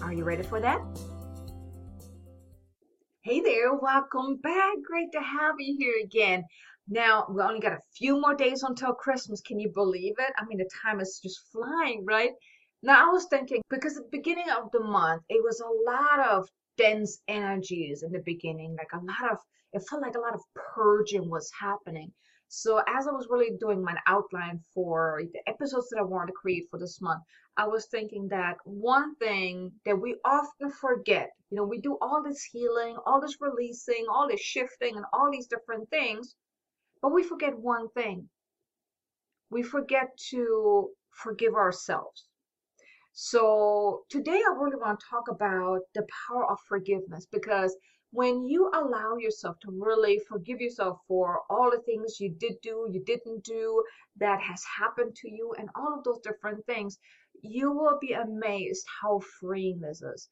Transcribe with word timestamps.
Are 0.00 0.12
you 0.12 0.24
ready 0.24 0.42
for 0.42 0.60
that? 0.60 0.80
Hey 3.22 3.40
there, 3.40 3.74
welcome 3.74 4.36
back. 4.36 4.74
Great 4.86 5.12
to 5.12 5.20
have 5.20 5.54
you 5.58 5.76
here 5.78 5.94
again. 6.04 6.44
Now, 6.88 7.26
we 7.30 7.42
only 7.42 7.60
got 7.60 7.72
a 7.72 7.80
few 7.96 8.20
more 8.20 8.34
days 8.34 8.62
until 8.62 8.94
Christmas. 8.94 9.40
Can 9.40 9.60
you 9.60 9.70
believe 9.74 10.14
it? 10.18 10.32
I 10.38 10.44
mean, 10.46 10.58
the 10.58 10.70
time 10.82 11.00
is 11.00 11.20
just 11.22 11.40
flying, 11.52 12.04
right? 12.06 12.30
Now, 12.82 13.08
I 13.08 13.12
was 13.12 13.26
thinking 13.30 13.62
because 13.70 13.96
at 13.96 14.04
the 14.04 14.18
beginning 14.18 14.50
of 14.50 14.70
the 14.72 14.80
month, 14.80 15.22
it 15.28 15.42
was 15.42 15.60
a 15.60 15.90
lot 15.90 16.28
of 16.28 16.48
dense 16.76 17.20
energies 17.28 18.02
in 18.02 18.12
the 18.12 18.22
beginning, 18.24 18.76
like 18.76 18.92
a 18.92 19.04
lot 19.04 19.32
of, 19.32 19.38
it 19.72 19.82
felt 19.88 20.02
like 20.02 20.16
a 20.16 20.20
lot 20.20 20.34
of 20.34 20.40
purging 20.74 21.30
was 21.30 21.50
happening. 21.60 22.12
So 22.54 22.82
as 22.86 23.08
I 23.08 23.12
was 23.12 23.28
really 23.30 23.56
doing 23.58 23.82
my 23.82 23.96
outline 24.06 24.60
for 24.74 25.22
the 25.32 25.40
episodes 25.48 25.88
that 25.88 25.98
I 25.98 26.02
wanted 26.02 26.32
to 26.32 26.38
create 26.38 26.68
for 26.70 26.78
this 26.78 27.00
month, 27.00 27.22
I 27.56 27.66
was 27.66 27.86
thinking 27.86 28.28
that 28.28 28.58
one 28.64 29.16
thing 29.16 29.72
that 29.86 29.98
we 29.98 30.16
often 30.22 30.70
forget, 30.70 31.30
you 31.48 31.56
know, 31.56 31.64
we 31.64 31.80
do 31.80 31.96
all 32.02 32.22
this 32.22 32.44
healing, 32.44 32.98
all 33.06 33.22
this 33.22 33.38
releasing, 33.40 34.04
all 34.06 34.28
this 34.28 34.42
shifting, 34.42 34.96
and 34.96 35.06
all 35.14 35.30
these 35.32 35.46
different 35.46 35.88
things, 35.88 36.34
but 37.00 37.14
we 37.14 37.22
forget 37.22 37.58
one 37.58 37.88
thing. 37.92 38.28
We 39.48 39.62
forget 39.62 40.14
to 40.28 40.90
forgive 41.08 41.54
ourselves. 41.54 42.28
So 43.14 44.02
today 44.10 44.42
I 44.46 44.54
really 44.60 44.76
want 44.76 45.00
to 45.00 45.06
talk 45.08 45.28
about 45.30 45.80
the 45.94 46.06
power 46.28 46.52
of 46.52 46.58
forgiveness 46.68 47.26
because 47.32 47.74
when 48.12 48.46
you 48.46 48.70
allow 48.74 49.16
yourself 49.16 49.58
to 49.60 49.70
really 49.70 50.20
forgive 50.28 50.60
yourself 50.60 50.98
for 51.08 51.40
all 51.48 51.70
the 51.70 51.80
things 51.82 52.20
you 52.20 52.30
did 52.30 52.60
do, 52.62 52.86
you 52.90 53.02
didn't 53.04 53.42
do, 53.44 53.82
that 54.16 54.40
has 54.42 54.62
happened 54.78 55.14
to 55.16 55.30
you, 55.30 55.54
and 55.58 55.68
all 55.74 55.96
of 55.98 56.04
those 56.04 56.20
different 56.20 56.64
things, 56.66 56.98
you 57.40 57.72
will 57.72 57.98
be 58.00 58.12
amazed 58.12 58.86
how 59.00 59.18
freeing 59.40 59.80
this 59.80 60.02
is. 60.02 60.28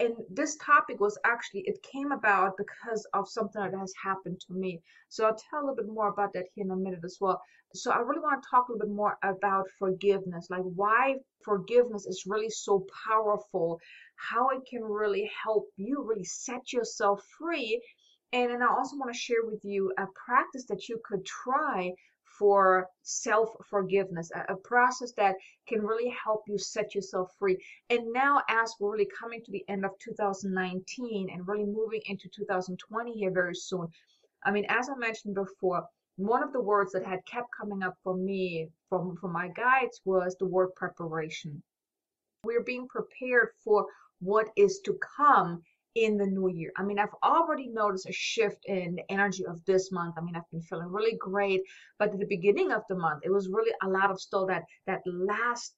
And 0.00 0.14
this 0.28 0.56
topic 0.56 0.98
was 1.00 1.16
actually, 1.24 1.62
it 1.66 1.80
came 1.82 2.10
about 2.10 2.56
because 2.56 3.06
of 3.14 3.28
something 3.28 3.62
that 3.62 3.78
has 3.78 3.94
happened 4.02 4.40
to 4.40 4.52
me. 4.52 4.80
So 5.08 5.24
I'll 5.24 5.36
tell 5.36 5.60
a 5.60 5.62
little 5.62 5.76
bit 5.76 5.86
more 5.86 6.08
about 6.08 6.32
that 6.32 6.46
here 6.54 6.64
in 6.64 6.72
a 6.72 6.76
minute 6.76 7.04
as 7.04 7.18
well. 7.20 7.40
So 7.74 7.92
I 7.92 7.98
really 7.98 8.20
want 8.20 8.42
to 8.42 8.48
talk 8.50 8.68
a 8.68 8.72
little 8.72 8.86
bit 8.86 8.94
more 8.94 9.16
about 9.22 9.66
forgiveness, 9.78 10.48
like 10.50 10.62
why 10.62 11.16
forgiveness 11.44 12.06
is 12.06 12.24
really 12.26 12.50
so 12.50 12.86
powerful 13.06 13.80
how 14.16 14.48
it 14.48 14.62
can 14.68 14.82
really 14.82 15.30
help 15.44 15.68
you 15.76 16.02
really 16.02 16.24
set 16.24 16.72
yourself 16.72 17.20
free. 17.38 17.80
And 18.32 18.50
then 18.50 18.62
I 18.62 18.66
also 18.66 18.96
want 18.96 19.12
to 19.12 19.18
share 19.18 19.44
with 19.44 19.60
you 19.64 19.92
a 19.96 20.06
practice 20.26 20.64
that 20.66 20.88
you 20.88 21.00
could 21.04 21.24
try 21.24 21.92
for 22.38 22.88
self 23.02 23.50
forgiveness, 23.68 24.30
a, 24.34 24.52
a, 24.52 24.56
process 24.56 25.12
that 25.12 25.36
can 25.68 25.82
really 25.82 26.10
help 26.10 26.42
you 26.48 26.58
set 26.58 26.94
yourself 26.94 27.30
free. 27.38 27.56
And 27.90 28.12
now, 28.12 28.42
as 28.48 28.74
we're 28.78 28.92
really 28.92 29.10
coming 29.18 29.42
to 29.44 29.50
the 29.50 29.64
end 29.68 29.84
of 29.84 29.92
2019 30.00 31.30
and 31.30 31.48
really 31.48 31.64
moving 31.64 32.00
into 32.06 32.28
2020 32.28 33.12
here 33.12 33.30
very 33.30 33.54
soon, 33.54 33.88
I 34.44 34.50
mean, 34.50 34.66
as 34.68 34.88
I 34.88 34.96
mentioned 34.96 35.34
before, 35.34 35.86
one 36.16 36.42
of 36.42 36.52
the 36.52 36.60
words 36.60 36.92
that 36.92 37.04
had 37.04 37.26
kept 37.26 37.48
coming 37.58 37.82
up 37.82 37.96
for 38.02 38.16
me 38.16 38.68
from, 38.88 39.16
from 39.16 39.32
my 39.32 39.48
guides 39.48 40.00
was 40.04 40.36
the 40.38 40.46
word 40.46 40.74
preparation. 40.76 41.62
We're 42.44 42.62
being 42.62 42.86
prepared 42.88 43.50
for 43.64 43.86
what 44.20 44.48
is 44.56 44.80
to 44.84 44.98
come 45.16 45.62
in 45.94 46.16
the 46.16 46.26
new 46.26 46.48
year. 46.48 46.72
I 46.76 46.82
mean, 46.82 46.98
I've 46.98 47.14
already 47.22 47.68
noticed 47.68 48.08
a 48.08 48.12
shift 48.12 48.64
in 48.66 48.96
the 48.96 49.12
energy 49.12 49.44
of 49.46 49.64
this 49.64 49.92
month. 49.92 50.14
I 50.18 50.22
mean, 50.22 50.36
I've 50.36 50.50
been 50.50 50.62
feeling 50.62 50.88
really 50.88 51.16
great, 51.16 51.62
but 51.98 52.12
at 52.12 52.18
the 52.18 52.26
beginning 52.26 52.72
of 52.72 52.82
the 52.88 52.96
month, 52.96 53.20
it 53.24 53.30
was 53.30 53.48
really 53.48 53.72
a 53.82 53.88
lot 53.88 54.10
of 54.10 54.20
still 54.20 54.46
that 54.46 54.64
that 54.86 55.02
last 55.06 55.74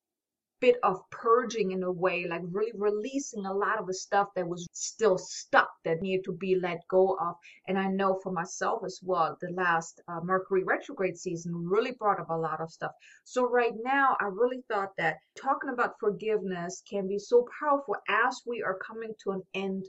bit 0.60 0.76
of 0.82 0.98
purging 1.10 1.72
in 1.72 1.82
a 1.82 1.92
way, 1.92 2.26
like 2.26 2.40
really 2.50 2.72
releasing 2.74 3.44
a 3.44 3.52
lot 3.52 3.78
of 3.78 3.86
the 3.86 3.94
stuff 3.94 4.28
that 4.34 4.48
was 4.48 4.66
still 4.72 5.18
stuck 5.18 5.68
that 5.84 6.00
needed 6.00 6.24
to 6.24 6.32
be 6.32 6.56
let 6.56 6.78
go 6.88 7.16
of. 7.20 7.36
And 7.68 7.78
I 7.78 7.88
know 7.88 8.18
for 8.22 8.32
myself 8.32 8.82
as 8.84 8.98
well, 9.02 9.36
the 9.40 9.50
last 9.50 10.00
uh, 10.08 10.20
Mercury 10.22 10.64
retrograde 10.64 11.18
season 11.18 11.52
really 11.68 11.92
brought 11.92 12.20
up 12.20 12.30
a 12.30 12.36
lot 12.36 12.60
of 12.60 12.72
stuff. 12.72 12.92
So 13.24 13.48
right 13.48 13.74
now, 13.84 14.16
I 14.20 14.24
really 14.24 14.62
thought 14.68 14.92
that 14.96 15.18
talking 15.36 15.70
about 15.70 16.00
forgiveness 16.00 16.82
can 16.88 17.06
be 17.06 17.18
so 17.18 17.46
powerful 17.60 17.96
as 18.08 18.40
we 18.46 18.62
are 18.62 18.78
coming 18.78 19.12
to 19.24 19.32
an 19.32 19.42
end 19.54 19.84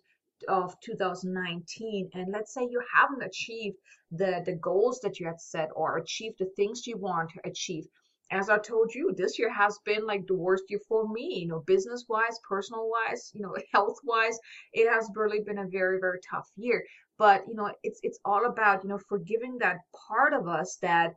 of 0.48 0.80
2019 0.82 2.10
and 2.14 2.32
let's 2.32 2.54
say 2.54 2.62
you 2.62 2.82
haven't 2.96 3.24
achieved 3.24 3.78
the 4.12 4.42
the 4.46 4.56
goals 4.56 5.00
that 5.02 5.20
you 5.20 5.26
had 5.26 5.42
set 5.42 5.70
or 5.76 5.98
achieved 5.98 6.38
the 6.40 6.52
things 6.56 6.88
you 6.88 6.98
want 6.98 7.30
to 7.32 7.40
achieve 7.48 7.86
as 8.30 8.50
I 8.50 8.58
told 8.58 8.94
you, 8.94 9.14
this 9.16 9.40
year 9.40 9.52
has 9.54 9.80
been 9.86 10.06
like 10.06 10.28
the 10.28 10.36
worst 10.36 10.66
year 10.70 10.82
for 10.88 11.08
me, 11.08 11.40
you 11.44 11.48
know, 11.48 11.62
business 11.62 12.06
wise, 12.10 12.38
personal 12.48 12.90
wise, 12.90 13.32
you 13.34 13.42
know, 13.42 13.56
health 13.74 13.98
wise. 14.04 14.38
It 14.74 14.90
has 14.90 15.10
really 15.16 15.40
been 15.40 15.60
a 15.60 15.68
very, 15.68 16.00
very 16.00 16.20
tough 16.30 16.50
year. 16.58 16.84
But, 17.18 17.48
you 17.48 17.56
know, 17.56 17.74
it's 17.84 18.00
it's 18.04 18.20
all 18.26 18.46
about, 18.46 18.84
you 18.84 18.90
know, 18.90 19.00
forgiving 19.10 19.58
that 19.60 19.78
part 20.10 20.34
of 20.34 20.48
us 20.48 20.78
that 20.82 21.14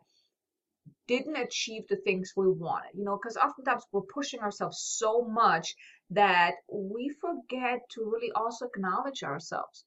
didn't 1.09 1.37
achieve 1.37 1.83
the 1.89 1.97
things 1.97 2.33
we 2.37 2.49
wanted, 2.49 2.91
you 2.95 3.05
know, 3.05 3.19
because 3.21 3.37
oftentimes 3.37 3.85
we're 3.93 4.03
pushing 4.15 4.41
ourselves 4.41 4.79
so 4.81 5.23
much 5.23 5.75
that 6.11 6.55
we 6.73 7.11
forget 7.21 7.81
to 7.91 8.05
really 8.05 8.33
also 8.33 8.67
acknowledge 8.67 9.23
ourselves. 9.23 9.85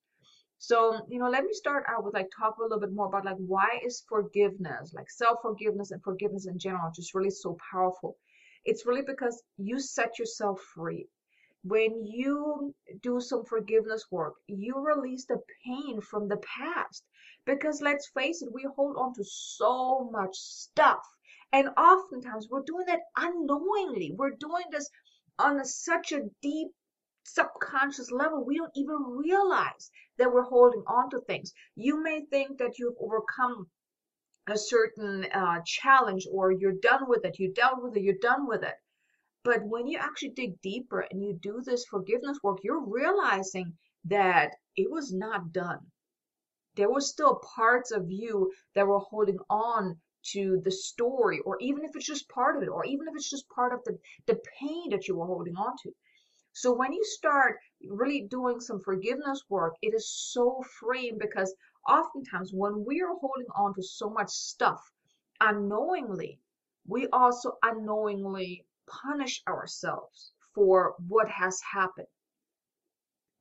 So, 0.58 1.06
you 1.10 1.20
know, 1.20 1.30
let 1.30 1.44
me 1.44 1.52
start 1.52 1.84
out 1.90 2.06
with 2.06 2.14
like 2.14 2.30
talk 2.38 2.58
a 2.58 2.62
little 2.62 2.80
bit 2.80 2.94
more 2.94 3.08
about 3.08 3.26
like 3.26 3.36
why 3.38 3.82
is 3.86 4.06
forgiveness, 4.08 4.94
like 4.94 5.10
self-forgiveness 5.10 5.92
and 5.92 6.02
forgiveness 6.02 6.48
in 6.48 6.58
general, 6.58 6.92
just 6.96 7.14
really 7.14 7.30
so 7.30 7.58
powerful. 7.72 8.16
It's 8.64 8.86
really 8.86 9.02
because 9.06 9.44
you 9.58 9.80
set 9.80 10.18
yourself 10.18 10.62
free. 10.74 11.08
When 11.66 12.06
you 12.06 12.74
do 13.02 13.20
some 13.20 13.44
forgiveness 13.44 14.06
work, 14.10 14.36
you 14.48 14.76
release 14.78 15.26
the 15.26 15.42
pain 15.66 16.00
from 16.00 16.30
the 16.30 16.38
past. 16.38 17.04
Because 17.46 17.82
let's 17.82 18.10
face 18.16 18.42
it, 18.42 18.54
we 18.54 18.66
hold 18.76 18.96
on 18.98 19.14
to 19.16 19.24
so 19.26 20.10
much 20.12 20.36
stuff. 20.36 21.04
And 21.52 21.68
oftentimes 21.78 22.48
we're 22.50 22.64
doing 22.64 22.86
that 22.88 23.02
unknowingly. 23.18 24.14
We're 24.16 24.38
doing 24.40 24.64
this 24.72 24.90
on 25.40 25.60
a, 25.60 25.66
such 25.66 26.12
a 26.12 26.30
deep 26.42 26.70
subconscious 27.26 28.12
level, 28.12 28.44
we 28.46 28.58
don't 28.58 28.72
even 28.76 28.98
realize 29.18 29.92
that 30.18 30.32
we're 30.32 30.44
holding 30.44 30.84
on 30.88 31.10
to 31.10 31.22
things. 31.22 31.54
You 31.76 32.02
may 32.04 32.26
think 32.26 32.58
that 32.60 32.78
you've 32.78 32.98
overcome 33.00 33.68
a 34.48 34.57
certain 34.57 35.25
uh, 35.34 35.62
challenge 35.66 36.28
or 36.31 36.52
you're 36.52 36.80
done 36.81 37.07
with 37.07 37.24
it, 37.25 37.40
you 37.40 37.54
dealt 37.54 37.81
with 37.81 37.96
it, 37.96 38.04
you're 38.04 38.16
done 38.22 38.46
with 38.48 38.63
it. 38.63 38.75
But 39.44 39.63
when 39.63 39.88
you 39.88 39.98
actually 40.00 40.30
dig 40.31 40.62
deeper 40.62 41.02
and 41.02 41.22
you 41.24 41.34
do 41.42 41.62
this 41.66 41.86
forgiveness 41.86 42.40
work, 42.44 42.60
you're 42.63 42.86
realizing 42.86 43.78
that 44.06 44.56
it 44.75 44.90
was 44.92 45.13
not 45.13 45.52
done. 45.52 45.80
There 46.75 46.90
were 46.90 47.02
still 47.02 47.42
parts 47.56 47.92
of 47.92 48.10
you 48.10 48.52
that 48.75 48.88
were 48.88 49.00
holding 49.00 49.40
on 49.50 50.00
to 50.31 50.62
the 50.64 50.72
story, 50.72 51.40
or 51.40 51.58
even 51.60 51.84
if 51.84 51.96
it's 51.96 52.06
just 52.06 52.30
part 52.30 52.58
of 52.58 52.64
it, 52.64 52.70
or 52.70 52.86
even 52.86 53.08
if 53.08 53.16
it's 53.16 53.30
just 53.30 53.50
part 53.50 53.74
of 53.74 53.84
the, 53.84 53.98
the 54.25 54.42
pain 54.60 54.90
that 54.90 55.08
you 55.08 55.16
were 55.18 55.25
holding 55.25 55.56
on 55.56 55.75
to. 55.84 55.94
So 56.54 56.72
when 56.72 56.94
you 56.94 57.04
start 57.04 57.60
really 57.88 58.22
doing 58.22 58.60
some 58.60 58.80
forgiveness 58.80 59.44
work, 59.50 59.75
it 59.81 59.94
is 59.94 60.08
so 60.08 60.64
freeing 60.80 61.18
because 61.18 61.56
oftentimes 61.88 62.54
when 62.54 62.86
we 62.86 63.02
are 63.02 63.16
holding 63.16 63.50
on 63.56 63.74
to 63.74 63.84
so 63.84 64.10
much 64.10 64.30
stuff 64.30 64.92
unknowingly, 65.42 66.40
we 66.88 67.08
also 67.08 67.58
unknowingly 67.64 68.66
punish 68.86 69.42
ourselves 69.48 70.31
for 70.54 70.96
what 71.08 71.28
has 71.30 71.60
happened. 71.62 72.08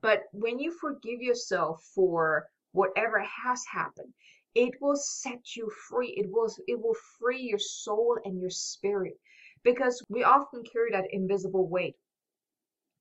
But 0.01 0.25
when 0.33 0.59
you 0.59 0.73
forgive 0.73 1.21
yourself 1.21 1.85
for 1.95 2.49
whatever 2.73 3.21
has 3.21 3.65
happened, 3.67 4.15
it 4.55 4.75
will 4.81 4.97
set 4.97 5.57
you 5.57 5.71
free. 5.89 6.09
It 6.17 6.31
will 6.31 6.53
it 6.67 6.81
will 6.81 6.97
free 7.19 7.43
your 7.43 7.59
soul 7.59 8.19
and 8.25 8.41
your 8.41 8.51
spirit 8.51 9.19
because 9.63 10.05
we 10.09 10.25
often 10.25 10.63
carry 10.65 10.91
that 10.93 11.13
invisible 11.13 11.69
weight 11.69 11.97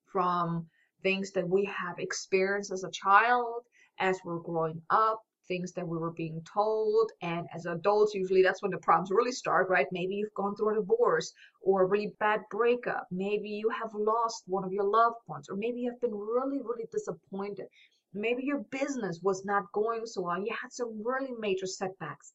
from 0.06 0.68
things 1.04 1.32
that 1.32 1.48
we 1.50 1.66
have 1.66 1.98
experienced 2.00 2.72
as 2.72 2.84
a 2.84 2.92
child, 2.92 3.64
as 4.00 4.20
we're 4.24 4.40
growing 4.40 4.82
up, 4.90 5.22
things 5.48 5.72
that 5.74 5.88
we 5.88 5.98
were 5.98 6.12
being 6.12 6.42
told. 6.54 7.12
And 7.22 7.48
as 7.54 7.66
adults, 7.66 8.14
usually 8.14 8.44
that's 8.44 8.62
when 8.62 8.72
the 8.72 8.78
problems 8.78 9.12
really 9.12 9.32
start, 9.32 9.70
right? 9.70 9.88
Maybe 9.92 10.16
you've 10.16 10.34
gone 10.36 10.56
through 10.56 10.72
a 10.72 10.76
divorce 10.76 11.34
or 11.62 11.84
a 11.84 11.86
really 11.88 12.14
bad 12.20 12.42
breakup. 12.52 13.08
Maybe 13.12 13.50
you 13.50 13.70
have 13.70 13.92
lost 13.94 14.44
one 14.48 14.64
of 14.64 14.72
your 14.72 14.86
loved 14.86 15.18
ones, 15.28 15.48
or 15.50 15.56
maybe 15.56 15.82
you've 15.82 16.02
been 16.02 16.14
really, 16.16 16.60
really 16.60 16.86
disappointed. 16.92 17.66
Maybe 18.14 18.44
your 18.44 18.60
business 18.72 19.22
was 19.22 19.46
not 19.46 19.72
going 19.72 20.06
so 20.06 20.24
well. 20.24 20.40
You 20.40 20.54
had 20.62 20.72
some 20.74 21.02
really 21.04 21.32
major 21.40 21.66
setbacks. 21.66 22.34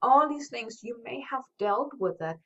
All 0.00 0.28
these 0.28 0.48
things, 0.48 0.82
you 0.82 1.02
may 1.02 1.20
have 1.30 1.44
dealt 1.58 1.92
with 1.98 2.20
it, 2.22 2.38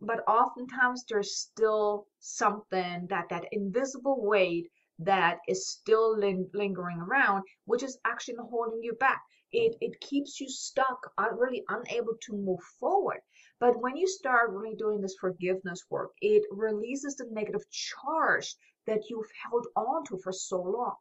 but 0.00 0.20
oftentimes 0.28 1.04
there's 1.08 1.36
still 1.38 2.06
something 2.18 3.06
that 3.08 3.28
that 3.30 3.48
invisible 3.52 4.22
weight 4.22 4.70
that 4.98 5.38
is 5.48 5.70
still 5.70 6.16
ling- 6.18 6.50
lingering 6.52 7.00
around, 7.00 7.44
which 7.64 7.82
is 7.82 7.98
actually 8.04 8.36
holding 8.50 8.82
you 8.82 8.92
back. 8.92 9.22
It, 9.50 9.76
it 9.80 10.00
keeps 10.00 10.40
you 10.40 10.48
stuck, 10.48 11.12
uh, 11.16 11.30
really 11.32 11.64
unable 11.68 12.16
to 12.26 12.32
move 12.34 12.60
forward. 12.78 13.20
But 13.58 13.80
when 13.80 13.96
you 13.96 14.06
start 14.06 14.50
really 14.50 14.76
doing 14.76 15.00
this 15.00 15.16
forgiveness 15.18 15.84
work, 15.90 16.12
it 16.20 16.44
releases 16.50 17.16
the 17.16 17.26
negative 17.30 17.64
charge 17.70 18.54
that 18.86 19.08
you've 19.08 19.30
held 19.42 19.66
on 19.74 20.04
to 20.06 20.18
for 20.18 20.32
so 20.32 20.60
long. 20.60 20.96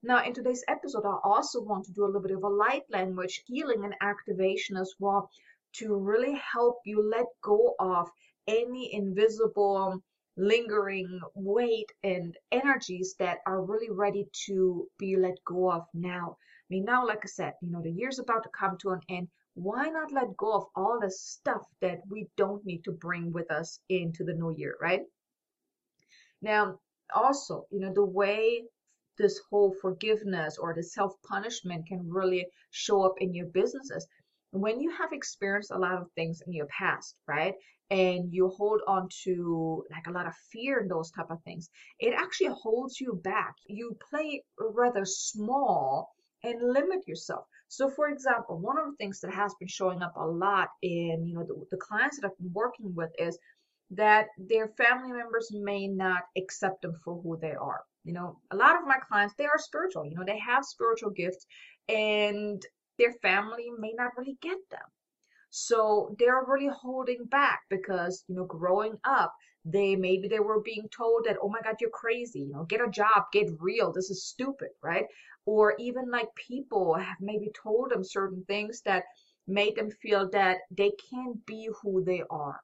Now, 0.00 0.24
in 0.24 0.32
today's 0.32 0.64
episode, 0.68 1.04
I 1.04 1.18
also 1.24 1.60
want 1.60 1.86
to 1.86 1.92
do 1.92 2.04
a 2.04 2.06
little 2.06 2.20
bit 2.20 2.30
of 2.30 2.44
a 2.44 2.48
light 2.48 2.84
language 2.88 3.42
healing 3.46 3.84
and 3.84 3.96
activation 4.00 4.76
as 4.76 4.94
well 5.00 5.28
to 5.74 5.96
really 5.96 6.34
help 6.34 6.78
you 6.84 7.02
let 7.02 7.26
go 7.42 7.74
of 7.80 8.08
any 8.46 8.94
invisible 8.94 10.00
lingering 10.36 11.20
weight 11.34 11.90
and 12.04 12.38
energies 12.52 13.16
that 13.18 13.38
are 13.44 13.60
really 13.60 13.90
ready 13.90 14.28
to 14.46 14.88
be 14.98 15.16
let 15.16 15.36
go 15.44 15.72
of 15.72 15.82
now. 15.92 16.36
I 16.40 16.66
mean, 16.70 16.84
now, 16.84 17.04
like 17.04 17.24
I 17.24 17.26
said, 17.26 17.54
you 17.60 17.68
know, 17.68 17.82
the 17.82 17.90
year's 17.90 18.20
about 18.20 18.44
to 18.44 18.50
come 18.50 18.78
to 18.78 18.90
an 18.90 19.00
end. 19.08 19.28
Why 19.54 19.88
not 19.88 20.12
let 20.12 20.36
go 20.36 20.52
of 20.52 20.66
all 20.76 21.00
the 21.00 21.10
stuff 21.10 21.66
that 21.80 22.02
we 22.08 22.28
don't 22.36 22.64
need 22.64 22.84
to 22.84 22.92
bring 22.92 23.32
with 23.32 23.50
us 23.50 23.80
into 23.88 24.22
the 24.22 24.34
new 24.34 24.54
year, 24.56 24.76
right? 24.80 25.02
Now, 26.40 26.78
also, 27.12 27.66
you 27.72 27.80
know, 27.80 27.92
the 27.92 28.04
way 28.04 28.62
this 29.18 29.40
whole 29.50 29.74
forgiveness 29.80 30.58
or 30.58 30.74
the 30.74 30.82
self 30.82 31.14
punishment 31.28 31.86
can 31.86 32.08
really 32.08 32.46
show 32.70 33.02
up 33.02 33.14
in 33.20 33.34
your 33.34 33.46
businesses 33.46 34.06
when 34.50 34.80
you 34.80 34.90
have 34.90 35.12
experienced 35.12 35.70
a 35.70 35.78
lot 35.78 35.94
of 36.00 36.10
things 36.14 36.42
in 36.46 36.52
your 36.52 36.66
past, 36.66 37.16
right? 37.26 37.54
And 37.90 38.32
you 38.32 38.48
hold 38.48 38.80
on 38.86 39.08
to 39.24 39.84
like 39.90 40.06
a 40.06 40.10
lot 40.10 40.26
of 40.26 40.34
fear 40.52 40.80
and 40.80 40.90
those 40.90 41.10
type 41.10 41.30
of 41.30 41.42
things, 41.42 41.70
it 42.00 42.14
actually 42.14 42.54
holds 42.62 43.00
you 43.00 43.20
back. 43.24 43.54
You 43.66 43.96
play 44.10 44.42
rather 44.58 45.04
small 45.04 46.10
and 46.44 46.72
limit 46.72 47.06
yourself. 47.06 47.46
So 47.68 47.90
for 47.90 48.08
example, 48.08 48.58
one 48.58 48.78
of 48.78 48.86
the 48.86 48.96
things 48.96 49.20
that 49.20 49.32
has 49.34 49.54
been 49.58 49.68
showing 49.68 50.02
up 50.02 50.14
a 50.16 50.26
lot 50.26 50.68
in, 50.82 51.26
you 51.26 51.34
know, 51.34 51.44
the, 51.44 51.64
the 51.70 51.76
clients 51.76 52.18
that 52.18 52.26
I've 52.26 52.38
been 52.38 52.52
working 52.52 52.94
with 52.94 53.10
is 53.18 53.38
that 53.90 54.26
their 54.38 54.68
family 54.68 55.12
members 55.12 55.50
may 55.52 55.88
not 55.88 56.22
accept 56.36 56.82
them 56.82 56.94
for 57.04 57.20
who 57.22 57.38
they 57.40 57.52
are. 57.52 57.82
You 58.08 58.14
know, 58.14 58.38
a 58.50 58.56
lot 58.56 58.74
of 58.74 58.86
my 58.86 58.96
clients, 59.06 59.34
they 59.34 59.44
are 59.44 59.58
spiritual, 59.58 60.06
you 60.06 60.14
know, 60.16 60.24
they 60.24 60.38
have 60.38 60.64
spiritual 60.64 61.10
gifts 61.10 61.44
and 61.90 62.64
their 62.98 63.12
family 63.20 63.66
may 63.78 63.92
not 63.92 64.16
really 64.16 64.38
get 64.40 64.56
them. 64.70 64.88
So 65.50 66.16
they're 66.18 66.42
really 66.46 66.70
holding 66.74 67.26
back 67.26 67.60
because, 67.68 68.24
you 68.26 68.34
know, 68.34 68.46
growing 68.46 68.94
up, 69.04 69.34
they 69.66 69.94
maybe 69.94 70.26
they 70.26 70.40
were 70.40 70.62
being 70.62 70.88
told 70.88 71.26
that, 71.26 71.36
oh 71.42 71.50
my 71.50 71.60
God, 71.62 71.74
you're 71.82 71.90
crazy, 71.90 72.40
you 72.40 72.52
know, 72.54 72.64
get 72.64 72.80
a 72.80 72.90
job, 72.90 73.24
get 73.30 73.50
real, 73.60 73.92
this 73.92 74.08
is 74.08 74.24
stupid, 74.24 74.70
right? 74.82 75.04
Or 75.44 75.74
even 75.78 76.10
like 76.10 76.34
people 76.34 76.94
have 76.94 77.20
maybe 77.20 77.50
told 77.62 77.90
them 77.90 78.02
certain 78.02 78.42
things 78.46 78.80
that 78.86 79.04
made 79.46 79.76
them 79.76 79.90
feel 79.90 80.30
that 80.30 80.60
they 80.70 80.92
can't 81.10 81.44
be 81.44 81.68
who 81.82 82.02
they 82.02 82.22
are. 82.30 82.60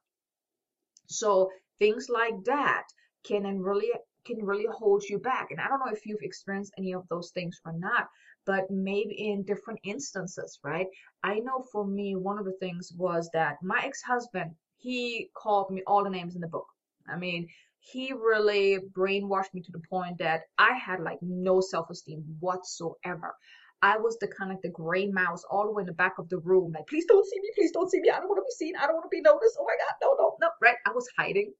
So 1.05 1.51
things 1.77 2.07
like 2.09 2.43
that 2.45 2.85
can 3.23 3.61
really 3.61 3.91
can 4.25 4.43
really 4.43 4.65
hold 4.71 5.03
you 5.03 5.19
back. 5.19 5.51
And 5.51 5.59
I 5.59 5.67
don't 5.67 5.79
know 5.79 5.91
if 5.91 6.05
you've 6.05 6.21
experienced 6.21 6.73
any 6.77 6.93
of 6.93 7.07
those 7.09 7.31
things 7.31 7.59
or 7.65 7.73
not, 7.73 8.07
but 8.45 8.69
maybe 8.69 9.29
in 9.29 9.43
different 9.43 9.79
instances, 9.83 10.59
right? 10.63 10.87
I 11.23 11.39
know 11.39 11.65
for 11.71 11.85
me, 11.85 12.15
one 12.15 12.37
of 12.37 12.45
the 12.45 12.57
things 12.59 12.91
was 12.95 13.29
that 13.33 13.57
my 13.63 13.81
ex 13.83 14.01
husband, 14.01 14.51
he 14.77 15.29
called 15.35 15.71
me 15.71 15.81
all 15.87 16.03
the 16.03 16.09
names 16.09 16.35
in 16.35 16.41
the 16.41 16.47
book. 16.47 16.67
I 17.07 17.17
mean, 17.17 17.47
he 17.79 18.13
really 18.13 18.79
brainwashed 18.97 19.53
me 19.53 19.61
to 19.61 19.71
the 19.71 19.81
point 19.89 20.17
that 20.17 20.41
I 20.57 20.73
had 20.73 20.99
like 20.99 21.19
no 21.21 21.61
self 21.61 21.89
esteem 21.89 22.23
whatsoever. 22.39 23.35
I 23.81 23.97
was 23.97 24.17
the 24.19 24.27
kind 24.27 24.51
of 24.51 24.61
the 24.63 24.69
gray 24.69 25.05
mouse 25.07 25.43
all 25.49 25.65
the 25.65 25.71
way 25.71 25.81
in 25.81 25.87
the 25.87 25.93
back 25.93 26.15
of 26.17 26.29
the 26.29 26.39
room, 26.39 26.71
like, 26.73 26.87
please 26.87 27.05
don't 27.05 27.25
see 27.25 27.39
me, 27.39 27.51
please 27.55 27.71
don't 27.71 27.89
see 27.91 27.99
me. 27.99 28.09
I 28.09 28.19
don't 28.19 28.29
want 28.29 28.39
to 28.39 28.43
be 28.43 28.65
seen. 28.65 28.75
I 28.75 28.87
don't 28.87 28.95
want 28.95 29.05
to 29.05 29.15
be 29.15 29.21
noticed. 29.21 29.57
Oh 29.59 29.65
my 29.65 29.75
God, 29.77 29.95
no, 30.01 30.15
no, 30.17 30.37
no, 30.41 30.49
right? 30.61 30.77
I 30.87 30.91
was 30.91 31.07
hiding. 31.17 31.53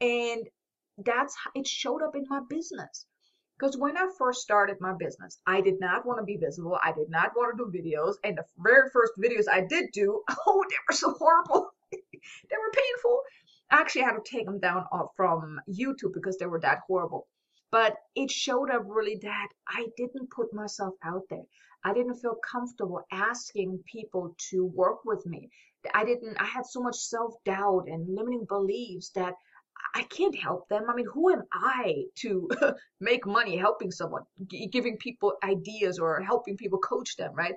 And 0.00 0.46
that's 0.98 1.34
how 1.36 1.50
it 1.54 1.66
showed 1.66 2.02
up 2.02 2.16
in 2.16 2.24
my 2.28 2.40
business. 2.48 3.06
Because 3.58 3.76
when 3.76 3.96
I 3.96 4.08
first 4.18 4.42
started 4.42 4.76
my 4.80 4.92
business, 4.92 5.38
I 5.46 5.62
did 5.62 5.80
not 5.80 6.04
want 6.04 6.18
to 6.20 6.24
be 6.24 6.36
visible. 6.36 6.78
I 6.82 6.92
did 6.92 7.08
not 7.08 7.32
want 7.34 7.56
to 7.56 7.64
do 7.64 7.70
videos. 7.70 8.16
And 8.22 8.36
the 8.36 8.44
very 8.58 8.90
first 8.90 9.14
videos 9.18 9.44
I 9.50 9.62
did 9.62 9.92
do, 9.92 10.22
oh, 10.46 10.64
they 10.68 10.76
were 10.88 10.94
so 10.94 11.12
horrible. 11.12 11.70
they 11.90 11.98
were 11.98 12.72
painful. 12.72 13.20
I 13.70 13.80
actually 13.80 14.02
had 14.02 14.12
to 14.12 14.30
take 14.30 14.44
them 14.44 14.60
down 14.60 14.84
from 15.16 15.60
YouTube 15.68 16.12
because 16.12 16.36
they 16.36 16.46
were 16.46 16.60
that 16.60 16.80
horrible. 16.86 17.26
But 17.70 17.96
it 18.14 18.30
showed 18.30 18.70
up 18.70 18.82
really 18.86 19.18
that 19.22 19.48
I 19.68 19.86
didn't 19.96 20.30
put 20.30 20.52
myself 20.52 20.94
out 21.02 21.22
there. 21.30 21.44
I 21.82 21.94
didn't 21.94 22.16
feel 22.16 22.36
comfortable 22.36 23.06
asking 23.10 23.82
people 23.86 24.34
to 24.50 24.66
work 24.66 25.04
with 25.04 25.24
me. 25.26 25.50
I 25.94 26.04
didn't, 26.04 26.36
I 26.40 26.44
had 26.44 26.66
so 26.66 26.80
much 26.80 26.96
self 26.96 27.34
doubt 27.44 27.88
and 27.88 28.14
limiting 28.14 28.44
beliefs 28.44 29.10
that 29.10 29.34
I 29.94 30.02
can't 30.04 30.36
help 30.36 30.68
them. 30.68 30.84
I 30.88 30.94
mean, 30.94 31.06
who 31.12 31.32
am 31.32 31.42
I 31.52 32.04
to 32.16 32.48
make 33.00 33.26
money 33.26 33.56
helping 33.56 33.90
someone, 33.90 34.22
giving 34.70 34.96
people 34.98 35.34
ideas 35.42 35.98
or 35.98 36.20
helping 36.20 36.56
people 36.56 36.78
coach 36.78 37.16
them, 37.16 37.34
right? 37.34 37.54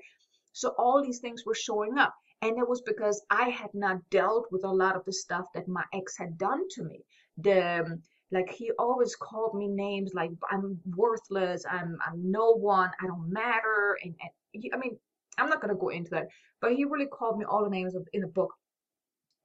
So 0.54 0.74
all 0.78 1.04
these 1.04 1.20
things 1.20 1.46
were 1.46 1.56
showing 1.56 1.98
up. 1.98 2.14
And 2.42 2.58
it 2.58 2.68
was 2.68 2.82
because 2.82 3.22
I 3.30 3.50
had 3.50 3.74
not 3.74 3.98
dealt 4.10 4.48
with 4.52 4.64
a 4.64 4.72
lot 4.72 4.96
of 4.96 5.04
the 5.06 5.12
stuff 5.12 5.46
that 5.54 5.68
my 5.68 5.84
ex 5.94 6.18
had 6.18 6.38
done 6.38 6.68
to 6.76 6.84
me. 6.84 7.04
The 7.38 8.00
like 8.32 8.50
he 8.50 8.72
always 8.78 9.16
called 9.16 9.56
me 9.56 9.68
names 9.68 10.14
like 10.14 10.32
I'm 10.50 10.80
worthless, 10.96 11.66
I'm 11.70 11.98
I'm 12.06 12.32
no 12.32 12.52
one, 12.52 12.92
I 13.02 13.08
don't 13.08 13.30
matter, 13.30 13.98
and, 14.04 14.16
and 14.22 14.32
he, 14.52 14.72
I 14.74 14.78
mean 14.78 14.98
I'm 15.38 15.50
not 15.50 15.62
gonna 15.62 15.76
go 15.76 15.90
into 15.90 16.12
that, 16.12 16.28
but 16.62 16.74
he 16.74 16.86
really 16.86 17.08
called 17.08 17.38
me 17.38 17.46
all 17.46 17.64
the 17.64 17.70
names 17.70 17.96
of, 17.96 18.08
in 18.14 18.22
the 18.22 18.28
book 18.28 18.54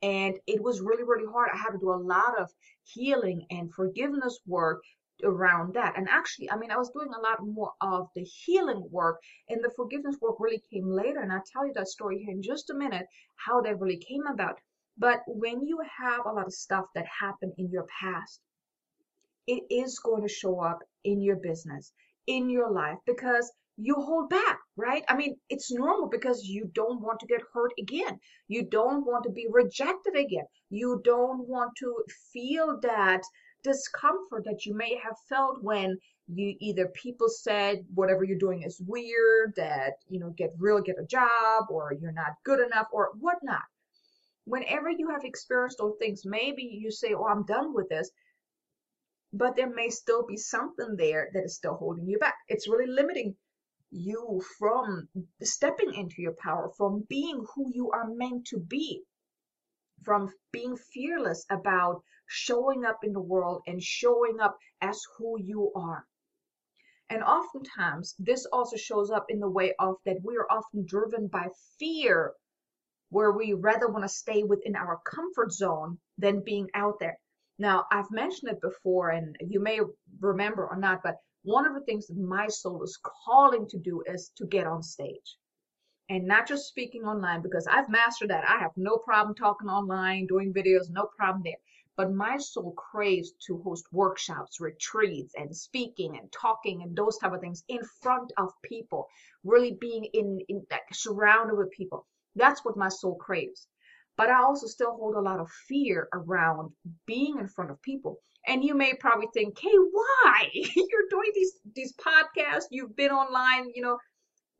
and 0.04 0.34
it 0.46 0.62
was 0.62 0.82
really, 0.82 1.02
really 1.02 1.24
hard. 1.32 1.48
I 1.52 1.56
had 1.56 1.70
to 1.70 1.78
do 1.78 1.90
a 1.90 1.96
lot 1.96 2.38
of 2.38 2.50
healing 2.82 3.46
and 3.50 3.72
forgiveness 3.72 4.38
work 4.46 4.82
around 5.22 5.72
that. 5.74 5.94
And 5.96 6.06
actually, 6.10 6.50
I 6.50 6.58
mean, 6.58 6.70
I 6.70 6.76
was 6.76 6.90
doing 6.90 7.08
a 7.08 7.22
lot 7.22 7.38
more 7.42 7.72
of 7.80 8.08
the 8.14 8.22
healing 8.22 8.86
work, 8.90 9.16
and 9.48 9.64
the 9.64 9.72
forgiveness 9.74 10.16
work 10.20 10.36
really 10.38 10.62
came 10.70 10.90
later. 10.90 11.20
And 11.20 11.32
I'll 11.32 11.42
tell 11.50 11.66
you 11.66 11.72
that 11.74 11.88
story 11.88 12.18
here 12.18 12.34
in 12.34 12.42
just 12.42 12.68
a 12.68 12.74
minute, 12.74 13.06
how 13.36 13.62
that 13.62 13.80
really 13.80 13.96
came 13.96 14.26
about. 14.26 14.58
But 14.98 15.20
when 15.26 15.66
you 15.66 15.80
have 15.98 16.26
a 16.26 16.32
lot 16.32 16.46
of 16.46 16.52
stuff 16.52 16.84
that 16.94 17.06
happened 17.06 17.54
in 17.56 17.70
your 17.70 17.86
past, 18.00 18.40
it 19.46 19.62
is 19.70 19.98
going 20.00 20.22
to 20.22 20.28
show 20.28 20.60
up 20.60 20.80
in 21.04 21.22
your 21.22 21.36
business, 21.36 21.92
in 22.26 22.50
your 22.50 22.70
life, 22.70 22.98
because 23.06 23.50
you 23.78 23.94
hold 23.94 24.28
back, 24.28 24.58
right? 24.76 25.04
I 25.08 25.16
mean, 25.16 25.36
it's 25.48 25.72
normal 25.72 26.08
because 26.08 26.44
you 26.44 26.70
don't 26.74 27.00
want 27.00 27.20
to 27.20 27.26
get 27.26 27.42
hurt 27.52 27.72
again. 27.78 28.18
You 28.48 28.64
don't 28.64 29.06
want 29.06 29.24
to 29.24 29.30
be 29.30 29.46
rejected 29.50 30.16
again. 30.16 30.44
You 30.70 31.00
don't 31.04 31.46
want 31.48 31.72
to 31.78 32.04
feel 32.32 32.80
that 32.82 33.22
discomfort 33.62 34.44
that 34.44 34.66
you 34.66 34.74
may 34.74 34.96
have 34.96 35.16
felt 35.28 35.62
when 35.62 35.96
you 36.26 36.54
either 36.60 36.88
people 36.88 37.28
said 37.28 37.84
whatever 37.94 38.24
you're 38.24 38.38
doing 38.38 38.62
is 38.62 38.82
weird, 38.86 39.54
that, 39.56 39.94
you 40.08 40.18
know, 40.18 40.30
get 40.30 40.50
real, 40.58 40.80
get 40.80 40.98
a 40.98 41.06
job, 41.06 41.64
or 41.70 41.92
you're 42.00 42.12
not 42.12 42.32
good 42.44 42.60
enough, 42.60 42.86
or 42.92 43.10
whatnot. 43.20 43.62
Whenever 44.44 44.90
you 44.90 45.08
have 45.10 45.24
experienced 45.24 45.78
those 45.78 45.96
things, 45.98 46.22
maybe 46.24 46.62
you 46.62 46.90
say, 46.90 47.14
Oh, 47.14 47.26
I'm 47.26 47.44
done 47.44 47.74
with 47.74 47.88
this 47.88 48.10
but 49.36 49.56
there 49.56 49.68
may 49.68 49.90
still 49.90 50.24
be 50.24 50.36
something 50.36 50.94
there 50.96 51.28
that 51.34 51.42
is 51.42 51.56
still 51.56 51.74
holding 51.74 52.06
you 52.06 52.18
back. 52.18 52.36
It's 52.48 52.68
really 52.68 52.86
limiting 52.86 53.34
you 53.94 54.42
from 54.58 55.08
stepping 55.42 55.94
into 55.94 56.16
your 56.18 56.34
power, 56.42 56.70
from 56.76 57.06
being 57.08 57.44
who 57.54 57.70
you 57.72 57.90
are 57.92 58.08
meant 58.08 58.46
to 58.48 58.58
be, 58.58 59.02
from 60.02 60.32
being 60.52 60.76
fearless 60.76 61.46
about 61.50 62.02
showing 62.26 62.84
up 62.84 62.98
in 63.04 63.12
the 63.12 63.20
world 63.20 63.62
and 63.66 63.82
showing 63.82 64.40
up 64.40 64.56
as 64.80 65.00
who 65.16 65.40
you 65.40 65.72
are. 65.76 66.04
And 67.08 67.22
oftentimes, 67.22 68.14
this 68.18 68.46
also 68.46 68.76
shows 68.76 69.10
up 69.10 69.26
in 69.28 69.38
the 69.38 69.50
way 69.50 69.74
of 69.78 69.96
that 70.04 70.24
we 70.24 70.36
are 70.36 70.50
often 70.50 70.84
driven 70.86 71.28
by 71.28 71.48
fear, 71.78 72.32
where 73.10 73.30
we 73.30 73.52
rather 73.52 73.88
want 73.88 74.04
to 74.04 74.08
stay 74.08 74.42
within 74.42 74.74
our 74.74 75.00
comfort 75.06 75.52
zone 75.52 75.98
than 76.18 76.42
being 76.42 76.68
out 76.74 76.98
there. 76.98 77.18
Now, 77.58 77.86
I've 77.92 78.10
mentioned 78.10 78.50
it 78.50 78.60
before, 78.60 79.10
and 79.10 79.36
you 79.40 79.60
may 79.60 79.80
remember 80.18 80.66
or 80.66 80.76
not, 80.76 81.02
but 81.04 81.16
one 81.44 81.66
of 81.66 81.74
the 81.74 81.80
things 81.82 82.06
that 82.06 82.16
my 82.16 82.48
soul 82.48 82.82
is 82.82 82.98
calling 83.24 83.68
to 83.68 83.78
do 83.78 84.02
is 84.06 84.32
to 84.36 84.46
get 84.46 84.66
on 84.66 84.82
stage 84.82 85.36
and 86.08 86.26
not 86.26 86.46
just 86.46 86.66
speaking 86.68 87.04
online 87.04 87.42
because 87.42 87.66
I've 87.66 87.88
mastered 87.88 88.30
that. 88.30 88.48
I 88.48 88.58
have 88.58 88.72
no 88.76 88.98
problem 88.98 89.34
talking 89.34 89.68
online, 89.68 90.26
doing 90.26 90.52
videos, 90.52 90.90
no 90.90 91.08
problem 91.16 91.42
there. 91.44 91.60
But 91.96 92.12
my 92.12 92.38
soul 92.38 92.72
craves 92.72 93.32
to 93.46 93.58
host 93.62 93.86
workshops, 93.92 94.60
retreats, 94.60 95.34
and 95.36 95.54
speaking 95.56 96.18
and 96.18 96.32
talking 96.32 96.82
and 96.82 96.96
those 96.96 97.18
type 97.18 97.32
of 97.32 97.40
things 97.40 97.62
in 97.68 97.80
front 98.02 98.32
of 98.36 98.50
people, 98.62 99.06
really 99.44 99.76
being 99.80 100.04
in, 100.12 100.40
in 100.48 100.66
like 100.70 100.82
surrounded 100.92 101.56
with 101.56 101.70
people. 101.70 102.06
That's 102.34 102.64
what 102.64 102.76
my 102.76 102.88
soul 102.88 103.16
craves. 103.16 103.68
But 104.16 104.30
I 104.30 104.42
also 104.42 104.66
still 104.66 104.96
hold 104.96 105.14
a 105.14 105.20
lot 105.20 105.40
of 105.40 105.50
fear 105.68 106.08
around 106.12 106.72
being 107.06 107.38
in 107.38 107.48
front 107.48 107.70
of 107.70 107.80
people. 107.82 108.20
And 108.46 108.62
you 108.64 108.74
may 108.74 108.94
probably 108.94 109.28
think, 109.34 109.58
"Hey, 109.58 109.76
why? 109.92 110.48
You're 110.52 111.08
doing 111.10 111.32
these 111.34 111.52
these 111.74 111.94
podcasts, 111.94 112.68
you've 112.70 112.96
been 112.96 113.10
online, 113.10 113.70
you 113.74 113.82
know." 113.82 113.98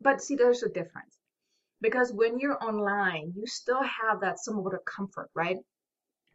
But 0.01 0.23
see, 0.23 0.37
there's 0.37 0.63
a 0.63 0.69
difference 0.69 1.19
because 1.81 2.13
when 2.13 2.39
you're 2.39 2.63
online, 2.63 3.33
you 3.37 3.47
still 3.47 3.83
have 3.83 4.21
that 4.21 4.39
somewhat 4.39 4.75
of 4.75 4.85
comfort, 4.85 5.31
right? 5.35 5.59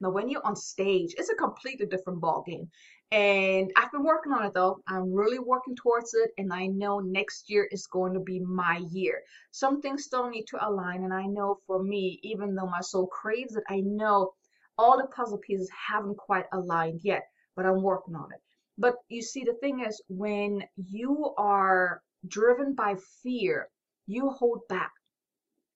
Now, 0.01 0.11
when 0.11 0.29
you're 0.29 0.45
on 0.45 0.55
stage, 0.55 1.13
it's 1.17 1.29
a 1.29 1.35
completely 1.35 1.85
different 1.85 2.21
ball 2.21 2.43
game. 2.47 2.69
And 3.11 3.71
I've 3.75 3.91
been 3.91 4.03
working 4.03 4.31
on 4.31 4.45
it 4.45 4.53
though. 4.53 4.81
I'm 4.87 5.11
really 5.11 5.39
working 5.39 5.75
towards 5.75 6.13
it, 6.13 6.31
and 6.37 6.53
I 6.53 6.67
know 6.67 6.99
next 6.99 7.49
year 7.49 7.67
is 7.71 7.87
going 7.87 8.13
to 8.13 8.19
be 8.19 8.39
my 8.39 8.81
year. 8.91 9.23
Some 9.51 9.81
things 9.81 10.03
still 10.05 10.29
need 10.29 10.45
to 10.49 10.65
align, 10.65 11.03
and 11.03 11.13
I 11.13 11.25
know 11.25 11.59
for 11.65 11.81
me, 11.81 12.19
even 12.23 12.55
though 12.55 12.67
my 12.67 12.81
soul 12.81 13.07
craves 13.07 13.55
it, 13.55 13.63
I 13.67 13.79
know 13.81 14.33
all 14.77 14.97
the 14.97 15.07
puzzle 15.07 15.39
pieces 15.39 15.69
haven't 15.71 16.17
quite 16.17 16.45
aligned 16.53 17.01
yet, 17.03 17.23
but 17.59 17.67
I'm 17.67 17.81
working 17.81 18.15
on 18.15 18.31
it. 18.31 18.39
But 18.77 18.95
you 19.09 19.21
see, 19.21 19.43
the 19.43 19.57
thing 19.59 19.83
is, 19.85 20.01
when 20.07 20.63
you 20.77 21.33
are 21.37 22.01
driven 22.25 22.73
by 22.73 22.95
fear, 23.21 23.67
you 24.07 24.29
hold 24.29 24.61
back 24.69 24.91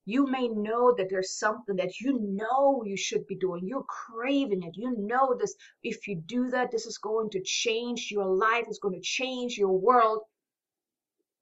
you 0.05 0.27
may 0.29 0.49
know 0.49 0.93
that 0.97 1.07
there's 1.09 1.37
something 1.37 1.77
that 1.77 2.01
you 2.01 2.19
know 2.19 2.83
you 2.85 2.97
should 2.97 3.25
be 3.25 3.35
doing. 3.35 3.65
You're 3.65 3.83
craving 3.83 4.63
it. 4.63 4.75
You 4.75 4.95
know 4.97 5.33
this. 5.39 5.55
If 5.81 6.07
you 6.07 6.21
do 6.25 6.49
that, 6.49 6.71
this 6.71 6.85
is 6.85 6.97
going 6.97 7.29
to 7.31 7.41
change 7.41 8.09
your 8.11 8.25
life, 8.25 8.65
it's 8.67 8.79
going 8.79 8.95
to 8.95 9.01
change 9.01 9.57
your 9.57 9.71
world. 9.71 10.23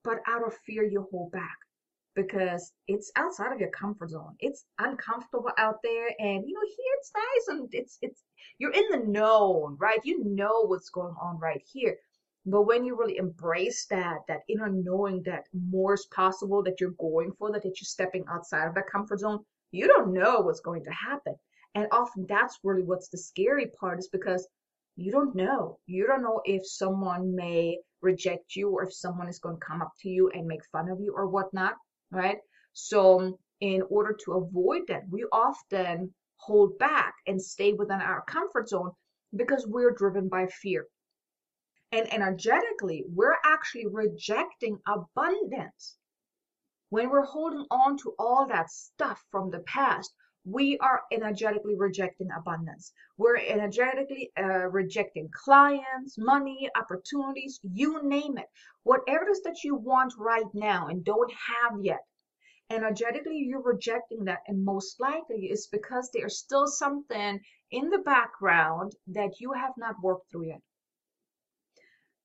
But 0.04 0.20
out 0.28 0.46
of 0.46 0.54
fear, 0.66 0.84
you 0.84 1.08
hold 1.12 1.32
back 1.32 1.58
because 2.16 2.72
it's 2.88 3.12
outside 3.16 3.54
of 3.54 3.60
your 3.60 3.70
comfort 3.70 4.10
zone. 4.10 4.36
It's 4.40 4.66
uncomfortable 4.80 5.52
out 5.58 5.78
there, 5.84 6.10
and 6.20 6.44
you 6.48 6.54
know 6.54 6.68
here 6.68 6.94
it's 7.00 7.12
nice 7.16 7.58
and 7.58 7.70
it's 7.72 7.98
it's 8.02 8.24
you're 8.58 8.74
in 8.74 8.90
the 8.92 9.08
known, 9.08 9.78
right? 9.80 10.00
You 10.04 10.24
know 10.24 10.66
what's 10.66 10.90
going 10.90 11.16
on 11.22 11.40
right 11.40 11.62
here. 11.72 11.98
But 12.46 12.64
when 12.64 12.84
you 12.84 12.98
really 12.98 13.18
embrace 13.18 13.86
that, 13.92 14.20
that 14.28 14.42
inner 14.50 14.70
knowing 14.70 15.22
that 15.24 15.44
more 15.54 15.94
is 15.94 16.08
possible, 16.08 16.64
that 16.64 16.82
you're 16.82 16.96
going 17.00 17.34
for 17.38 17.52
that, 17.52 17.62
that 17.62 17.80
you're 17.80 17.86
stepping 17.86 18.26
outside 18.28 18.68
of 18.68 18.74
that 18.76 18.90
comfort 18.92 19.20
zone, 19.20 19.46
you 19.72 19.88
don't 19.88 20.12
know 20.12 20.40
what's 20.40 20.60
going 20.60 20.84
to 20.86 20.92
happen. 20.92 21.36
And 21.76 21.88
often 21.92 22.26
that's 22.28 22.60
really 22.64 22.84
what's 22.84 23.10
the 23.10 23.18
scary 23.18 23.68
part 23.80 24.00
is 24.00 24.10
because 24.10 24.48
you 24.96 25.12
don't 25.12 25.36
know. 25.36 25.78
You 25.86 26.08
don't 26.08 26.24
know 26.24 26.42
if 26.44 26.66
someone 26.68 27.36
may 27.36 27.78
reject 28.02 28.56
you 28.56 28.70
or 28.70 28.84
if 28.84 28.94
someone 28.94 29.30
is 29.30 29.40
going 29.40 29.56
to 29.56 29.66
come 29.66 29.82
up 29.82 29.94
to 30.02 30.10
you 30.10 30.30
and 30.34 30.48
make 30.48 30.66
fun 30.72 30.90
of 30.90 31.00
you 31.00 31.14
or 31.16 31.28
whatnot, 31.28 31.76
right? 32.12 32.38
So, 32.74 33.20
um, 33.20 33.36
in 33.60 33.84
order 33.90 34.18
to 34.26 34.34
avoid 34.34 34.88
that, 34.88 35.04
we 35.10 35.24
often 35.32 36.14
hold 36.38 36.78
back 36.80 37.14
and 37.28 37.42
stay 37.42 37.74
within 37.74 38.02
our 38.02 38.24
comfort 38.24 38.70
zone 38.70 38.92
because 39.36 39.68
we're 39.68 39.92
driven 39.92 40.28
by 40.28 40.48
fear. 40.48 40.88
And 41.92 42.12
energetically, 42.12 43.04
we're 43.08 43.38
actually 43.46 43.88
rejecting 43.88 44.80
abundance. 44.88 45.98
When 46.90 47.10
we're 47.10 47.26
holding 47.26 47.66
on 47.70 47.98
to 48.00 48.16
all 48.18 48.48
that 48.48 48.70
stuff 48.70 49.24
from 49.30 49.52
the 49.52 49.60
past, 49.60 50.14
we 50.44 50.78
are 50.80 51.04
energetically 51.12 51.76
rejecting 51.78 52.30
abundance. 52.32 52.94
We're 53.18 53.38
energetically 53.38 54.32
uh, 54.38 54.70
rejecting 54.70 55.30
clients, 55.32 56.18
money, 56.18 56.68
opportunities, 56.76 57.60
you 57.64 58.02
name 58.04 58.38
it. 58.38 58.48
Whatever 58.84 59.26
it 59.26 59.32
is 59.32 59.42
that 59.44 59.64
you 59.64 59.76
want 59.76 60.14
right 60.18 60.52
now 60.54 60.88
and 60.88 61.06
don't 61.06 61.32
have 61.32 61.80
yet, 61.84 62.04
energetically 62.72 63.38
you're 63.38 63.62
rejecting 63.62 64.26
that. 64.26 64.40
And 64.48 64.66
most 64.66 65.00
likely 65.00 65.46
it's 65.52 65.68
because 65.68 66.10
there's 66.12 66.40
still 66.40 66.66
something 66.66 67.40
in 67.70 67.90
the 67.90 68.00
background 68.00 68.94
that 69.08 69.40
you 69.40 69.54
have 69.54 69.74
not 69.78 70.02
worked 70.02 70.32
through 70.32 70.48
yet. 70.48 70.62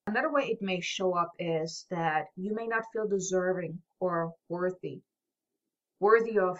Another 0.07 0.33
way 0.33 0.45
it 0.45 0.63
may 0.63 0.81
show 0.81 1.15
up 1.15 1.33
is 1.39 1.85
that 1.91 2.27
you 2.37 2.55
may 2.55 2.67
not 2.67 2.85
feel 2.93 3.09
deserving 3.09 3.83
or 4.01 4.33
worthy, 4.49 5.03
worthy 6.01 6.39
of 6.39 6.59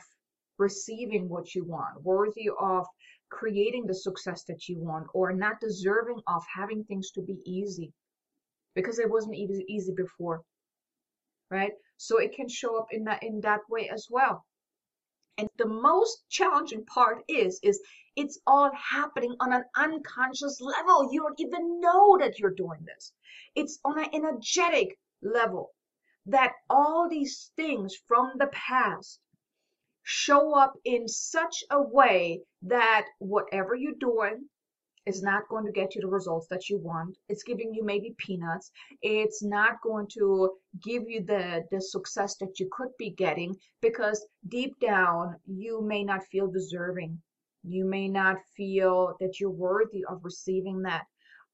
receiving 0.59 1.29
what 1.29 1.55
you 1.55 1.65
want, 1.65 2.03
worthy 2.03 2.51
of 2.61 2.87
creating 3.31 3.87
the 3.87 3.95
success 3.95 4.45
that 4.45 4.69
you 4.69 4.79
want, 4.79 5.07
or 5.15 5.33
not 5.33 5.61
deserving 5.61 6.21
of 6.27 6.43
having 6.55 6.85
things 6.85 7.11
to 7.13 7.23
be 7.23 7.39
easy 7.45 7.93
because 8.75 8.99
it 8.99 9.11
wasn't 9.11 9.35
easy, 9.35 9.65
easy 9.69 9.93
before, 9.97 10.43
right? 11.51 11.73
So 11.97 12.19
it 12.19 12.35
can 12.35 12.49
show 12.49 12.79
up 12.79 12.89
in 12.93 13.05
that 13.05 13.23
in 13.23 13.41
that 13.41 13.61
way 13.69 13.89
as 13.89 14.07
well. 14.11 14.45
And 15.39 15.49
the 15.59 15.67
most 15.69 16.25
challenging 16.29 16.85
part 16.87 17.23
is 17.29 17.61
is 17.63 17.81
it's 18.17 18.39
all 18.47 18.71
happening 18.75 19.35
on 19.41 19.53
an 19.53 19.65
unconscious 19.77 20.61
level. 20.61 21.13
You 21.13 21.21
don't 21.23 21.41
even 21.41 21.81
know 21.81 22.17
that 22.19 22.39
you're 22.39 22.55
doing 22.55 22.85
this. 22.85 23.13
It's 23.55 23.79
on 23.85 23.99
an 23.99 24.09
energetic 24.15 24.99
level 25.23 25.73
that 26.27 26.53
all 26.69 27.09
these 27.09 27.53
things 27.57 27.95
from 28.09 28.33
the 28.39 28.49
past 28.49 29.21
show 30.09 30.55
up 30.55 30.75
in 30.85 31.09
such 31.09 31.65
a 31.71 31.83
way 31.83 32.41
that 32.63 33.07
whatever 33.19 33.75
you're 33.75 33.93
doing 33.99 34.49
is 35.05 35.23
not 35.23 35.49
going 35.49 35.67
to 35.67 35.73
get 35.73 35.95
you 35.95 36.01
the 36.01 36.07
results 36.09 36.47
that 36.49 36.69
you 36.69 36.79
want. 36.79 37.17
It's 37.29 37.43
giving 37.43 37.75
you 37.75 37.85
maybe 37.85 38.15
peanuts. 38.19 38.71
It's 39.03 39.43
not 39.43 39.81
going 39.83 40.07
to 40.15 40.51
give 40.83 41.05
you 41.09 41.25
the, 41.25 41.65
the 41.71 41.81
success 41.81 42.37
that 42.39 42.59
you 42.59 42.69
could 42.73 42.91
be 42.99 43.11
getting 43.11 43.55
because 43.83 44.27
deep 44.49 44.75
down 44.81 45.37
you 45.47 45.83
may 45.83 46.05
not 46.05 46.25
feel 46.31 46.51
deserving 46.51 47.21
you 47.69 47.85
may 47.85 48.09
not 48.09 48.37
feel 48.57 49.17
that 49.21 49.41
you're 49.41 49.51
worthy 49.51 50.05
of 50.09 50.25
receiving 50.25 50.83
that 50.83 51.05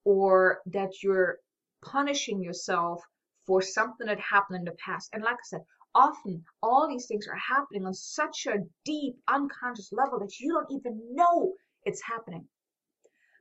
or 0.04 0.60
that 0.66 1.02
you're 1.02 1.38
punishing 1.82 2.42
yourself 2.42 3.02
for 3.46 3.62
something 3.62 4.06
that 4.06 4.20
happened 4.20 4.58
in 4.58 4.64
the 4.64 4.76
past. 4.84 5.08
And 5.12 5.22
like 5.22 5.34
I 5.34 5.44
said, 5.44 5.60
often 5.94 6.44
all 6.62 6.88
these 6.88 7.06
things 7.06 7.26
are 7.28 7.36
happening 7.36 7.86
on 7.86 7.94
such 7.94 8.46
a 8.46 8.64
deep 8.84 9.14
unconscious 9.28 9.92
level 9.92 10.18
that 10.18 10.38
you 10.40 10.52
don't 10.52 10.72
even 10.78 11.14
know 11.14 11.54
it's 11.84 12.02
happening. 12.02 12.48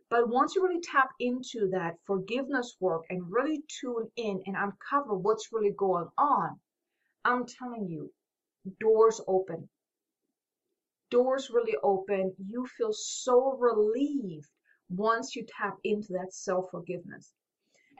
But 0.09 0.29
once 0.29 0.55
you 0.55 0.63
really 0.63 0.81
tap 0.81 1.09
into 1.19 1.69
that 1.71 1.95
forgiveness 2.05 2.75
work 2.79 3.03
and 3.09 3.31
really 3.31 3.63
tune 3.79 4.11
in 4.17 4.41
and 4.45 4.55
uncover 4.57 5.15
what's 5.15 5.53
really 5.53 5.73
going 5.77 6.09
on, 6.17 6.59
I'm 7.23 7.45
telling 7.45 7.87
you, 7.87 8.11
doors 8.79 9.21
open 9.27 9.69
doors 11.11 11.51
really 11.53 11.75
open. 11.83 12.33
You 12.47 12.65
feel 12.65 12.93
so 12.93 13.55
relieved 13.59 14.49
once 14.89 15.35
you 15.35 15.45
tap 15.45 15.77
into 15.83 16.13
that 16.13 16.33
self 16.33 16.71
forgiveness. 16.71 17.31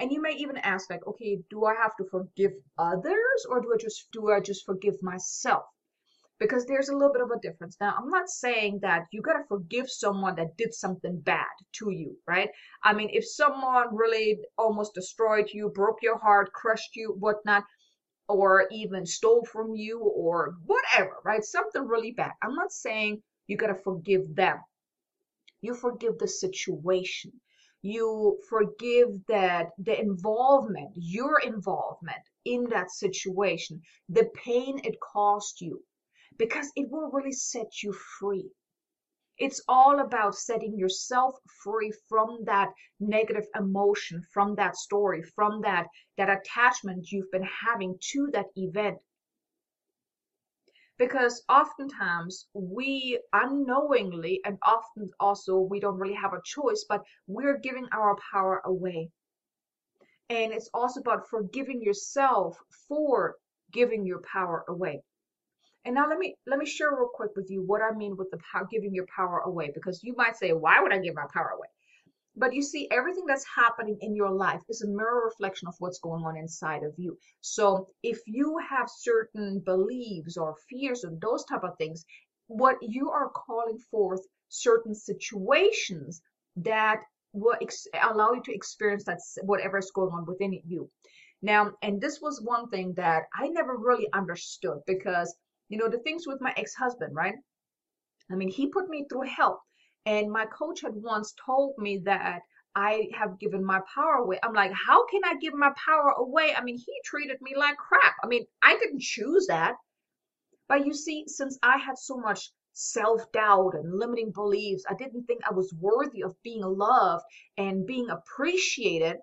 And 0.02 0.12
you 0.12 0.20
may 0.20 0.34
even 0.34 0.58
ask, 0.58 0.90
like, 0.90 1.06
okay, 1.06 1.44
do 1.52 1.64
I 1.64 1.76
have 1.76 1.96
to 1.98 2.06
forgive 2.06 2.54
others 2.76 3.46
or 3.48 3.62
do 3.62 3.72
I 3.72 3.78
just 3.78 4.12
do 4.12 4.32
I 4.32 4.40
just 4.40 4.66
forgive 4.66 4.96
myself? 5.04 5.64
Because 6.40 6.66
there's 6.66 6.90
a 6.90 6.96
little 6.96 7.14
bit 7.14 7.22
of 7.22 7.30
a 7.30 7.40
difference. 7.40 7.78
Now, 7.80 7.94
I'm 7.96 8.10
not 8.10 8.28
saying 8.28 8.80
that 8.82 9.06
you 9.12 9.22
gotta 9.22 9.44
forgive 9.48 9.92
someone 9.92 10.36
that 10.38 10.58
did 10.58 10.74
something 10.74 11.20
bad 11.20 11.54
to 11.74 11.92
you, 11.92 12.18
right? 12.28 12.50
I 12.84 12.94
mean, 12.94 13.12
if 13.14 13.24
someone 13.30 13.96
really 13.96 14.40
almost 14.58 14.96
destroyed 14.96 15.52
you, 15.54 15.70
broke 15.70 16.00
your 16.02 16.18
heart, 16.18 16.52
crushed 16.52 16.96
you, 16.96 17.16
whatnot, 17.20 17.64
or 18.28 18.68
even 18.72 19.06
stole 19.06 19.46
from 19.46 19.76
you 19.76 20.00
or 20.00 20.56
whatever, 20.66 21.18
right? 21.24 21.44
Something 21.44 21.88
really 21.88 22.12
bad. 22.12 22.32
I'm 22.42 22.56
not 22.56 22.72
saying 22.72 23.22
you 23.46 23.56
got 23.56 23.68
to 23.68 23.76
forgive 23.76 24.36
them. 24.36 24.58
You 25.62 25.76
forgive 25.76 26.18
the 26.18 26.28
situation. 26.28 27.34
You 27.84 28.40
forgive 28.48 29.26
that 29.28 29.72
the 29.78 30.00
involvement, 30.00 30.92
your 30.96 31.40
involvement 31.40 32.22
in 32.46 32.66
that 32.70 32.92
situation, 32.92 33.82
the 34.08 34.30
pain 34.36 34.80
it 34.84 35.00
caused 35.00 35.62
you, 35.62 35.84
because 36.38 36.72
it 36.76 36.90
will 36.92 37.10
really 37.12 37.32
set 37.32 37.82
you 37.82 37.94
free. 38.20 38.52
It's 39.38 39.64
all 39.68 40.00
about 40.00 40.36
setting 40.36 40.78
yourself 40.78 41.36
free 41.64 41.92
from 42.08 42.44
that 42.44 42.70
negative 43.00 43.48
emotion, 43.56 44.22
from 44.32 44.54
that 44.56 44.76
story, 44.76 45.24
from 45.24 45.62
that, 45.62 45.88
that 46.18 46.30
attachment 46.30 47.12
you've 47.12 47.32
been 47.32 47.48
having 47.68 47.98
to 48.12 48.30
that 48.34 48.48
event. 48.56 49.00
Because 51.02 51.44
oftentimes 51.50 52.46
we 52.54 53.20
unknowingly, 53.34 54.40
and 54.46 54.60
often 54.62 55.10
also 55.20 55.58
we 55.58 55.80
don't 55.80 55.98
really 55.98 56.14
have 56.14 56.34
a 56.34 56.42
choice, 56.46 56.86
but 56.88 57.02
we're 57.26 57.58
giving 57.58 57.88
our 57.92 58.16
power 58.32 58.62
away. 58.64 59.10
And 60.30 60.54
it's 60.54 60.70
also 60.76 61.00
about 61.00 61.28
forgiving 61.28 61.82
yourself 61.82 62.56
for 62.88 63.38
giving 63.72 64.06
your 64.06 64.22
power 64.32 64.64
away. 64.70 65.02
And 65.86 65.96
now 65.96 66.08
let 66.08 66.20
me 66.20 66.36
let 66.46 66.60
me 66.60 66.68
share 66.68 66.92
real 66.92 67.10
quick 67.12 67.32
with 67.36 67.50
you 67.50 67.64
what 67.64 67.82
I 67.82 67.98
mean 67.98 68.16
with 68.16 68.30
the 68.30 68.38
power, 68.52 68.68
giving 68.70 68.94
your 68.94 69.08
power 69.08 69.40
away 69.40 69.72
because 69.74 70.04
you 70.04 70.14
might 70.16 70.38
say, 70.38 70.54
why 70.54 70.82
would 70.82 70.94
I 70.94 71.00
give 71.00 71.16
my 71.16 71.26
power 71.34 71.50
away? 71.58 71.68
But 72.36 72.54
you 72.54 72.62
see, 72.62 72.88
everything 72.92 73.26
that's 73.26 73.46
happening 73.56 73.98
in 74.02 74.16
your 74.16 74.32
life 74.32 74.62
is 74.70 74.82
a 74.82 74.88
mirror 74.88 75.26
reflection 75.26 75.68
of 75.68 75.76
what's 75.80 76.00
going 76.00 76.24
on 76.24 76.38
inside 76.38 76.84
of 76.84 76.94
you. 76.98 77.18
So 77.42 77.90
if 78.04 78.20
you 78.26 78.58
have 78.70 78.90
certain 78.90 79.60
beliefs 79.60 80.38
or 80.38 80.56
fears 80.70 81.04
or 81.04 81.12
those 81.22 81.44
type 81.46 81.64
of 81.64 81.78
things, 81.78 82.06
what 82.48 82.78
you 82.82 83.10
are 83.10 83.30
calling 83.30 83.78
forth 83.78 84.22
certain 84.50 84.96
situations 84.96 86.22
that 86.58 87.02
will 87.34 87.58
ex- 87.62 87.88
allow 88.02 88.34
you 88.34 88.42
to 88.44 88.54
experience 88.54 89.06
that 89.06 89.20
whatever 89.44 89.78
is 89.78 89.92
going 89.92 90.12
on 90.12 90.26
within 90.26 90.60
you. 90.66 90.90
Now, 91.42 91.74
and 91.82 92.00
this 92.00 92.20
was 92.22 92.42
one 92.42 92.70
thing 92.70 92.94
that 92.96 93.24
I 93.34 93.48
never 93.48 93.76
really 93.76 94.08
understood 94.14 94.80
because 94.86 95.36
you 95.72 95.78
know, 95.78 95.88
the 95.88 96.00
things 96.00 96.28
with 96.28 96.42
my 96.42 96.54
ex-husband, 96.58 97.16
right? 97.16 97.36
I 98.30 98.36
mean, 98.36 98.50
he 98.50 98.68
put 98.68 98.90
me 98.90 99.06
through 99.10 99.30
hell. 99.38 99.64
And 100.06 100.32
my 100.32 100.46
coach 100.48 100.82
had 100.82 100.96
once 100.96 101.34
told 101.46 101.78
me 101.78 102.00
that 102.06 102.42
I 102.76 103.10
have 103.14 103.40
given 103.40 103.64
my 103.64 103.82
power 103.94 104.16
away. 104.16 104.40
I'm 104.42 104.54
like, 104.54 104.72
how 104.72 105.06
can 105.08 105.22
I 105.26 105.36
give 105.36 105.54
my 105.54 105.72
power 105.86 106.14
away? 106.18 106.56
I 106.56 106.64
mean, 106.64 106.78
he 106.78 106.94
treated 107.04 107.42
me 107.42 107.54
like 107.56 107.78
crap. 107.78 108.16
I 108.24 108.28
mean, 108.28 108.46
I 108.64 108.78
didn't 108.78 109.02
choose 109.02 109.48
that. 109.48 109.76
But 110.68 110.86
you 110.86 110.94
see, 110.94 111.26
since 111.28 111.60
I 111.62 111.78
had 111.78 111.98
so 111.98 112.18
much 112.18 112.52
self 112.74 113.30
doubt 113.34 113.76
and 113.76 114.00
limiting 114.00 114.32
beliefs, 114.32 114.86
I 114.90 114.94
didn't 114.94 115.26
think 115.26 115.42
I 115.46 115.54
was 115.54 115.74
worthy 115.74 116.24
of 116.24 116.42
being 116.44 116.64
loved 116.64 117.26
and 117.58 117.86
being 117.86 118.10
appreciated, 118.10 119.18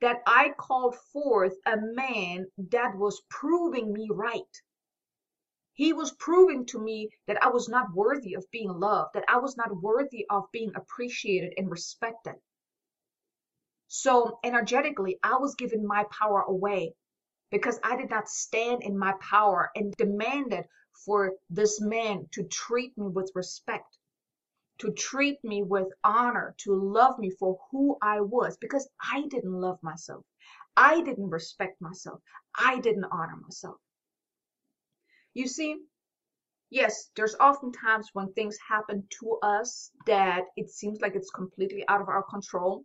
that 0.00 0.22
I 0.26 0.50
called 0.58 0.96
forth 1.12 1.54
a 1.66 1.76
man 1.76 2.46
that 2.70 2.96
was 2.96 3.22
proving 3.30 3.92
me 3.92 4.08
right. 4.10 4.62
He 5.78 5.92
was 5.92 6.10
proving 6.10 6.66
to 6.66 6.80
me 6.80 7.08
that 7.28 7.40
I 7.40 7.50
was 7.50 7.68
not 7.68 7.94
worthy 7.94 8.34
of 8.34 8.50
being 8.50 8.72
loved, 8.72 9.10
that 9.14 9.26
I 9.28 9.38
was 9.38 9.56
not 9.56 9.80
worthy 9.80 10.26
of 10.28 10.50
being 10.50 10.72
appreciated 10.74 11.54
and 11.56 11.70
respected. 11.70 12.34
So 13.86 14.40
energetically, 14.42 15.20
I 15.22 15.36
was 15.36 15.54
giving 15.54 15.86
my 15.86 16.04
power 16.10 16.40
away 16.40 16.96
because 17.52 17.78
I 17.84 17.94
did 17.96 18.10
not 18.10 18.28
stand 18.28 18.82
in 18.82 18.98
my 18.98 19.12
power 19.20 19.70
and 19.76 19.94
demanded 19.94 20.66
for 21.04 21.34
this 21.48 21.80
man 21.80 22.26
to 22.32 22.42
treat 22.48 22.98
me 22.98 23.06
with 23.06 23.30
respect, 23.36 23.98
to 24.78 24.90
treat 24.90 25.38
me 25.44 25.62
with 25.62 25.86
honor, 26.02 26.56
to 26.64 26.74
love 26.74 27.20
me 27.20 27.30
for 27.30 27.56
who 27.70 27.96
I 28.02 28.20
was 28.20 28.56
because 28.56 28.90
I 29.00 29.28
didn't 29.28 29.60
love 29.60 29.80
myself. 29.84 30.24
I 30.76 31.02
didn't 31.02 31.30
respect 31.30 31.80
myself. 31.80 32.20
I 32.58 32.80
didn't 32.80 33.12
honor 33.12 33.36
myself. 33.36 33.78
You 35.38 35.46
see, 35.46 35.76
yes, 36.68 37.10
there's 37.14 37.36
often 37.38 37.70
times 37.70 38.10
when 38.12 38.32
things 38.32 38.58
happen 38.68 39.06
to 39.20 39.38
us 39.40 39.92
that 40.06 40.46
it 40.56 40.68
seems 40.68 41.00
like 41.00 41.14
it's 41.14 41.30
completely 41.30 41.86
out 41.86 42.00
of 42.00 42.08
our 42.08 42.24
control. 42.24 42.84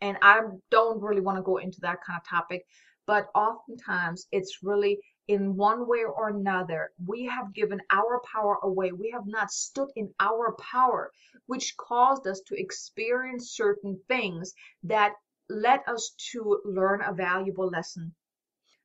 And 0.00 0.16
I 0.22 0.42
don't 0.70 1.02
really 1.02 1.22
want 1.22 1.38
to 1.38 1.42
go 1.42 1.56
into 1.56 1.80
that 1.80 2.04
kind 2.06 2.20
of 2.20 2.28
topic, 2.28 2.64
but 3.04 3.30
oftentimes 3.34 4.28
it's 4.30 4.62
really 4.62 5.00
in 5.26 5.56
one 5.56 5.88
way 5.88 6.04
or 6.04 6.28
another, 6.28 6.92
we 7.04 7.24
have 7.24 7.52
given 7.52 7.80
our 7.90 8.20
power 8.32 8.58
away. 8.62 8.92
We 8.92 9.10
have 9.10 9.26
not 9.26 9.50
stood 9.50 9.88
in 9.96 10.14
our 10.20 10.54
power, 10.60 11.10
which 11.46 11.76
caused 11.76 12.28
us 12.28 12.40
to 12.46 12.54
experience 12.60 13.56
certain 13.56 14.00
things 14.06 14.54
that 14.84 15.14
led 15.48 15.80
us 15.88 16.14
to 16.30 16.60
learn 16.64 17.02
a 17.02 17.12
valuable 17.12 17.66
lesson. 17.66 18.14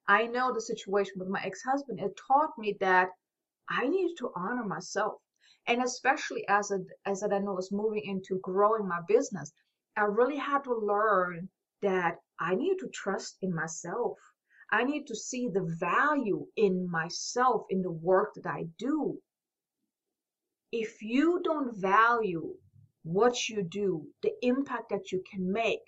I 0.08 0.28
know 0.28 0.54
the 0.54 0.62
situation 0.62 1.14
with 1.18 1.30
my 1.30 1.42
ex-husband, 1.44 2.00
it 2.00 2.20
taught 2.28 2.58
me 2.58 2.78
that 2.80 3.10
I 3.70 3.88
needed 3.88 4.16
to 4.20 4.32
honor 4.36 4.64
myself. 4.64 5.22
And 5.68 5.82
especially 5.82 6.48
as 6.48 6.70
a, 6.72 6.80
as 7.06 7.24
I 7.24 7.40
know 7.40 7.54
was 7.54 7.72
moving 7.72 8.04
into 8.06 8.40
growing 8.44 8.88
my 8.88 9.00
business, 9.08 9.52
I 9.98 10.02
really 10.02 10.38
had 10.38 10.64
to 10.66 10.76
learn 10.76 11.50
that 11.82 12.18
I 12.40 12.56
needed 12.56 12.80
to 12.80 12.90
trust 12.90 13.38
in 13.42 13.54
myself. 13.54 14.20
I 14.72 14.84
need 14.84 15.08
to 15.08 15.16
see 15.16 15.50
the 15.50 15.64
value 15.80 16.46
in 16.56 16.90
myself, 16.90 17.66
in 17.70 17.82
the 17.82 17.92
work 17.92 18.34
that 18.36 18.48
I 18.48 18.66
do. 18.78 19.20
If 20.72 21.02
you 21.02 21.42
don't 21.44 21.76
value 21.76 22.56
what 23.04 23.50
you 23.50 23.64
do, 23.64 24.08
the 24.22 24.34
impact 24.42 24.90
that 24.90 25.12
you 25.12 25.24
can 25.32 25.52
make, 25.52 25.82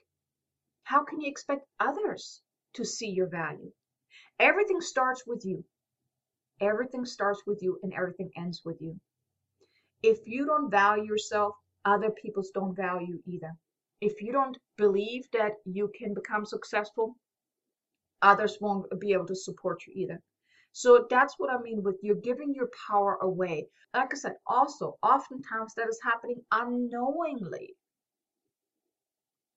how 0.84 1.04
can 1.04 1.20
you 1.20 1.30
expect 1.30 1.68
others 1.80 2.42
to 2.76 2.86
see 2.86 3.10
your 3.10 3.28
value? 3.28 3.72
Everything 4.40 4.82
starts 4.82 5.24
with 5.26 5.46
you. 5.46 5.64
Everything 6.62 7.06
starts 7.06 7.44
with 7.46 7.62
you 7.62 7.80
and 7.84 7.94
everything 7.94 8.32
ends 8.38 8.62
with 8.66 8.82
you. 8.82 9.00
If 10.04 10.28
you 10.28 10.46
don't 10.46 10.70
value 10.70 11.06
yourself, 11.06 11.56
other 11.86 12.12
people 12.12 12.44
don't 12.54 12.76
value 12.76 13.08
you 13.08 13.24
either. 13.26 13.56
If 14.02 14.22
you 14.22 14.32
don't 14.32 14.58
believe 14.78 15.26
that 15.34 15.54
you 15.66 15.92
can 15.98 16.14
become 16.14 16.46
successful, 16.46 17.16
others 18.22 18.58
won't 18.62 18.88
be 19.00 19.14
able 19.14 19.26
to 19.28 19.36
support 19.36 19.84
you 19.88 19.94
either. 19.96 20.22
So 20.72 21.08
that's 21.10 21.36
what 21.40 21.52
I 21.52 21.60
mean 21.60 21.82
with 21.82 21.98
you're 22.04 22.16
giving 22.16 22.54
your 22.54 22.70
power 22.88 23.18
away. 23.22 23.68
Like 23.96 24.14
I 24.14 24.18
said, 24.18 24.36
also, 24.46 24.98
oftentimes 25.02 25.74
that 25.74 25.88
is 25.88 26.00
happening 26.04 26.44
unknowingly 26.52 27.76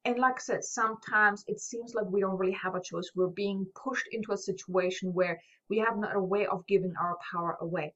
and 0.05 0.19
like 0.19 0.37
I 0.37 0.41
said, 0.41 0.65
sometimes 0.65 1.45
it 1.47 1.61
seems 1.61 1.95
like 1.95 2.07
we 2.07 2.21
don't 2.21 2.39
really 2.39 2.55
have 2.55 2.75
a 2.75 2.83
choice. 2.83 3.11
We're 3.15 3.29
being 3.29 3.67
pushed 3.75 4.07
into 4.13 4.33
a 4.33 4.37
situation 4.37 5.13
where 5.13 5.41
we 5.69 5.79
have 5.79 5.99
not 5.99 6.17
a 6.17 6.23
way 6.23 6.47
of 6.47 6.67
giving 6.67 6.95
our 7.01 7.19
power 7.31 7.59
away. 7.61 7.95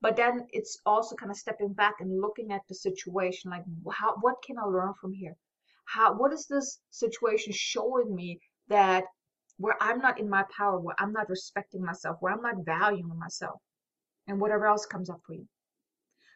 But 0.00 0.16
then 0.16 0.46
it's 0.50 0.78
also 0.86 1.16
kind 1.16 1.30
of 1.30 1.36
stepping 1.36 1.72
back 1.72 1.94
and 2.00 2.20
looking 2.20 2.52
at 2.52 2.62
the 2.68 2.74
situation 2.74 3.50
like, 3.50 3.64
how, 3.92 4.16
what 4.20 4.36
can 4.44 4.58
I 4.58 4.64
learn 4.64 4.94
from 5.00 5.12
here? 5.12 5.36
How, 5.84 6.14
what 6.14 6.32
is 6.32 6.46
this 6.46 6.80
situation 6.90 7.52
showing 7.52 8.14
me 8.14 8.40
that 8.68 9.04
where 9.58 9.76
I'm 9.80 9.98
not 9.98 10.18
in 10.18 10.28
my 10.28 10.44
power, 10.56 10.78
where 10.78 10.96
I'm 10.98 11.12
not 11.12 11.28
respecting 11.28 11.84
myself, 11.84 12.16
where 12.20 12.32
I'm 12.32 12.42
not 12.42 12.64
valuing 12.64 13.18
myself, 13.18 13.60
and 14.26 14.40
whatever 14.40 14.66
else 14.66 14.86
comes 14.86 15.10
up 15.10 15.20
for 15.26 15.34
you. 15.34 15.46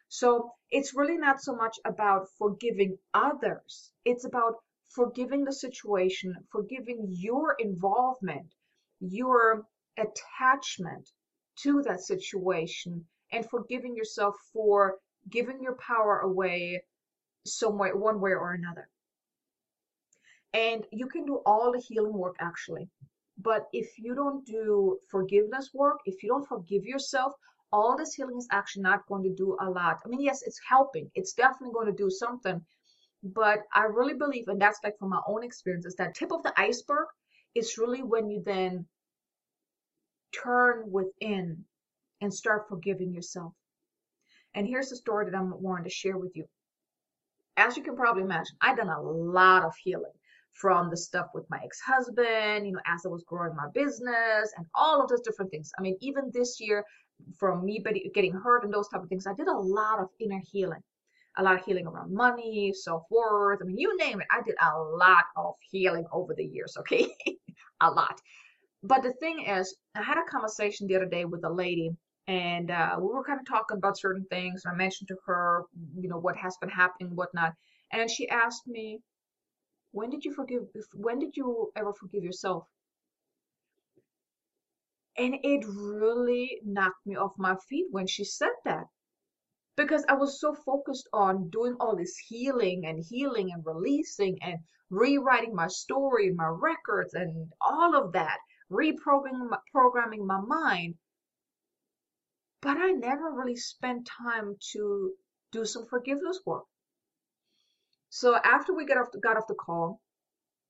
So 0.09 0.51
it's 0.69 0.95
really 0.95 1.17
not 1.17 1.41
so 1.41 1.55
much 1.55 1.77
about 1.83 2.27
forgiving 2.37 2.97
others. 3.13 3.91
It's 4.05 4.25
about 4.25 4.55
forgiving 4.89 5.43
the 5.43 5.53
situation, 5.53 6.35
forgiving 6.51 7.07
your 7.09 7.55
involvement, 7.59 8.53
your 8.99 9.65
attachment 9.97 11.09
to 11.57 11.81
that 11.83 12.01
situation, 12.01 13.05
and 13.31 13.49
forgiving 13.49 13.95
yourself 13.95 14.35
for 14.53 14.97
giving 15.29 15.61
your 15.61 15.75
power 15.75 16.19
away 16.19 16.81
some 17.45 17.77
way, 17.77 17.89
one 17.93 18.19
way 18.21 18.31
or 18.31 18.53
another. 18.53 18.89
And 20.53 20.85
you 20.91 21.07
can 21.07 21.25
do 21.25 21.41
all 21.45 21.71
the 21.71 21.79
healing 21.79 22.13
work 22.13 22.35
actually. 22.39 22.89
But 23.37 23.67
if 23.73 23.99
you 23.99 24.15
don't 24.15 24.45
do 24.45 24.97
forgiveness 25.11 25.69
work, 25.73 25.99
if 26.05 26.23
you 26.23 26.29
don't 26.29 26.47
forgive 26.47 26.85
yourself, 26.85 27.33
all 27.71 27.95
this 27.97 28.13
healing 28.13 28.37
is 28.37 28.47
actually 28.51 28.83
not 28.83 29.05
going 29.07 29.23
to 29.23 29.35
do 29.35 29.57
a 29.61 29.69
lot. 29.69 29.99
I 30.03 30.07
mean, 30.07 30.21
yes, 30.21 30.41
it's 30.41 30.59
helping. 30.67 31.11
It's 31.13 31.33
definitely 31.33 31.73
going 31.73 31.87
to 31.87 32.03
do 32.03 32.09
something, 32.09 32.65
but 33.33 33.59
I 33.73 33.83
really 33.83 34.13
believe, 34.13 34.47
and 34.47 34.61
that's 34.61 34.79
like 34.83 34.97
from 34.99 35.09
my 35.09 35.21
own 35.27 35.43
experiences, 35.43 35.95
that 35.95 36.15
tip 36.15 36.31
of 36.31 36.43
the 36.43 36.53
iceberg 36.59 37.07
is 37.55 37.77
really 37.77 38.03
when 38.03 38.29
you 38.29 38.43
then 38.45 38.85
turn 40.33 40.91
within 40.91 41.63
and 42.21 42.33
start 42.33 42.67
forgiving 42.69 43.13
yourself. 43.13 43.53
And 44.53 44.67
here's 44.67 44.89
the 44.89 44.95
story 44.95 45.25
that 45.25 45.37
I'm 45.37 45.53
wanting 45.61 45.83
to 45.85 45.89
share 45.89 46.17
with 46.17 46.31
you. 46.35 46.45
As 47.57 47.77
you 47.77 47.83
can 47.83 47.95
probably 47.95 48.23
imagine, 48.23 48.55
I've 48.61 48.77
done 48.77 48.89
a 48.89 49.01
lot 49.01 49.63
of 49.63 49.73
healing 49.83 50.11
from 50.53 50.89
the 50.89 50.97
stuff 50.97 51.27
with 51.33 51.45
my 51.49 51.59
ex-husband, 51.63 52.65
you 52.65 52.73
know, 52.73 52.81
as 52.87 53.05
I 53.05 53.09
was 53.09 53.23
growing 53.27 53.55
my 53.55 53.67
business 53.73 54.53
and 54.57 54.65
all 54.73 55.01
of 55.01 55.09
those 55.09 55.21
different 55.21 55.51
things. 55.51 55.71
I 55.77 55.81
mean, 55.81 55.97
even 56.01 56.31
this 56.33 56.59
year, 56.59 56.83
from 57.39 57.65
me 57.65 57.83
getting 58.13 58.33
hurt 58.33 58.63
and 58.63 58.73
those 58.73 58.87
type 58.89 59.01
of 59.01 59.09
things, 59.09 59.25
I 59.27 59.33
did 59.33 59.47
a 59.47 59.57
lot 59.57 59.99
of 59.99 60.09
inner 60.19 60.41
healing 60.51 60.81
a 61.37 61.43
lot 61.43 61.55
of 61.59 61.65
healing 61.65 61.87
around 61.87 62.13
money, 62.13 62.73
self 62.73 63.03
worth. 63.11 63.59
I 63.61 63.65
mean, 63.65 63.77
you 63.77 63.95
name 63.97 64.21
it. 64.21 64.27
I 64.31 64.41
did 64.41 64.55
a 64.61 64.79
lot 64.79 65.25
of 65.35 65.55
healing 65.71 66.05
over 66.11 66.33
the 66.35 66.45
years, 66.45 66.75
okay? 66.79 67.07
a 67.81 67.91
lot. 67.91 68.19
But 68.83 69.03
the 69.03 69.13
thing 69.13 69.45
is, 69.45 69.75
I 69.95 70.01
had 70.03 70.17
a 70.17 70.29
conversation 70.31 70.87
the 70.87 70.95
other 70.95 71.05
day 71.05 71.25
with 71.25 71.43
a 71.45 71.51
lady, 71.53 71.91
and 72.27 72.71
uh, 72.71 72.97
we 72.99 73.07
were 73.07 73.23
kind 73.23 73.39
of 73.39 73.45
talking 73.47 73.77
about 73.77 73.97
certain 73.97 74.25
things. 74.29 74.63
And 74.65 74.73
I 74.73 74.77
mentioned 74.77 75.07
to 75.09 75.17
her, 75.25 75.63
you 75.99 76.09
know, 76.09 76.17
what 76.19 76.37
has 76.37 76.57
been 76.57 76.69
happening, 76.69 77.15
whatnot, 77.15 77.53
and 77.91 78.09
she 78.09 78.29
asked 78.29 78.67
me, 78.67 79.01
"When 79.91 80.09
did 80.09 80.25
you 80.25 80.33
forgive? 80.33 80.63
When 80.93 81.19
did 81.19 81.35
you 81.37 81.71
ever 81.75 81.93
forgive 81.93 82.23
yourself?" 82.23 82.67
And 85.17 85.35
it 85.43 85.65
really 85.67 86.61
knocked 86.63 87.05
me 87.05 87.15
off 87.15 87.33
my 87.37 87.55
feet 87.67 87.87
when 87.91 88.07
she 88.07 88.23
said 88.23 88.53
that 88.65 88.85
because 89.77 90.03
I 90.09 90.15
was 90.15 90.41
so 90.41 90.53
focused 90.53 91.07
on 91.13 91.49
doing 91.49 91.77
all 91.79 91.95
this 91.95 92.17
healing 92.17 92.85
and 92.85 93.01
healing 93.09 93.51
and 93.53 93.65
releasing 93.65 94.37
and 94.41 94.57
rewriting 94.89 95.55
my 95.55 95.67
story 95.67 96.33
my 96.33 96.47
records 96.47 97.13
and 97.13 97.51
all 97.61 97.95
of 97.95 98.11
that, 98.11 98.39
reprogramming 98.69 99.49
programming 99.71 100.27
my 100.27 100.41
mind 100.41 100.95
but 102.61 102.77
I 102.77 102.91
never 102.91 103.31
really 103.31 103.55
spent 103.55 104.09
time 104.19 104.55
to 104.73 105.13
do 105.51 105.63
some 105.65 105.85
forgiveness 105.85 106.41
work. 106.45 106.65
So 108.09 108.35
after 108.35 108.73
we 108.73 108.85
got 108.85 108.97
off 108.97 109.11
the, 109.11 109.19
got 109.19 109.37
off 109.37 109.47
the 109.47 109.55
call, 109.55 110.01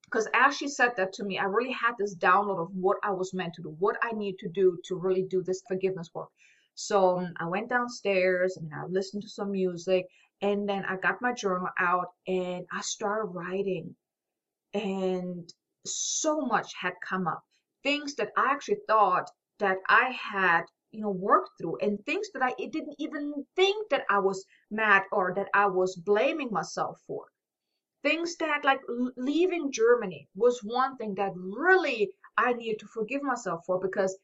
because 0.06 0.28
as 0.34 0.56
she 0.56 0.68
said 0.68 0.92
that 0.98 1.14
to 1.14 1.24
me, 1.24 1.38
I 1.40 1.46
really 1.46 1.72
had 1.72 1.94
this 1.98 2.16
download 2.16 2.62
of 2.62 2.70
what 2.74 2.98
I 3.04 3.12
was 3.12 3.34
meant 3.34 3.54
to 3.56 3.62
do, 3.62 3.76
what 3.80 3.98
I 4.02 4.12
need 4.12 4.38
to 4.40 4.50
do 4.50 4.78
to 4.86 4.96
really 4.96 5.24
do 5.24 5.42
this 5.44 5.62
forgiveness 5.68 6.10
work. 6.14 6.30
So 6.80 7.28
I 7.38 7.46
went 7.48 7.70
downstairs 7.70 8.56
and 8.56 8.72
I 8.72 8.86
listened 8.86 9.24
to 9.24 9.30
some 9.30 9.52
music, 9.52 10.06
and 10.44 10.70
then 10.70 10.86
I 10.86 10.98
got 10.98 11.24
my 11.24 11.34
journal 11.34 11.70
out 11.80 12.14
and 12.28 12.68
I 12.72 12.82
started 12.82 13.32
writing. 13.32 13.96
And 14.76 15.52
so 15.88 16.40
much 16.42 16.76
had 16.76 16.94
come 17.02 17.28
up, 17.28 17.44
things 17.82 18.14
that 18.16 18.32
I 18.38 18.52
actually 18.52 18.82
thought 18.88 19.28
that 19.58 19.80
I 19.90 20.12
had 20.12 20.66
you 20.92 21.02
know 21.02 21.10
worked 21.10 21.58
through 21.58 21.78
and 21.82 22.06
things 22.06 22.30
that 22.34 22.44
I 22.44 22.54
didn't 22.58 22.94
even 23.00 23.48
think 23.56 23.90
that 23.90 24.06
I 24.08 24.20
was 24.20 24.46
mad 24.70 25.02
or 25.12 25.34
that 25.34 25.50
I 25.56 25.66
was 25.66 25.96
blaming 25.96 26.52
myself 26.52 27.02
for. 27.08 27.26
Things 28.04 28.36
that 28.38 28.64
like 28.64 28.82
leaving 29.16 29.72
Germany 29.72 30.30
was 30.36 30.64
one 30.64 30.96
thing 30.98 31.16
that 31.16 31.34
really 31.36 32.12
I 32.38 32.54
needed 32.54 32.80
to 32.82 32.88
forgive 32.88 33.24
myself 33.24 33.66
for 33.66 33.80
because 33.80 34.16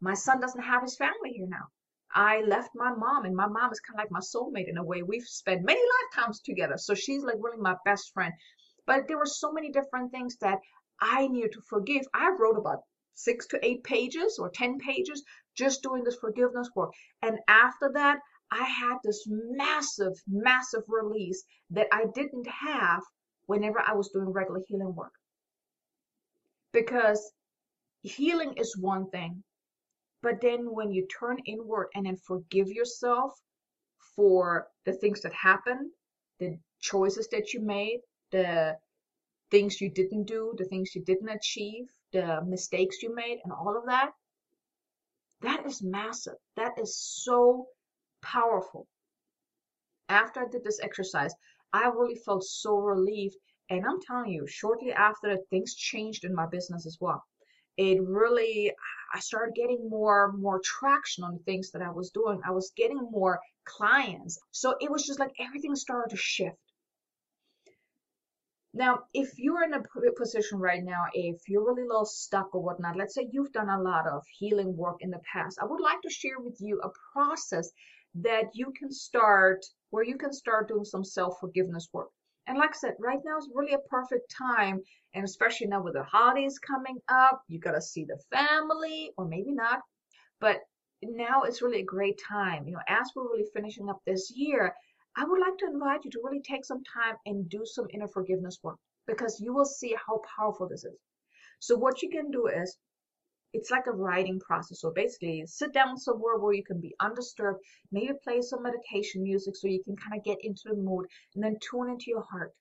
my 0.00 0.12
son 0.12 0.40
doesn't 0.42 0.60
have 0.60 0.82
his 0.82 0.96
family 0.96 1.32
here 1.32 1.46
now. 1.46 1.68
I 2.14 2.42
left 2.42 2.70
my 2.74 2.92
mom, 2.94 3.24
and 3.24 3.34
my 3.34 3.46
mom 3.46 3.72
is 3.72 3.80
kind 3.80 3.98
of 3.98 4.04
like 4.04 4.10
my 4.10 4.20
soulmate 4.20 4.68
in 4.68 4.78
a 4.78 4.84
way. 4.84 5.02
We've 5.02 5.24
spent 5.24 5.64
many 5.64 5.80
lifetimes 5.80 6.40
together, 6.40 6.76
so 6.76 6.94
she's 6.94 7.22
like 7.22 7.36
really 7.40 7.60
my 7.60 7.76
best 7.84 8.12
friend. 8.12 8.32
But 8.86 9.08
there 9.08 9.18
were 9.18 9.26
so 9.26 9.52
many 9.52 9.70
different 9.70 10.10
things 10.10 10.36
that 10.38 10.58
I 11.00 11.28
needed 11.28 11.52
to 11.52 11.62
forgive. 11.62 12.02
I 12.14 12.30
wrote 12.38 12.58
about 12.58 12.80
six 13.14 13.46
to 13.48 13.64
eight 13.64 13.84
pages 13.84 14.38
or 14.38 14.50
10 14.50 14.78
pages 14.78 15.22
just 15.54 15.82
doing 15.82 16.04
this 16.04 16.16
forgiveness 16.16 16.70
work. 16.74 16.92
And 17.20 17.38
after 17.48 17.90
that, 17.94 18.18
I 18.50 18.64
had 18.64 18.98
this 19.02 19.24
massive, 19.26 20.12
massive 20.26 20.82
release 20.88 21.44
that 21.70 21.88
I 21.92 22.04
didn't 22.14 22.46
have 22.46 23.02
whenever 23.46 23.80
I 23.80 23.94
was 23.94 24.10
doing 24.10 24.28
regular 24.30 24.60
healing 24.66 24.94
work. 24.94 25.12
Because 26.72 27.32
healing 28.02 28.54
is 28.56 28.76
one 28.76 29.10
thing, 29.10 29.42
but 30.22 30.40
then 30.40 30.72
when 30.72 30.92
you 30.92 31.06
turn 31.06 31.38
inward 31.46 31.88
and 31.94 32.06
then 32.06 32.16
forgive 32.16 32.68
yourself 32.68 33.32
for 34.16 34.68
the 34.84 34.92
things 34.92 35.20
that 35.22 35.32
happened, 35.32 35.90
the 36.38 36.58
choices 36.80 37.28
that 37.28 37.52
you 37.52 37.60
made, 37.60 38.00
the 38.30 38.76
things 39.50 39.80
you 39.80 39.90
didn't 39.90 40.24
do, 40.24 40.54
the 40.56 40.64
things 40.64 40.94
you 40.94 41.02
didn't 41.04 41.28
achieve, 41.28 41.84
the 42.12 42.40
mistakes 42.46 43.02
you 43.02 43.14
made, 43.14 43.38
and 43.44 43.52
all 43.52 43.76
of 43.76 43.86
that, 43.86 44.10
that 45.42 45.66
is 45.66 45.82
massive. 45.82 46.36
That 46.56 46.72
is 46.80 46.96
so 46.96 47.66
powerful. 48.22 48.86
After 50.08 50.40
I 50.40 50.48
did 50.50 50.62
this 50.62 50.80
exercise, 50.80 51.34
I 51.72 51.86
really 51.88 52.14
felt 52.14 52.44
so 52.44 52.76
relieved. 52.76 53.36
And 53.70 53.84
I'm 53.84 54.00
telling 54.06 54.30
you, 54.30 54.46
shortly 54.46 54.92
after 54.92 55.30
that, 55.30 55.48
things 55.50 55.74
changed 55.74 56.24
in 56.24 56.34
my 56.34 56.46
business 56.46 56.86
as 56.86 56.98
well. 57.00 57.22
It 57.76 58.02
really, 58.02 58.72
I 59.12 59.20
started 59.20 59.54
getting 59.54 59.88
more, 59.88 60.32
more 60.32 60.60
traction 60.64 61.24
on 61.24 61.34
the 61.34 61.42
things 61.42 61.72
that 61.72 61.82
I 61.82 61.90
was 61.90 62.10
doing. 62.10 62.40
I 62.44 62.52
was 62.52 62.72
getting 62.76 62.98
more 63.10 63.40
clients. 63.64 64.38
So 64.50 64.74
it 64.80 64.90
was 64.90 65.06
just 65.06 65.20
like 65.20 65.32
everything 65.38 65.76
started 65.76 66.10
to 66.10 66.16
shift. 66.16 66.56
Now, 68.74 69.00
if 69.12 69.38
you're 69.38 69.64
in 69.64 69.74
a 69.74 69.82
position 70.16 70.58
right 70.58 70.82
now, 70.82 71.04
if 71.12 71.46
you're 71.46 71.64
really 71.64 71.82
a 71.82 71.86
little 71.86 72.06
stuck 72.06 72.54
or 72.54 72.62
whatnot, 72.62 72.96
let's 72.96 73.14
say 73.14 73.28
you've 73.30 73.52
done 73.52 73.68
a 73.68 73.82
lot 73.82 74.06
of 74.06 74.22
healing 74.38 74.74
work 74.76 74.96
in 75.00 75.10
the 75.10 75.20
past, 75.30 75.58
I 75.60 75.66
would 75.66 75.82
like 75.82 76.00
to 76.02 76.10
share 76.10 76.38
with 76.38 76.56
you 76.58 76.80
a 76.80 76.88
process 77.12 77.70
that 78.14 78.44
you 78.54 78.72
can 78.78 78.90
start 78.90 79.62
where 79.90 80.04
you 80.04 80.16
can 80.16 80.32
start 80.32 80.68
doing 80.68 80.84
some 80.84 81.04
self 81.04 81.38
forgiveness 81.38 81.88
work. 81.92 82.08
And 82.46 82.58
like 82.58 82.70
I 82.70 82.78
said, 82.78 82.96
right 82.98 83.20
now 83.24 83.38
is 83.38 83.48
really 83.54 83.72
a 83.72 83.78
perfect 83.78 84.30
time, 84.30 84.80
and 85.14 85.24
especially 85.24 85.68
now 85.68 85.82
with 85.82 85.94
the 85.94 86.02
holidays 86.02 86.58
coming 86.58 86.98
up, 87.08 87.42
you 87.48 87.60
got 87.60 87.72
to 87.72 87.80
see 87.80 88.04
the 88.04 88.18
family, 88.30 89.12
or 89.16 89.26
maybe 89.26 89.52
not, 89.52 89.80
but 90.40 90.60
now 91.02 91.42
it's 91.42 91.62
really 91.62 91.80
a 91.80 91.84
great 91.84 92.18
time. 92.18 92.66
You 92.66 92.74
know, 92.74 92.82
as 92.88 93.10
we're 93.14 93.30
really 93.30 93.48
finishing 93.54 93.88
up 93.88 94.00
this 94.04 94.32
year, 94.34 94.74
I 95.16 95.24
would 95.24 95.40
like 95.40 95.58
to 95.58 95.66
invite 95.66 96.04
you 96.04 96.10
to 96.10 96.20
really 96.24 96.40
take 96.40 96.64
some 96.64 96.82
time 96.84 97.16
and 97.26 97.48
do 97.48 97.64
some 97.64 97.86
inner 97.92 98.08
forgiveness 98.08 98.58
work 98.62 98.78
because 99.06 99.40
you 99.40 99.52
will 99.52 99.64
see 99.64 99.94
how 100.06 100.20
powerful 100.36 100.68
this 100.68 100.84
is. 100.84 100.98
So, 101.58 101.76
what 101.76 102.02
you 102.02 102.10
can 102.10 102.30
do 102.30 102.46
is 102.46 102.76
it's 103.52 103.70
like 103.70 103.86
a 103.86 103.92
writing 103.92 104.40
process. 104.40 104.80
So, 104.80 104.90
basically, 104.90 105.44
sit 105.46 105.72
down 105.72 105.96
somewhere 105.98 106.38
where 106.38 106.54
you 106.54 106.64
can 106.64 106.80
be 106.80 106.94
undisturbed, 107.00 107.60
maybe 107.90 108.12
play 108.24 108.40
some 108.42 108.62
meditation 108.62 109.22
music 109.22 109.56
so 109.56 109.68
you 109.68 109.82
can 109.84 109.96
kind 109.96 110.18
of 110.18 110.24
get 110.24 110.38
into 110.42 110.62
the 110.66 110.76
mood 110.76 111.06
and 111.34 111.44
then 111.44 111.56
tune 111.60 111.90
into 111.90 112.06
your 112.08 112.22
heart. 112.22 112.52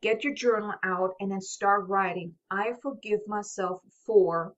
Get 0.00 0.24
your 0.24 0.34
journal 0.34 0.74
out 0.84 1.14
and 1.20 1.30
then 1.32 1.40
start 1.40 1.88
writing. 1.88 2.34
I 2.50 2.72
forgive 2.82 3.20
myself 3.26 3.80
for 4.06 4.54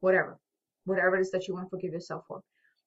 whatever, 0.00 0.38
whatever 0.84 1.16
it 1.16 1.20
is 1.20 1.30
that 1.32 1.46
you 1.46 1.54
want 1.54 1.66
to 1.66 1.70
forgive 1.70 1.92
yourself 1.92 2.24
for 2.26 2.42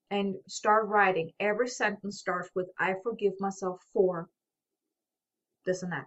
and 0.09 0.35
start 0.47 0.87
writing. 0.87 1.31
Every 1.39 1.69
sentence 1.69 2.19
starts 2.19 2.49
with 2.53 2.67
I 2.77 2.95
forgive 3.03 3.33
myself 3.39 3.81
for 3.93 4.27
this 5.65 5.83
and 5.83 5.91
that. 5.91 6.05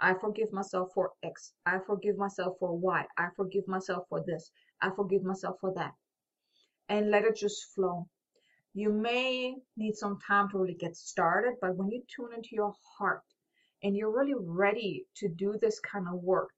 I 0.00 0.14
forgive 0.14 0.52
myself 0.52 0.90
for 0.94 1.12
X. 1.22 1.52
I 1.64 1.78
forgive 1.86 2.16
myself 2.16 2.56
for 2.58 2.76
Y. 2.76 3.06
I 3.16 3.28
forgive 3.36 3.66
myself 3.68 4.04
for 4.08 4.22
this. 4.26 4.50
I 4.82 4.90
forgive 4.94 5.22
myself 5.22 5.56
for 5.60 5.72
that. 5.74 5.92
And 6.88 7.10
let 7.10 7.24
it 7.24 7.36
just 7.36 7.74
flow. 7.74 8.08
You 8.74 8.90
may 8.90 9.54
need 9.76 9.94
some 9.94 10.18
time 10.26 10.48
to 10.50 10.58
really 10.58 10.74
get 10.74 10.96
started, 10.96 11.54
but 11.60 11.76
when 11.76 11.90
you 11.90 12.02
tune 12.08 12.32
into 12.34 12.50
your 12.52 12.74
heart 12.98 13.22
and 13.82 13.96
you're 13.96 14.10
really 14.14 14.34
ready 14.36 15.06
to 15.16 15.28
do 15.28 15.56
this 15.60 15.78
kind 15.80 16.06
of 16.08 16.22
work, 16.22 16.50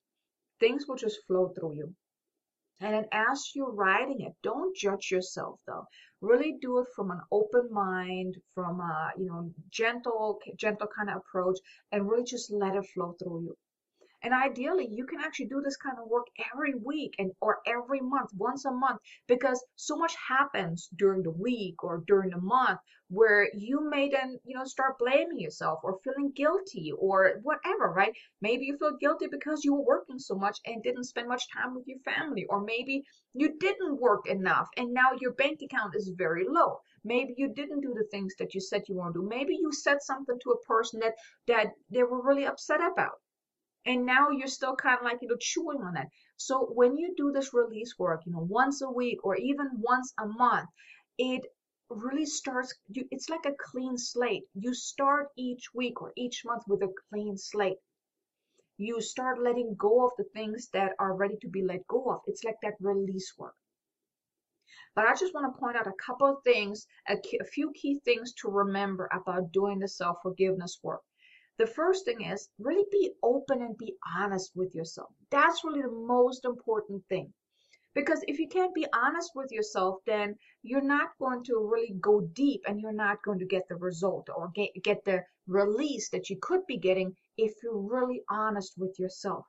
things 0.59 0.87
will 0.89 0.97
just 0.97 1.27
flow 1.27 1.49
through 1.49 1.75
you. 1.75 1.95
And 2.81 3.07
as 3.13 3.53
you're 3.55 3.71
writing 3.73 4.21
it, 4.23 4.35
don't 4.43 4.75
judge 4.77 5.11
yourself 5.11 5.61
though. 5.67 5.87
Really 6.21 6.53
do 6.61 6.79
it 6.79 6.89
from 6.97 7.11
an 7.11 7.21
open 7.31 7.71
mind, 7.73 8.37
from 8.55 8.81
a 8.81 9.13
you 9.19 9.27
know 9.27 9.53
gentle, 9.71 10.41
gentle 10.57 10.89
kind 10.89 11.11
of 11.11 11.19
approach, 11.19 11.59
and 11.93 12.09
really 12.09 12.25
just 12.25 12.51
let 12.51 12.75
it 12.77 12.87
flow 12.95 13.13
through 13.19 13.43
you. 13.43 13.57
And 14.27 14.35
ideally, 14.35 14.89
you 14.91 15.07
can 15.07 15.21
actually 15.21 15.47
do 15.47 15.61
this 15.63 15.77
kind 15.77 15.99
of 16.01 16.09
work 16.09 16.27
every 16.53 16.75
week 16.75 17.15
and 17.21 17.31
or 17.41 17.61
every 17.65 18.01
month, 18.01 18.31
once 18.35 18.65
a 18.65 18.73
month, 18.73 19.01
because 19.29 19.65
so 19.77 19.97
much 19.97 20.17
happens 20.17 20.89
during 20.97 21.23
the 21.23 21.31
week 21.31 21.85
or 21.85 22.03
during 22.09 22.31
the 22.31 22.41
month 22.41 22.81
where 23.09 23.49
you 23.55 23.89
may 23.89 24.09
then, 24.09 24.37
you 24.43 24.59
know, 24.59 24.65
start 24.65 24.99
blaming 24.99 25.39
yourself 25.39 25.79
or 25.85 26.01
feeling 26.03 26.33
guilty 26.35 26.91
or 26.99 27.39
whatever, 27.45 27.93
right? 27.93 28.13
Maybe 28.41 28.65
you 28.67 28.77
feel 28.79 28.97
guilty 28.97 29.29
because 29.31 29.63
you 29.63 29.73
were 29.75 29.85
working 29.85 30.19
so 30.19 30.35
much 30.35 30.59
and 30.67 30.83
didn't 30.83 31.05
spend 31.05 31.29
much 31.29 31.45
time 31.53 31.77
with 31.77 31.87
your 31.87 32.01
family, 32.01 32.47
or 32.49 32.61
maybe 32.61 33.05
you 33.33 33.57
didn't 33.61 34.01
work 34.01 34.27
enough 34.29 34.67
and 34.77 34.93
now 34.93 35.13
your 35.21 35.35
bank 35.35 35.61
account 35.63 35.95
is 35.95 36.11
very 36.19 36.47
low. 36.49 36.81
Maybe 37.05 37.35
you 37.37 37.55
didn't 37.55 37.83
do 37.83 37.95
the 37.95 38.09
things 38.11 38.35
that 38.41 38.55
you 38.55 38.61
said 38.61 38.83
you 38.89 38.97
want 38.97 39.15
to 39.15 39.21
do. 39.21 39.29
Maybe 39.29 39.55
you 39.55 39.71
said 39.71 39.99
something 40.03 40.41
to 40.43 40.51
a 40.51 40.63
person 40.67 40.99
that 40.99 41.15
that 41.47 41.69
they 41.91 42.03
were 42.03 42.27
really 42.27 42.45
upset 42.45 42.81
about 42.81 43.21
and 43.87 44.05
now 44.05 44.31
you're 44.31 44.49
still 44.49 44.77
kind 44.77 44.99
of 44.99 45.05
like 45.05 45.19
you 45.23 45.29
know 45.29 45.37
chewing 45.41 45.83
on 45.83 45.95
that. 45.95 46.09
So 46.37 46.67
when 46.75 46.97
you 46.99 47.15
do 47.17 47.33
this 47.33 47.55
release 47.55 47.95
work 47.99 48.23
you 48.27 48.33
know 48.33 48.47
once 48.51 48.83
a 48.83 48.91
week 48.91 49.25
or 49.25 49.37
even 49.37 49.69
once 49.81 50.13
a 50.21 50.27
month 50.27 50.69
it 51.19 51.43
really 51.89 52.27
starts 52.27 52.75
you, 52.89 53.07
it's 53.11 53.29
like 53.31 53.47
a 53.47 53.55
clean 53.71 53.97
slate. 53.97 54.45
You 54.55 54.75
start 54.75 55.29
each 55.37 55.73
week 55.75 56.03
or 56.03 56.13
each 56.17 56.45
month 56.45 56.65
with 56.67 56.83
a 56.83 56.93
clean 57.11 57.39
slate. 57.39 57.79
You 58.79 59.01
start 59.01 59.39
letting 59.41 59.75
go 59.77 60.07
of 60.07 60.13
the 60.19 60.25
things 60.25 60.69
that 60.71 60.93
are 60.99 61.15
ready 61.15 61.37
to 61.43 61.49
be 61.49 61.63
let 61.63 61.87
go 61.87 62.11
of. 62.11 62.23
It's 62.27 62.45
like 62.45 62.57
that 62.63 62.75
release 62.81 63.33
work. 63.39 63.55
But 64.95 65.07
I 65.07 65.15
just 65.15 65.35
want 65.35 65.53
to 65.55 65.61
point 65.61 65.77
out 65.77 65.87
a 65.87 65.93
couple 66.05 66.27
of 66.27 66.43
things, 66.43 66.87
a, 67.09 67.17
a 67.41 67.45
few 67.45 67.71
key 67.73 68.01
things 68.05 68.33
to 68.41 68.49
remember 68.49 69.09
about 69.13 69.53
doing 69.53 69.79
the 69.79 69.89
self 69.89 70.19
forgiveness 70.23 70.79
work 70.83 71.03
the 71.59 71.67
first 71.67 72.05
thing 72.05 72.23
is 72.23 72.49
really 72.59 72.85
be 72.91 73.13
open 73.23 73.63
and 73.63 73.79
be 73.79 73.95
honest 74.17 74.53
with 74.55 74.75
yourself. 74.75 75.11
That's 75.31 75.65
really 75.65 75.83
the 75.83 75.91
most 75.91 76.45
important 76.45 77.05
thing. 77.09 77.33
Because 77.95 78.23
if 78.29 78.39
you 78.39 78.47
can't 78.47 78.75
be 78.75 78.87
honest 78.93 79.31
with 79.35 79.51
yourself, 79.51 80.03
then 80.05 80.37
you're 80.63 80.83
not 80.83 81.17
going 81.19 81.45
to 81.45 81.67
really 81.73 81.95
go 81.99 82.21
deep 82.21 82.61
and 82.67 82.79
you're 82.79 82.93
not 82.93 83.23
going 83.25 83.39
to 83.39 83.47
get 83.47 83.67
the 83.69 83.77
result 83.77 84.29
or 84.29 84.51
get, 84.55 84.71
get 84.85 85.03
the 85.07 85.25
release 85.47 86.11
that 86.11 86.29
you 86.29 86.37
could 86.39 86.67
be 86.67 86.77
getting 86.77 87.17
if 87.39 87.55
you're 87.63 87.79
really 87.79 88.23
honest 88.29 88.75
with 88.77 88.99
yourself. 88.99 89.47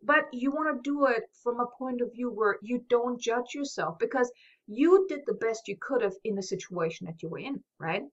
But 0.00 0.26
you 0.32 0.52
want 0.52 0.76
to 0.76 0.88
do 0.88 1.06
it 1.06 1.24
from 1.42 1.58
a 1.58 1.66
point 1.66 2.00
of 2.02 2.12
view 2.12 2.30
where 2.30 2.58
you 2.62 2.84
don't 2.88 3.20
judge 3.20 3.52
yourself 3.52 3.98
because 3.98 4.30
you 4.68 5.06
did 5.08 5.22
the 5.26 5.34
best 5.34 5.66
you 5.66 5.76
could 5.80 6.02
have 6.02 6.14
in 6.22 6.36
the 6.36 6.42
situation 6.44 7.06
that 7.06 7.20
you 7.20 7.28
were 7.28 7.40
in, 7.40 7.64
right? 7.80 8.04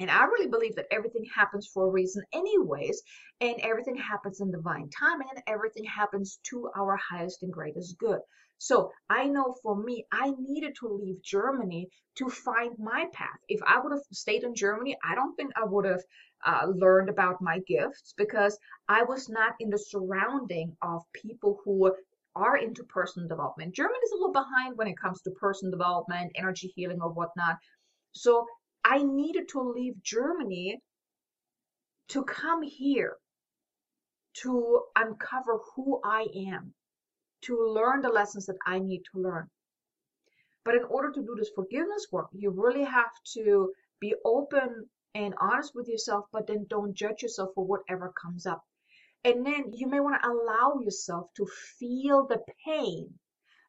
And 0.00 0.10
I 0.10 0.24
really 0.24 0.48
believe 0.48 0.76
that 0.76 0.86
everything 0.92 1.24
happens 1.34 1.66
for 1.66 1.86
a 1.86 1.90
reason, 1.90 2.22
anyways, 2.32 3.02
and 3.40 3.56
everything 3.60 3.96
happens 3.96 4.40
in 4.40 4.50
divine 4.50 4.88
timing, 4.90 5.28
and 5.34 5.42
everything 5.46 5.84
happens 5.84 6.38
to 6.50 6.70
our 6.76 6.96
highest 6.96 7.42
and 7.42 7.52
greatest 7.52 7.98
good. 7.98 8.20
So 8.58 8.90
I 9.08 9.26
know 9.26 9.54
for 9.62 9.76
me, 9.76 10.04
I 10.12 10.32
needed 10.38 10.74
to 10.80 10.88
leave 10.88 11.22
Germany 11.22 11.88
to 12.16 12.28
find 12.28 12.76
my 12.78 13.06
path. 13.12 13.38
If 13.48 13.60
I 13.64 13.80
would 13.80 13.92
have 13.92 14.02
stayed 14.12 14.42
in 14.42 14.54
Germany, 14.54 14.96
I 15.04 15.14
don't 15.14 15.34
think 15.36 15.52
I 15.56 15.64
would 15.64 15.84
have 15.84 16.02
uh, 16.44 16.66
learned 16.66 17.08
about 17.08 17.40
my 17.40 17.60
gifts 17.60 18.14
because 18.16 18.58
I 18.88 19.04
was 19.04 19.28
not 19.28 19.54
in 19.60 19.70
the 19.70 19.78
surrounding 19.78 20.76
of 20.82 21.02
people 21.12 21.60
who 21.64 21.92
are 22.34 22.56
into 22.56 22.84
personal 22.84 23.28
development. 23.28 23.74
Germany 23.74 23.98
is 24.04 24.12
a 24.12 24.16
little 24.16 24.32
behind 24.32 24.76
when 24.76 24.88
it 24.88 24.98
comes 24.98 25.22
to 25.22 25.30
personal 25.32 25.72
development, 25.72 26.32
energy 26.34 26.72
healing, 26.74 27.00
or 27.00 27.10
whatnot. 27.10 27.56
So 28.12 28.46
I 28.90 29.02
needed 29.02 29.48
to 29.50 29.60
leave 29.60 30.02
Germany 30.02 30.80
to 32.08 32.24
come 32.24 32.62
here 32.62 33.16
to 34.42 34.82
uncover 34.96 35.58
who 35.74 36.00
I 36.02 36.26
am 36.48 36.74
to 37.42 37.68
learn 37.68 38.00
the 38.00 38.08
lessons 38.08 38.46
that 38.46 38.56
I 38.66 38.78
need 38.78 39.02
to 39.12 39.20
learn. 39.20 39.50
But 40.64 40.74
in 40.74 40.84
order 40.84 41.12
to 41.12 41.20
do 41.20 41.34
this 41.36 41.50
forgiveness 41.54 42.06
work, 42.10 42.28
you 42.32 42.50
really 42.50 42.84
have 42.84 43.12
to 43.34 43.72
be 44.00 44.14
open 44.24 44.88
and 45.14 45.34
honest 45.38 45.74
with 45.74 45.88
yourself, 45.88 46.24
but 46.32 46.46
then 46.46 46.66
don't 46.70 46.94
judge 46.94 47.22
yourself 47.22 47.50
for 47.54 47.66
whatever 47.66 48.12
comes 48.20 48.46
up. 48.46 48.64
And 49.24 49.44
then 49.44 49.72
you 49.74 49.86
may 49.86 50.00
want 50.00 50.22
to 50.22 50.28
allow 50.28 50.80
yourself 50.80 51.28
to 51.36 51.46
feel 51.78 52.26
the 52.26 52.42
pain, 52.64 53.18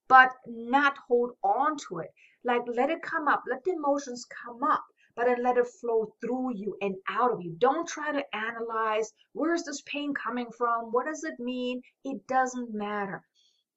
but 0.07 0.31
not 0.45 0.97
hold 1.07 1.31
on 1.43 1.75
to 1.89 1.99
it. 1.99 2.11
Like 2.43 2.61
let 2.67 2.89
it 2.89 3.01
come 3.01 3.27
up, 3.27 3.43
let 3.49 3.63
the 3.65 3.71
emotions 3.71 4.25
come 4.45 4.63
up, 4.63 4.83
but 5.19 5.25
then 5.25 5.43
let 5.43 5.57
it 5.57 5.67
flow 5.67 6.13
through 6.21 6.55
you 6.55 6.77
and 6.81 6.95
out 7.09 7.33
of 7.33 7.41
you. 7.41 7.53
Don't 7.57 7.85
try 7.85 8.13
to 8.13 8.23
analyze 8.33 9.11
where's 9.33 9.63
this 9.63 9.81
pain 9.81 10.13
coming 10.13 10.47
from? 10.57 10.85
What 10.91 11.07
does 11.07 11.25
it 11.25 11.37
mean? 11.39 11.81
It 12.05 12.25
doesn't 12.27 12.73
matter 12.73 13.21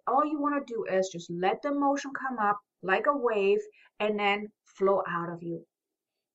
all 0.06 0.24
you 0.24 0.40
want 0.40 0.66
to 0.66 0.74
do 0.74 0.84
is 0.84 1.10
just 1.12 1.30
let 1.30 1.62
the 1.62 1.70
emotion 1.70 2.10
come 2.12 2.38
up 2.38 2.58
like 2.82 3.06
a 3.06 3.16
wave 3.16 3.60
and 4.00 4.18
then 4.18 4.50
flow 4.64 5.02
out 5.08 5.30
of 5.30 5.42
you. 5.42 5.64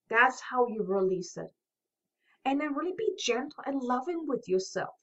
That's 0.08 0.40
how 0.40 0.66
you 0.68 0.84
release 0.84 1.36
it. 1.36 1.50
And 2.44 2.60
then 2.60 2.74
really 2.74 2.94
be 2.96 3.14
gentle 3.18 3.62
and 3.66 3.82
loving 3.82 4.26
with 4.26 4.48
yourself. 4.48 4.94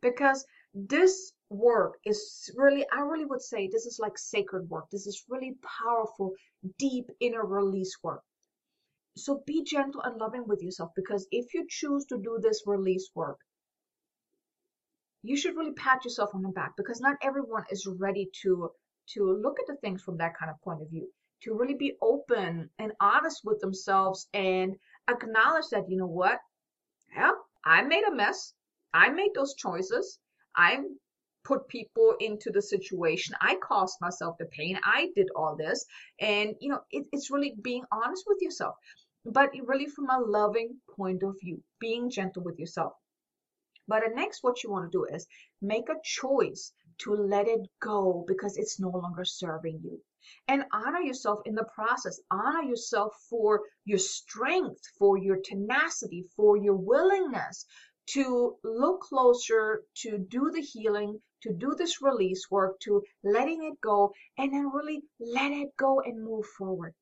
Because 0.00 0.44
this 0.72 1.32
work 1.50 1.94
is 2.04 2.50
really, 2.56 2.86
I 2.92 3.00
really 3.00 3.24
would 3.24 3.42
say 3.42 3.66
this 3.68 3.86
is 3.86 3.98
like 4.00 4.18
sacred 4.18 4.68
work. 4.70 4.84
This 4.90 5.06
is 5.06 5.24
really 5.28 5.56
powerful, 5.82 6.32
deep 6.78 7.06
inner 7.20 7.44
release 7.44 7.96
work. 8.02 8.22
So 9.16 9.42
be 9.46 9.62
gentle 9.64 10.00
and 10.02 10.18
loving 10.18 10.46
with 10.46 10.62
yourself 10.62 10.90
because 10.96 11.26
if 11.30 11.52
you 11.54 11.66
choose 11.68 12.06
to 12.06 12.18
do 12.18 12.38
this 12.40 12.62
release 12.66 13.10
work, 13.14 13.38
you 15.22 15.36
should 15.36 15.56
really 15.56 15.74
pat 15.74 16.04
yourself 16.04 16.34
on 16.34 16.42
the 16.42 16.48
back 16.48 16.72
because 16.76 17.00
not 17.00 17.16
everyone 17.22 17.64
is 17.70 17.86
ready 17.86 18.30
to 18.42 18.70
to 19.14 19.32
look 19.32 19.58
at 19.60 19.66
the 19.66 19.76
things 19.76 20.02
from 20.02 20.16
that 20.18 20.36
kind 20.38 20.50
of 20.50 20.60
point 20.62 20.80
of 20.80 20.88
view. 20.88 21.08
To 21.42 21.54
really 21.54 21.74
be 21.74 21.96
open 22.00 22.70
and 22.78 22.92
honest 23.00 23.42
with 23.44 23.60
themselves 23.60 24.28
and 24.32 24.76
acknowledge 25.08 25.66
that 25.72 25.88
you 25.88 25.96
know 25.96 26.06
what? 26.06 26.38
Yeah 27.14 27.32
i 27.64 27.82
made 27.82 28.04
a 28.04 28.14
mess. 28.14 28.54
I 28.92 29.10
made 29.10 29.30
those 29.34 29.54
choices. 29.54 30.18
I 30.56 30.80
put 31.44 31.68
people 31.68 32.14
into 32.20 32.50
the 32.50 32.62
situation. 32.62 33.34
I 33.40 33.56
caused 33.56 33.96
myself 34.00 34.36
the 34.38 34.46
pain. 34.46 34.78
I 34.84 35.10
did 35.14 35.28
all 35.34 35.56
this. 35.56 35.84
And 36.20 36.54
you 36.60 36.70
know 36.70 36.80
it, 36.90 37.06
it's 37.12 37.30
really 37.30 37.54
being 37.62 37.84
honest 37.92 38.24
with 38.26 38.38
yourself 38.40 38.76
but 39.24 39.50
really 39.64 39.86
from 39.86 40.08
a 40.10 40.20
loving 40.20 40.80
point 40.96 41.22
of 41.22 41.36
view 41.40 41.62
being 41.78 42.10
gentle 42.10 42.42
with 42.42 42.58
yourself 42.58 42.92
but 43.88 44.04
the 44.04 44.14
next, 44.14 44.44
what 44.44 44.62
you 44.62 44.70
want 44.70 44.92
to 44.92 44.96
do 44.96 45.04
is 45.04 45.26
make 45.60 45.88
a 45.88 46.00
choice 46.04 46.72
to 46.98 47.14
let 47.14 47.48
it 47.48 47.68
go 47.80 48.24
because 48.28 48.56
it's 48.56 48.78
no 48.78 48.90
longer 48.90 49.24
serving 49.24 49.80
you. 49.82 50.00
And 50.46 50.64
honor 50.72 51.00
yourself 51.00 51.40
in 51.46 51.56
the 51.56 51.64
process. 51.64 52.20
Honor 52.30 52.62
yourself 52.62 53.12
for 53.28 53.62
your 53.84 53.98
strength, 53.98 54.80
for 54.98 55.18
your 55.18 55.40
tenacity, 55.42 56.22
for 56.36 56.56
your 56.56 56.76
willingness 56.76 57.66
to 58.10 58.56
look 58.62 59.00
closer, 59.00 59.84
to 60.02 60.16
do 60.16 60.52
the 60.52 60.62
healing, 60.62 61.20
to 61.42 61.52
do 61.52 61.74
this 61.74 62.00
release 62.00 62.48
work, 62.50 62.78
to 62.84 63.02
letting 63.24 63.64
it 63.64 63.80
go, 63.80 64.14
and 64.38 64.52
then 64.52 64.70
really 64.70 65.02
let 65.18 65.50
it 65.50 65.76
go 65.76 66.00
and 66.00 66.22
move 66.22 66.46
forward. 66.56 66.94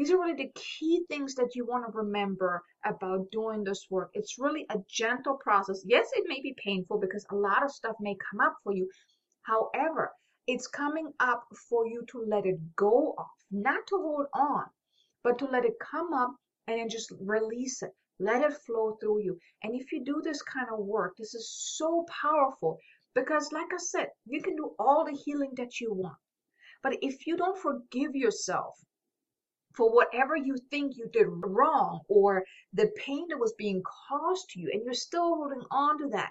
These 0.00 0.12
are 0.12 0.18
really 0.18 0.32
the 0.32 0.52
key 0.54 1.04
things 1.10 1.34
that 1.34 1.54
you 1.54 1.66
want 1.66 1.84
to 1.84 1.92
remember 1.98 2.62
about 2.86 3.30
doing 3.30 3.62
this 3.62 3.86
work. 3.90 4.08
It's 4.14 4.38
really 4.38 4.64
a 4.70 4.78
gentle 4.88 5.36
process. 5.36 5.82
Yes, 5.84 6.08
it 6.14 6.24
may 6.26 6.40
be 6.40 6.54
painful 6.64 6.98
because 6.98 7.26
a 7.28 7.36
lot 7.36 7.62
of 7.62 7.70
stuff 7.70 7.96
may 8.00 8.16
come 8.30 8.40
up 8.40 8.56
for 8.64 8.72
you. 8.72 8.88
However, 9.42 10.10
it's 10.46 10.66
coming 10.66 11.12
up 11.20 11.44
for 11.68 11.86
you 11.86 12.02
to 12.12 12.24
let 12.26 12.46
it 12.46 12.56
go 12.76 13.14
off, 13.18 13.44
not 13.50 13.86
to 13.88 13.96
hold 13.96 14.24
on, 14.32 14.64
but 15.22 15.38
to 15.40 15.44
let 15.44 15.66
it 15.66 15.74
come 15.78 16.14
up 16.14 16.34
and 16.66 16.78
then 16.78 16.88
just 16.88 17.12
release 17.20 17.82
it. 17.82 17.94
Let 18.18 18.40
it 18.40 18.56
flow 18.56 18.96
through 19.02 19.24
you. 19.24 19.38
And 19.62 19.78
if 19.78 19.92
you 19.92 20.02
do 20.02 20.22
this 20.24 20.40
kind 20.40 20.68
of 20.72 20.78
work, 20.78 21.18
this 21.18 21.34
is 21.34 21.76
so 21.76 22.06
powerful 22.22 22.78
because, 23.14 23.52
like 23.52 23.68
I 23.70 23.76
said, 23.76 24.08
you 24.24 24.40
can 24.40 24.56
do 24.56 24.74
all 24.78 25.04
the 25.04 25.20
healing 25.26 25.52
that 25.58 25.78
you 25.78 25.92
want. 25.92 26.16
But 26.82 26.96
if 27.02 27.26
you 27.26 27.36
don't 27.36 27.58
forgive 27.58 28.14
yourself, 28.14 28.78
for 29.74 29.92
whatever 29.94 30.36
you 30.36 30.56
think 30.70 30.96
you 30.96 31.08
did 31.12 31.26
wrong 31.28 32.00
or 32.08 32.44
the 32.72 32.90
pain 32.96 33.26
that 33.28 33.38
was 33.38 33.52
being 33.54 33.82
caused 34.08 34.50
to 34.50 34.60
you 34.60 34.70
and 34.72 34.84
you're 34.84 34.94
still 34.94 35.36
holding 35.36 35.62
on 35.70 35.98
to 35.98 36.08
that. 36.08 36.30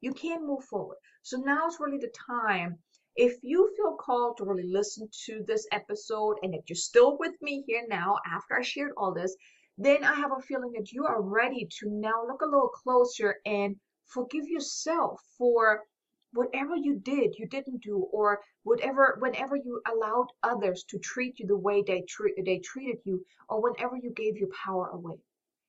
You 0.00 0.12
can't 0.12 0.46
move 0.46 0.64
forward. 0.64 0.96
So 1.22 1.36
now 1.36 1.68
is 1.68 1.78
really 1.78 1.98
the 1.98 2.12
time. 2.26 2.78
If 3.14 3.36
you 3.42 3.72
feel 3.76 3.96
called 3.96 4.38
to 4.38 4.44
really 4.44 4.66
listen 4.66 5.08
to 5.26 5.44
this 5.46 5.66
episode 5.70 6.38
and 6.42 6.54
if 6.54 6.62
you're 6.68 6.76
still 6.76 7.18
with 7.18 7.34
me 7.42 7.62
here 7.66 7.84
now 7.86 8.16
after 8.26 8.54
i 8.54 8.62
shared 8.62 8.92
all 8.96 9.12
this 9.12 9.36
then 9.76 10.02
i 10.02 10.14
have 10.14 10.32
a 10.32 10.40
feeling 10.40 10.72
that 10.72 10.92
you 10.92 11.04
are 11.04 11.20
ready 11.20 11.68
to 11.78 11.90
now 11.90 12.24
look 12.26 12.40
a 12.40 12.46
little 12.46 12.68
closer 12.68 13.36
and 13.44 13.76
forgive 14.06 14.48
yourself 14.48 15.20
for 15.36 15.84
whatever 16.32 16.74
you 16.74 16.98
did 16.98 17.34
you 17.38 17.46
didn't 17.46 17.82
do 17.82 17.98
or 18.12 18.40
whatever 18.62 19.16
whenever 19.20 19.56
you 19.56 19.80
allowed 19.92 20.28
others 20.42 20.84
to 20.88 20.98
treat 20.98 21.38
you 21.38 21.46
the 21.46 21.56
way 21.56 21.82
they 21.82 22.02
treat 22.08 22.34
they 22.44 22.58
treated 22.58 22.96
you 23.04 23.24
or 23.48 23.62
whenever 23.62 23.96
you 23.96 24.10
gave 24.10 24.36
your 24.36 24.48
power 24.64 24.88
away. 24.88 25.16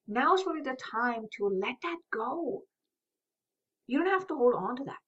Now 0.07 0.35
is 0.35 0.45
really 0.45 0.61
the 0.61 0.77
time 0.91 1.25
to 1.37 1.47
let 1.47 1.75
that 1.83 1.97
go. 2.11 2.63
You 3.87 3.99
don't 3.99 4.07
have 4.07 4.27
to 4.27 4.35
hold 4.35 4.55
on 4.55 4.75
to 4.77 4.83
that. 4.85 5.03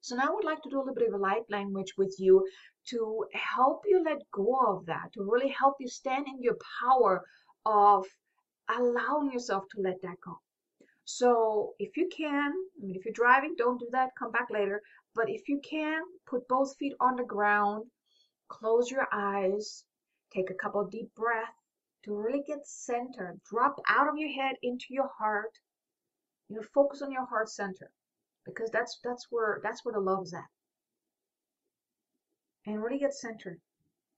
So 0.00 0.16
now 0.16 0.28
i 0.28 0.34
would 0.34 0.44
like 0.44 0.62
to 0.62 0.70
do 0.70 0.78
a 0.78 0.80
little 0.80 0.94
bit 0.94 1.08
of 1.08 1.14
a 1.14 1.18
light 1.18 1.44
language 1.50 1.92
with 1.98 2.14
you 2.18 2.46
to 2.88 3.26
help 3.34 3.82
you 3.86 4.02
let 4.02 4.30
go 4.32 4.56
of 4.68 4.86
that 4.86 5.12
to 5.12 5.22
really 5.22 5.48
help 5.48 5.74
you 5.80 5.88
stand 5.88 6.26
in 6.28 6.42
your 6.42 6.56
power 6.80 7.22
of 7.66 8.06
allowing 8.70 9.32
yourself 9.32 9.64
to 9.74 9.82
let 9.82 10.00
that 10.02 10.18
go 10.24 10.40
so 11.10 11.74
if 11.78 11.96
you 11.96 12.06
can, 12.14 12.52
I 12.52 12.84
mean, 12.84 12.94
if 12.94 13.06
you're 13.06 13.14
driving, 13.14 13.54
don't 13.56 13.80
do 13.80 13.88
that, 13.92 14.14
come 14.18 14.30
back 14.30 14.50
later. 14.50 14.82
But 15.14 15.30
if 15.30 15.48
you 15.48 15.58
can, 15.60 16.02
put 16.26 16.46
both 16.48 16.76
feet 16.76 16.92
on 17.00 17.16
the 17.16 17.24
ground, 17.24 17.86
close 18.48 18.90
your 18.90 19.08
eyes, 19.10 19.84
take 20.34 20.50
a 20.50 20.54
couple 20.54 20.84
deep 20.84 21.14
breaths 21.14 21.56
to 22.04 22.14
really 22.14 22.42
get 22.46 22.66
centered. 22.66 23.40
Drop 23.50 23.80
out 23.88 24.06
of 24.06 24.18
your 24.18 24.28
head 24.28 24.56
into 24.62 24.88
your 24.90 25.08
heart. 25.18 25.58
You 26.50 26.56
know, 26.56 26.62
focus 26.74 27.00
on 27.00 27.10
your 27.10 27.24
heart 27.24 27.48
center 27.48 27.90
because 28.44 28.68
that's 28.70 28.98
that's 29.02 29.28
where 29.30 29.60
that's 29.62 29.86
where 29.86 29.94
the 29.94 30.00
love 30.00 30.24
is 30.24 30.34
at. 30.34 30.50
And 32.66 32.82
really 32.82 32.98
get 32.98 33.14
centered 33.14 33.62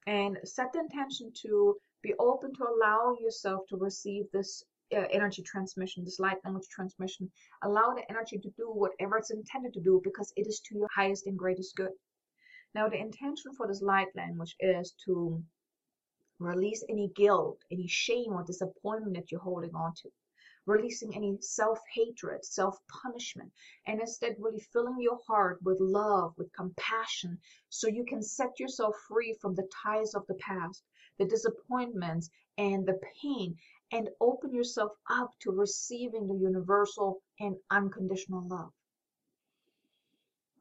and 0.09 0.39
set 0.43 0.73
the 0.73 0.81
intention 0.81 1.31
to 1.43 1.77
be 2.03 2.15
open 2.19 2.53
to 2.55 2.65
allow 2.65 3.15
yourself 3.21 3.69
to 3.69 3.77
receive 3.77 4.25
this 4.33 4.65
uh, 4.97 5.07
energy 5.11 5.43
transmission, 5.43 6.05
this 6.05 6.21
light 6.21 6.39
language 6.45 6.69
transmission. 6.69 7.31
Allow 7.63 7.95
the 7.95 8.09
energy 8.11 8.39
to 8.39 8.51
do 8.57 8.67
whatever 8.69 9.19
it's 9.19 9.31
intended 9.31 9.73
to 9.75 9.81
do 9.81 10.01
because 10.05 10.33
it 10.37 10.47
is 10.47 10.61
to 10.61 10.77
your 10.77 10.89
highest 10.95 11.27
and 11.27 11.39
greatest 11.39 11.77
good. 11.77 11.93
Now, 12.75 12.89
the 12.89 13.01
intention 13.01 13.53
for 13.57 13.67
this 13.67 13.83
light 13.83 14.09
language 14.15 14.55
is 14.61 14.95
to 15.05 15.43
release 16.39 16.85
any 16.89 17.09
guilt, 17.15 17.59
any 17.71 17.87
shame, 17.87 18.33
or 18.33 18.45
disappointment 18.45 19.15
that 19.17 19.31
you're 19.31 19.41
holding 19.41 19.75
on 19.75 19.93
to. 20.03 20.09
releasing 20.67 21.15
any 21.15 21.39
self-hatred, 21.41 22.45
self-punishment, 22.45 23.51
and 23.87 24.01
instead 24.01 24.37
really 24.39 24.61
filling 24.73 25.01
your 25.01 25.19
heart 25.27 25.59
with 25.63 25.79
love, 25.81 26.33
with 26.37 26.53
compassion, 26.53 27.39
so 27.69 27.89
you 27.89 28.05
can 28.05 28.23
set 28.23 28.61
yourself 28.61 28.95
free 29.09 29.37
from 29.41 29.55
the 29.55 29.69
ties 29.83 30.15
of 30.15 30.27
the 30.27 30.35
past, 30.35 30.83
the 31.19 31.25
disappointments, 31.25 32.31
and 32.61 32.85
the 32.87 32.99
pain, 33.23 33.57
and 33.91 34.11
open 34.21 34.53
yourself 34.55 34.93
up 35.09 35.31
to 35.41 35.51
receiving 35.51 36.27
the 36.27 36.35
universal 36.35 37.23
and 37.41 37.57
unconditional 37.71 38.47
love. 38.47 38.73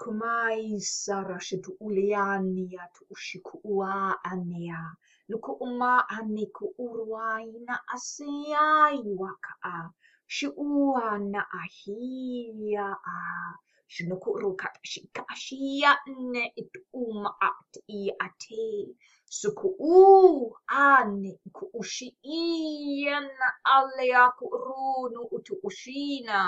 Kumai 0.01 0.79
sarashitu 0.79 1.77
uliania 1.81 2.87
tu 2.93 3.05
ushiku 3.09 3.59
ua 3.63 4.15
anea. 4.23 4.95
Luku 5.29 5.51
uma 5.51 6.09
aniku 6.09 6.73
uruai 6.79 7.53
na 7.67 7.79
aseai 7.95 9.03
waka 9.17 9.91
Shi 10.27 10.47
ua 10.47 11.17
na 11.19 11.45
ahia 11.51 12.97
a. 13.05 13.55
Shinuku 13.93 14.29
rukat 14.41 14.75
shikashia 14.91 15.91
ne 16.31 16.43
itu 16.61 16.79
uma 16.93 17.29
at 17.41 17.73
i 17.89 18.11
ate. 18.25 18.95
Suku 19.39 19.67
u 19.79 20.55
ane 20.67 21.31
ku 21.55 21.65
ushi 21.79 22.07
iana 22.23 23.47
ale 23.75 24.07
aku 24.25 24.45
runu 24.65 25.21
utu 25.35 25.53
ushina 25.67 26.39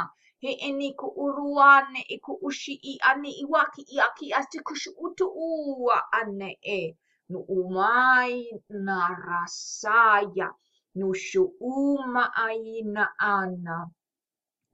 he 0.41 0.51
eni 0.67 0.89
ku 0.99 1.07
uruane 1.23 2.01
i 2.15 2.17
ku 2.25 2.33
ushi 2.47 2.73
i 2.91 2.93
ane 3.09 3.29
i 3.43 3.45
waki 3.53 3.81
i 3.95 3.97
aki 4.07 4.27
ati 4.39 4.57
kushu 4.67 4.91
utu 5.05 5.25
ua 5.25 5.97
ane 6.19 6.49
e. 6.61 6.81
No 7.31 7.39
umai 7.57 8.35
na 8.85 8.97
rasaya 9.27 10.47
no 10.95 11.13
shu 11.13 11.43
uma 11.59 12.23
ai 12.45 12.81
na 12.95 13.03
ana 13.19 13.77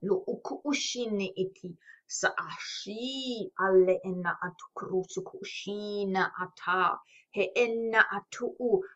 no 0.06 0.14
uku 0.32 0.54
ushine 0.70 1.26
iti 1.44 1.70
sa'ashi 2.08 3.52
alle 3.64 4.00
enna 4.04 4.32
atu 4.46 4.66
krusu 4.74 5.20
kushina 5.22 6.32
ata 6.44 6.98
he 7.30 7.44
enna 7.54 8.00
atu 8.18 8.46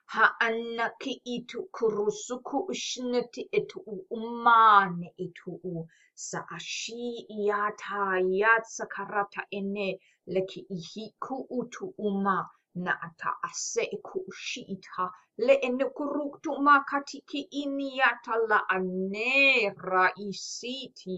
ha 0.06 0.24
anna 0.40 0.90
ki 1.00 1.20
itu 1.24 1.68
krusu 1.76 2.40
kushnati 2.48 3.48
etu 3.52 3.78
umane 4.10 5.08
itu 5.18 5.60
e 5.64 5.84
sa'ashi 6.14 7.26
yata 7.48 8.20
yatsa 8.40 8.86
karata 8.94 9.42
ene 9.58 9.98
leki 10.26 10.60
ihi 10.70 11.04
ku 11.20 11.46
utu 11.50 11.94
uma. 11.98 12.48
Na 12.74 12.92
ata 13.06 13.30
ase 13.44 13.84
kushita 14.02 15.10
le 15.36 15.54
ene 15.60 15.84
kuruktu 15.96 16.50
makati 16.66 17.20
ki 17.28 17.40
iniata 17.62 18.36
la 18.48 18.60
ane 18.76 19.70
raisitiate 19.76 21.12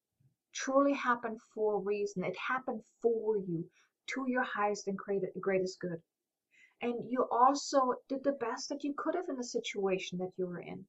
truly 0.51 0.93
happened 0.93 1.39
for 1.53 1.75
a 1.75 1.83
reason. 1.83 2.23
It 2.23 2.35
happened 2.37 2.81
for 3.03 3.37
you 3.37 3.69
to 4.15 4.25
your 4.27 4.41
highest 4.41 4.87
and 4.87 4.97
greatest 4.97 5.79
good. 5.79 6.01
And 6.81 7.07
you 7.07 7.27
also 7.29 7.93
did 8.09 8.23
the 8.23 8.31
best 8.31 8.69
that 8.69 8.83
you 8.83 8.95
could 8.97 9.13
have 9.13 9.29
in 9.29 9.35
the 9.35 9.43
situation 9.43 10.17
that 10.17 10.31
you 10.37 10.47
were 10.47 10.61
in. 10.61 10.87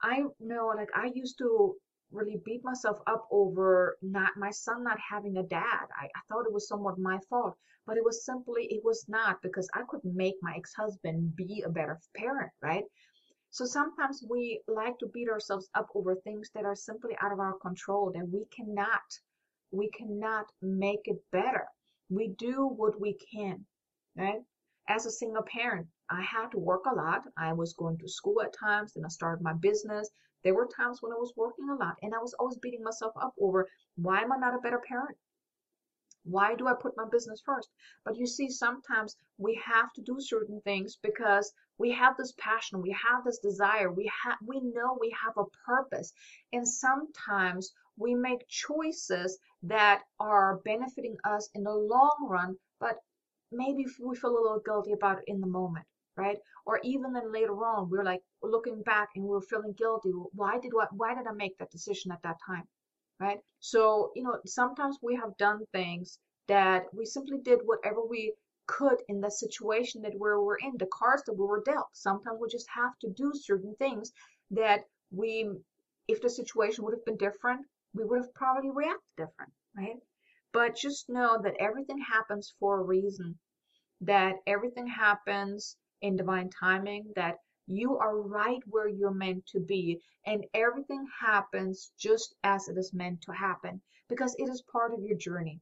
I 0.00 0.22
know, 0.38 0.68
like, 0.68 0.90
I 0.94 1.10
used 1.12 1.38
to 1.38 1.74
really 2.12 2.40
beat 2.44 2.62
myself 2.64 2.98
up 3.06 3.26
over 3.30 3.96
not 4.02 4.30
my 4.36 4.50
son 4.50 4.84
not 4.84 4.98
having 5.00 5.36
a 5.38 5.42
dad. 5.42 5.86
I, 6.00 6.06
I 6.06 6.20
thought 6.28 6.46
it 6.46 6.52
was 6.52 6.68
somewhat 6.68 6.98
my 6.98 7.18
fault, 7.30 7.56
but 7.86 7.96
it 7.96 8.04
was 8.04 8.24
simply 8.24 8.64
it 8.70 8.82
was 8.84 9.04
not 9.08 9.42
because 9.42 9.68
I 9.74 9.82
couldn't 9.88 10.14
make 10.16 10.36
my 10.42 10.54
ex-husband 10.56 11.36
be 11.36 11.62
a 11.64 11.70
better 11.70 11.98
parent, 12.16 12.52
right? 12.62 12.84
So 13.50 13.66
sometimes 13.66 14.24
we 14.28 14.62
like 14.66 14.98
to 14.98 15.06
beat 15.08 15.28
ourselves 15.28 15.68
up 15.74 15.88
over 15.94 16.14
things 16.16 16.50
that 16.54 16.64
are 16.64 16.74
simply 16.74 17.14
out 17.20 17.32
of 17.32 17.40
our 17.40 17.54
control 17.58 18.10
that 18.14 18.28
we 18.28 18.46
cannot 18.54 19.02
we 19.72 19.90
cannot 19.90 20.46
make 20.60 21.00
it 21.04 21.18
better. 21.32 21.66
We 22.10 22.28
do 22.28 22.66
what 22.66 23.00
we 23.00 23.18
can, 23.34 23.64
right? 24.16 24.40
As 24.88 25.06
a 25.06 25.10
single 25.10 25.42
parent, 25.42 25.86
I 26.10 26.22
had 26.22 26.48
to 26.50 26.58
work 26.58 26.82
a 26.86 26.94
lot. 26.94 27.22
I 27.38 27.52
was 27.54 27.72
going 27.72 27.98
to 27.98 28.08
school 28.08 28.42
at 28.42 28.54
times, 28.58 28.92
then 28.94 29.04
I 29.04 29.08
started 29.08 29.42
my 29.42 29.54
business. 29.54 30.10
There 30.44 30.54
were 30.54 30.66
times 30.66 31.00
when 31.00 31.12
I 31.12 31.16
was 31.16 31.36
working 31.36 31.68
a 31.68 31.76
lot 31.76 31.98
and 32.02 32.12
I 32.14 32.18
was 32.18 32.34
always 32.34 32.58
beating 32.58 32.82
myself 32.82 33.12
up 33.16 33.34
over 33.38 33.68
why 33.94 34.22
am 34.22 34.32
I 34.32 34.38
not 34.38 34.54
a 34.54 34.58
better 34.58 34.80
parent? 34.80 35.16
Why 36.24 36.54
do 36.54 36.66
I 36.66 36.74
put 36.74 36.96
my 36.96 37.04
business 37.04 37.40
first? 37.40 37.68
But 38.04 38.16
you 38.16 38.26
see, 38.26 38.48
sometimes 38.48 39.16
we 39.38 39.54
have 39.54 39.92
to 39.92 40.02
do 40.02 40.20
certain 40.20 40.60
things 40.60 40.96
because 40.96 41.52
we 41.78 41.90
have 41.92 42.16
this 42.16 42.32
passion, 42.38 42.80
we 42.80 42.90
have 42.90 43.24
this 43.24 43.38
desire, 43.38 43.92
we 43.92 44.10
have 44.24 44.38
we 44.44 44.60
know 44.60 44.96
we 45.00 45.10
have 45.10 45.36
a 45.36 45.50
purpose. 45.64 46.12
And 46.52 46.66
sometimes 46.66 47.72
we 47.96 48.14
make 48.14 48.46
choices 48.48 49.38
that 49.62 50.02
are 50.18 50.58
benefiting 50.64 51.16
us 51.24 51.48
in 51.54 51.62
the 51.64 51.74
long 51.74 52.26
run, 52.28 52.58
but 52.80 52.98
maybe 53.50 53.86
we 54.00 54.16
feel 54.16 54.30
a 54.30 54.40
little 54.40 54.60
guilty 54.64 54.92
about 54.92 55.18
it 55.18 55.24
in 55.26 55.40
the 55.40 55.46
moment 55.46 55.86
right? 56.16 56.38
Or 56.66 56.80
even 56.82 57.12
then 57.12 57.32
later 57.32 57.54
on, 57.64 57.90
we're 57.90 58.04
like 58.04 58.22
looking 58.42 58.82
back 58.82 59.10
and 59.16 59.24
we're 59.24 59.40
feeling 59.40 59.74
guilty. 59.76 60.10
Why 60.32 60.58
did 60.58 60.72
what? 60.72 60.88
Why 60.92 61.14
did 61.14 61.26
I 61.26 61.32
make 61.32 61.58
that 61.58 61.70
decision 61.70 62.12
at 62.12 62.22
that 62.22 62.36
time, 62.46 62.64
right? 63.20 63.38
So 63.60 64.10
you 64.14 64.22
know, 64.22 64.38
sometimes 64.46 64.98
we 65.02 65.14
have 65.16 65.36
done 65.38 65.60
things 65.72 66.18
that 66.48 66.84
we 66.92 67.04
simply 67.04 67.38
did 67.42 67.60
whatever 67.64 68.04
we 68.04 68.34
could 68.66 68.98
in 69.08 69.20
the 69.20 69.30
situation 69.30 70.02
that 70.02 70.14
where 70.16 70.40
we're 70.40 70.56
in, 70.56 70.72
the 70.78 70.86
cards 70.92 71.22
that 71.24 71.34
we 71.34 71.44
were 71.44 71.62
dealt. 71.64 71.88
Sometimes 71.92 72.38
we 72.40 72.48
just 72.48 72.68
have 72.74 72.96
to 73.00 73.10
do 73.10 73.32
certain 73.34 73.74
things 73.76 74.12
that 74.50 74.80
we, 75.10 75.48
if 76.08 76.20
the 76.20 76.30
situation 76.30 76.84
would 76.84 76.94
have 76.94 77.04
been 77.04 77.16
different, 77.16 77.66
we 77.94 78.04
would 78.04 78.20
have 78.20 78.34
probably 78.34 78.70
reacted 78.70 79.02
different, 79.16 79.52
right? 79.76 79.96
But 80.52 80.76
just 80.76 81.08
know 81.08 81.40
that 81.42 81.56
everything 81.58 81.98
happens 81.98 82.54
for 82.58 82.80
a 82.80 82.84
reason. 82.84 83.38
That 84.00 84.36
everything 84.46 84.86
happens 84.86 85.76
in 86.02 86.16
divine 86.16 86.50
timing 86.50 87.12
that 87.16 87.36
you 87.66 87.96
are 87.98 88.20
right 88.20 88.60
where 88.66 88.88
you're 88.88 89.14
meant 89.14 89.46
to 89.46 89.60
be 89.60 90.00
and 90.26 90.44
everything 90.54 91.06
happens 91.20 91.92
just 91.98 92.34
as 92.44 92.68
it 92.68 92.76
is 92.76 92.92
meant 92.92 93.20
to 93.22 93.32
happen 93.32 93.80
because 94.08 94.34
it 94.38 94.48
is 94.48 94.62
part 94.72 94.92
of 94.92 95.02
your 95.02 95.16
journey 95.16 95.60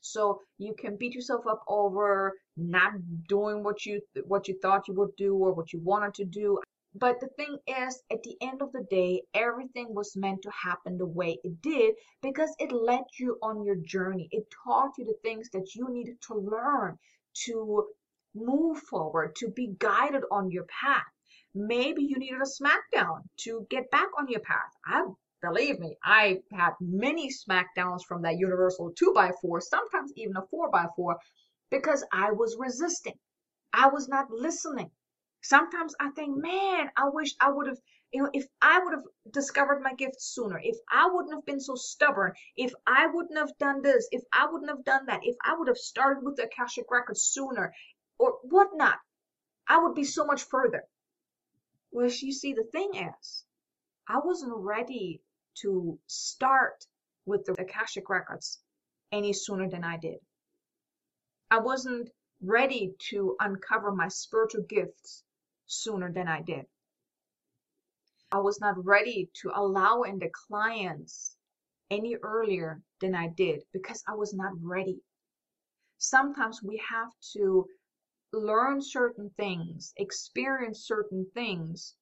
so 0.00 0.40
you 0.58 0.74
can 0.74 0.96
beat 0.96 1.14
yourself 1.14 1.46
up 1.46 1.62
over 1.68 2.34
not 2.56 2.92
doing 3.28 3.62
what 3.64 3.84
you 3.84 4.00
what 4.24 4.48
you 4.48 4.58
thought 4.60 4.88
you 4.88 4.94
would 4.94 5.14
do 5.16 5.34
or 5.36 5.52
what 5.52 5.72
you 5.72 5.80
wanted 5.80 6.14
to 6.14 6.24
do. 6.24 6.58
But 6.94 7.20
the 7.20 7.28
thing 7.36 7.58
is, 7.66 8.02
at 8.10 8.22
the 8.22 8.36
end 8.40 8.62
of 8.62 8.72
the 8.72 8.84
day, 8.90 9.22
everything 9.34 9.94
was 9.94 10.16
meant 10.16 10.42
to 10.42 10.50
happen 10.50 10.96
the 10.96 11.06
way 11.06 11.38
it 11.44 11.60
did 11.60 11.94
because 12.22 12.54
it 12.58 12.72
led 12.72 13.04
you 13.18 13.38
on 13.42 13.64
your 13.64 13.76
journey. 13.76 14.28
It 14.30 14.46
taught 14.64 14.92
you 14.98 15.04
the 15.04 15.18
things 15.22 15.50
that 15.50 15.74
you 15.74 15.88
needed 15.90 16.20
to 16.28 16.34
learn 16.34 16.98
to 17.46 17.88
move 18.38 18.78
forward, 18.78 19.36
to 19.36 19.48
be 19.48 19.74
guided 19.78 20.22
on 20.30 20.50
your 20.50 20.64
path. 20.64 21.06
Maybe 21.54 22.04
you 22.04 22.18
needed 22.18 22.40
a 22.40 22.44
smackdown 22.44 23.22
to 23.38 23.66
get 23.70 23.90
back 23.90 24.08
on 24.18 24.28
your 24.28 24.40
path. 24.40 24.72
I 24.84 25.04
believe 25.40 25.78
me, 25.78 25.96
I 26.02 26.40
had 26.52 26.72
many 26.80 27.30
smackdowns 27.30 28.04
from 28.06 28.22
that 28.22 28.38
universal 28.38 28.92
2x4, 28.92 29.62
sometimes 29.62 30.12
even 30.16 30.36
a 30.36 30.42
4x4, 30.42 31.14
because 31.70 32.04
I 32.12 32.32
was 32.32 32.56
resisting. 32.58 33.18
I 33.72 33.88
was 33.88 34.08
not 34.08 34.30
listening. 34.30 34.90
Sometimes 35.42 35.94
I 36.00 36.10
think, 36.10 36.36
man, 36.36 36.90
I 36.96 37.08
wish 37.10 37.34
I 37.40 37.50
would 37.50 37.68
have, 37.68 37.78
you 38.12 38.22
know, 38.22 38.30
if 38.32 38.46
I 38.60 38.80
would 38.82 38.92
have 38.92 39.04
discovered 39.32 39.82
my 39.82 39.94
gift 39.94 40.20
sooner, 40.20 40.60
if 40.62 40.76
I 40.90 41.08
wouldn't 41.10 41.34
have 41.34 41.44
been 41.44 41.60
so 41.60 41.76
stubborn, 41.76 42.32
if 42.56 42.72
I 42.86 43.06
wouldn't 43.06 43.38
have 43.38 43.56
done 43.58 43.82
this, 43.82 44.08
if 44.10 44.22
I 44.32 44.46
wouldn't 44.50 44.70
have 44.70 44.84
done 44.84 45.06
that, 45.06 45.20
if 45.22 45.36
I 45.44 45.54
would 45.56 45.68
have 45.68 45.78
started 45.78 46.24
with 46.24 46.36
the 46.36 46.44
Akashic 46.44 46.86
Records 46.90 47.22
sooner, 47.22 47.72
or 48.18 48.38
whatnot, 48.42 48.98
I 49.66 49.78
would 49.82 49.94
be 49.94 50.04
so 50.04 50.24
much 50.24 50.44
further. 50.44 50.84
Well, 51.90 52.10
you 52.10 52.32
see, 52.32 52.52
the 52.52 52.64
thing 52.64 52.90
is, 52.94 53.44
I 54.06 54.18
wasn't 54.18 54.56
ready 54.56 55.22
to 55.62 55.98
start 56.06 56.86
with 57.26 57.44
the 57.44 57.52
Akashic 57.60 58.08
Records 58.08 58.60
any 59.12 59.32
sooner 59.32 59.68
than 59.68 59.84
I 59.84 59.96
did. 59.96 60.18
I 61.50 61.58
wasn't 61.58 62.10
ready 62.42 62.94
to 63.10 63.36
uncover 63.40 63.92
my 63.92 64.08
spiritual 64.08 64.62
gifts 64.62 65.24
sooner 65.66 66.12
than 66.12 66.28
I 66.28 66.42
did. 66.42 66.66
I 68.30 68.38
was 68.38 68.60
not 68.60 68.84
ready 68.84 69.30
to 69.40 69.50
allow 69.54 70.02
in 70.02 70.18
the 70.18 70.30
clients 70.30 71.36
any 71.90 72.16
earlier 72.16 72.82
than 73.00 73.14
I 73.14 73.28
did 73.28 73.62
because 73.72 74.04
I 74.06 74.14
was 74.14 74.34
not 74.34 74.52
ready. 74.60 75.00
Sometimes 75.96 76.62
we 76.62 76.82
have 76.88 77.10
to 77.32 77.66
learn 78.32 78.80
certain 78.82 79.30
things, 79.36 79.92
experience 79.96 80.86
certain 80.86 81.30
things 81.34 81.94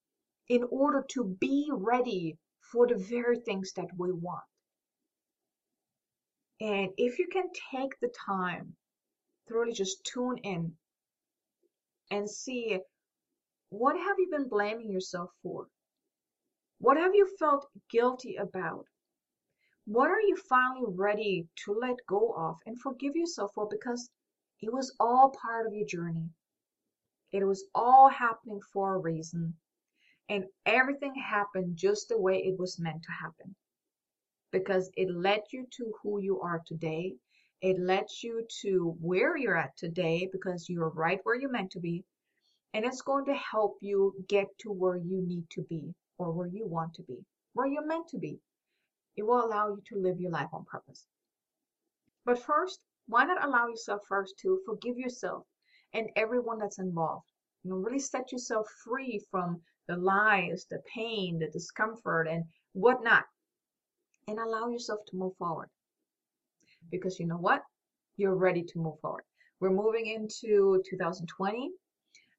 in 0.49 0.64
order 0.70 1.05
to 1.11 1.24
be 1.41 1.68
ready 1.72 2.39
for 2.61 2.87
the 2.87 2.97
very 2.97 3.39
things 3.41 3.72
that 3.74 3.89
we 3.97 4.12
want. 4.12 4.45
And 6.61 6.91
if 6.97 7.18
you 7.18 7.29
can 7.29 7.51
take 7.70 7.99
the 8.01 8.12
time 8.27 8.77
to 9.47 9.55
really 9.55 9.72
just 9.72 10.05
tune 10.05 10.39
in 10.39 10.77
and 12.11 12.29
see 12.29 12.81
what 13.68 13.97
have 13.97 14.16
you 14.18 14.29
been 14.31 14.49
blaming 14.49 14.91
yourself 14.91 15.31
for? 15.43 15.68
What 16.79 16.97
have 16.97 17.14
you 17.14 17.27
felt 17.39 17.68
guilty 17.91 18.37
about? 18.37 18.87
What 19.87 20.11
are 20.11 20.20
you 20.20 20.37
finally 20.37 20.87
ready 20.89 21.49
to 21.64 21.72
let 21.72 22.07
go 22.07 22.33
of 22.37 22.57
and 22.66 22.81
forgive 22.81 23.16
yourself 23.16 23.53
for 23.55 23.68
because 23.68 24.11
it 24.61 24.73
was 24.73 24.95
all 24.99 25.31
part 25.31 25.67
of 25.67 25.75
your 25.75 25.87
journey? 25.87 26.31
It 27.33 27.45
was 27.45 27.65
all 27.75 28.09
happening 28.09 28.61
for 28.73 28.95
a 28.95 28.99
reason. 28.99 29.55
And 30.29 30.45
everything 30.65 31.15
happened 31.15 31.77
just 31.77 32.09
the 32.09 32.21
way 32.21 32.39
it 32.39 32.59
was 32.59 32.79
meant 32.79 33.03
to 33.03 33.13
happen. 33.13 33.55
Because 34.53 34.91
it 34.97 35.11
led 35.11 35.43
you 35.53 35.67
to 35.73 35.93
who 36.03 36.21
you 36.21 36.41
are 36.41 36.63
today. 36.67 37.15
It 37.61 37.79
led 37.79 38.07
you 38.23 38.47
to 38.63 38.97
where 39.01 39.37
you're 39.37 39.57
at 39.57 39.77
today 39.77 40.29
because 40.33 40.69
you're 40.69 40.91
right 40.91 41.21
where 41.25 41.35
you're 41.39 41.51
meant 41.51 41.73
to 41.73 41.81
be 41.81 42.05
and 42.77 42.85
it's 42.85 43.01
going 43.01 43.25
to 43.25 43.35
help 43.35 43.79
you 43.81 44.13
get 44.29 44.49
to 44.59 44.71
where 44.71 44.99
you 44.99 45.23
need 45.27 45.49
to 45.51 45.63
be 45.63 45.95
or 46.19 46.31
where 46.31 46.47
you 46.47 46.67
want 46.67 46.93
to 46.93 47.03
be, 47.05 47.25
where 47.55 47.67
you're 47.67 47.87
meant 47.87 48.07
to 48.09 48.19
be. 48.19 48.39
It 49.17 49.23
will 49.23 49.43
allow 49.43 49.69
you 49.69 49.83
to 49.89 49.99
live 49.99 50.21
your 50.21 50.31
life 50.31 50.51
on 50.53 50.67
purpose. 50.67 51.07
But 52.27 52.43
first, 52.43 52.79
why 53.07 53.25
not 53.25 53.45
allow 53.45 53.69
yourself 53.69 54.03
first 54.09 54.39
to 54.41 54.61
forgive 54.67 54.99
yourself 54.99 55.47
and 55.93 56.11
everyone 56.17 56.59
that's 56.59 56.79
involved? 56.79 57.27
You 57.63 57.71
know, 57.71 57.77
really 57.77 57.99
set 57.99 58.33
yourself 58.33 58.69
free 58.85 59.25
from 59.31 59.61
the 59.89 59.97
lies, 59.97 60.67
the 60.71 60.81
pain, 60.93 61.39
the 61.39 61.49
discomfort, 61.49 62.29
and 62.29 62.45
whatnot, 62.73 63.25
and 64.29 64.39
allow 64.39 64.69
yourself 64.69 65.01
to 65.09 65.17
move 65.17 65.37
forward. 65.37 65.69
Because 66.91 67.19
you 67.19 67.27
know 67.27 67.39
what? 67.39 67.63
You're 68.17 68.37
ready 68.37 68.63
to 68.63 68.79
move 68.79 68.99
forward. 69.01 69.25
We're 69.61 69.71
moving 69.71 70.07
into 70.07 70.83
2020 70.89 71.71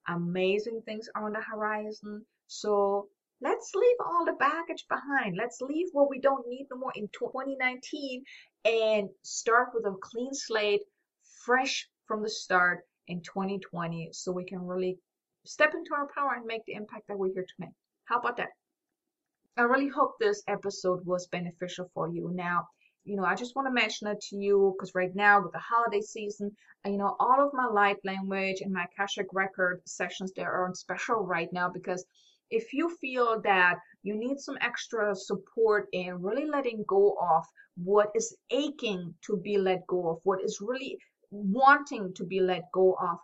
amazing 0.08 0.82
things 0.86 1.10
are 1.16 1.26
on 1.26 1.34
the 1.34 1.42
horizon. 1.42 2.26
So 2.48 3.08
let's 3.42 3.72
leave 3.76 3.98
all 4.06 4.26
the 4.26 4.34
baggage 4.34 4.86
behind. 4.90 5.36
Let's 5.38 5.62
leave 5.62 5.88
what 5.92 6.10
we 6.10 6.20
don't 6.20 6.48
need 6.48 6.68
no 6.72 6.78
more 6.78 6.94
in 6.96 7.10
2019 7.18 8.24
and 8.68 9.10
start 9.24 9.70
with 9.74 9.86
a 9.86 9.96
clean 10.02 10.34
slate, 10.34 10.82
fresh 11.46 11.88
from 12.06 12.22
the 12.22 12.30
start 12.30 12.82
in 13.08 13.22
2020 13.22 14.10
so 14.12 14.32
we 14.32 14.44
can 14.44 14.60
really 14.60 14.98
step 15.46 15.74
into 15.74 15.94
our 15.94 16.08
power 16.14 16.34
and 16.36 16.46
make 16.46 16.66
the 16.66 16.74
impact 16.74 17.08
that 17.08 17.18
we're 17.18 17.34
here 17.34 17.44
to 17.44 17.54
make. 17.60 17.70
How 18.06 18.20
about 18.20 18.38
that? 18.38 18.50
I 19.56 19.62
really 19.62 19.88
hope 19.88 20.16
this 20.20 20.44
episode 20.48 21.06
was 21.06 21.28
beneficial 21.28 21.90
for 21.94 22.10
you. 22.10 22.30
Now, 22.34 22.68
you 23.06 23.16
know, 23.16 23.24
I 23.24 23.36
just 23.36 23.56
want 23.56 23.68
to 23.68 23.74
mention 23.74 24.08
it 24.08 24.20
to 24.30 24.36
you 24.36 24.76
because 24.78 24.94
right 24.94 25.16
now 25.16 25.42
with 25.42 25.54
the 25.54 25.60
holiday 25.60 26.02
season, 26.02 26.52
you 26.86 26.98
know, 26.98 27.16
all 27.20 27.46
of 27.46 27.54
my 27.54 27.66
light 27.66 27.98
language 28.04 28.62
and 28.62 28.74
my 28.74 28.86
Akashic 28.86 29.28
record 29.34 29.82
sessions, 29.86 30.34
they 30.34 30.44
are 30.44 30.68
on 30.68 30.76
special 30.76 31.26
right 31.26 31.52
now 31.54 31.70
because 31.70 32.06
if 32.50 32.74
you 32.74 32.96
feel 32.98 33.42
that 33.42 33.76
you 34.04 34.16
need 34.16 34.40
some 34.40 34.58
extra 34.62 35.16
support 35.16 35.88
in 35.94 36.22
really 36.22 36.46
letting 36.46 36.84
go 36.88 37.18
of 37.20 37.46
what 37.76 38.10
is 38.16 38.36
aching 38.50 39.14
to 39.26 39.38
be 39.38 39.58
let 39.58 39.86
go 39.88 40.10
of, 40.10 40.20
what 40.24 40.44
is 40.44 40.60
really 40.62 40.98
wanting 41.32 42.14
to 42.14 42.24
be 42.24 42.40
let 42.40 42.64
go 42.74 42.96
of, 43.02 43.18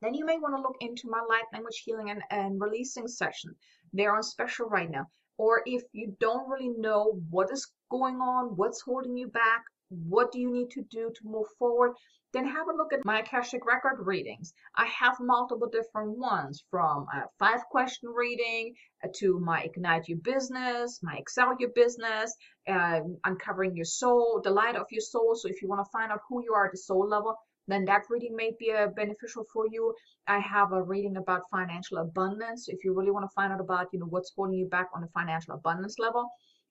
then 0.00 0.14
you 0.14 0.24
may 0.24 0.38
want 0.38 0.56
to 0.56 0.62
look 0.62 0.76
into 0.80 1.08
my 1.08 1.20
light 1.28 1.44
language 1.52 1.82
healing 1.84 2.10
and, 2.10 2.22
and 2.30 2.60
releasing 2.60 3.06
session. 3.06 3.54
They're 3.92 4.14
on 4.16 4.22
special 4.22 4.68
right 4.68 4.90
now 4.90 5.06
or 5.38 5.62
if 5.66 5.82
you 5.92 6.16
don't 6.20 6.48
really 6.48 6.68
know 6.68 7.20
what 7.30 7.50
is 7.50 7.66
going 7.90 8.16
on, 8.16 8.56
what's 8.56 8.82
holding 8.82 9.16
you 9.16 9.28
back, 9.28 9.64
what 10.08 10.32
do 10.32 10.40
you 10.40 10.50
need 10.52 10.70
to 10.70 10.82
do 10.82 11.10
to 11.14 11.20
move 11.24 11.46
forward, 11.58 11.92
then 12.32 12.46
have 12.46 12.68
a 12.68 12.76
look 12.76 12.92
at 12.92 13.04
my 13.04 13.20
Akashic 13.20 13.66
record 13.66 14.06
readings. 14.06 14.54
I 14.74 14.86
have 14.86 15.16
multiple 15.20 15.68
different 15.68 16.18
ones 16.18 16.64
from 16.70 17.06
a 17.12 17.24
five 17.38 17.60
question 17.70 18.08
reading 18.08 18.74
uh, 19.04 19.08
to 19.16 19.38
my 19.38 19.62
Ignite 19.62 20.08
Your 20.08 20.18
Business, 20.18 20.98
my 21.02 21.16
Excel 21.16 21.54
Your 21.58 21.70
Business, 21.74 22.34
uh, 22.66 23.00
uncovering 23.24 23.76
your 23.76 23.84
soul, 23.84 24.40
the 24.42 24.50
light 24.50 24.76
of 24.76 24.86
your 24.90 25.02
soul. 25.02 25.34
So 25.34 25.48
if 25.48 25.60
you 25.60 25.68
want 25.68 25.84
to 25.84 25.90
find 25.92 26.10
out 26.10 26.20
who 26.28 26.42
you 26.42 26.54
are 26.54 26.66
at 26.66 26.72
the 26.72 26.78
soul 26.78 27.06
level, 27.06 27.36
then 27.68 27.84
that 27.84 28.02
reading 28.08 28.34
may 28.34 28.52
be 28.58 28.72
uh, 28.72 28.88
beneficial 28.96 29.44
for 29.52 29.66
you. 29.70 29.94
I 30.26 30.38
have 30.38 30.72
a 30.72 30.82
reading 30.82 31.16
about 31.16 31.42
financial 31.50 31.98
abundance. 31.98 32.68
If 32.68 32.82
you 32.84 32.94
really 32.94 33.10
want 33.10 33.24
to 33.24 33.34
find 33.34 33.52
out 33.52 33.60
about, 33.60 33.88
you 33.92 33.98
know, 33.98 34.06
what's 34.06 34.32
holding 34.34 34.58
you 34.58 34.68
back 34.68 34.88
on 34.94 35.02
the 35.02 35.08
financial 35.08 35.54
abundance 35.54 35.96
level. 35.98 36.28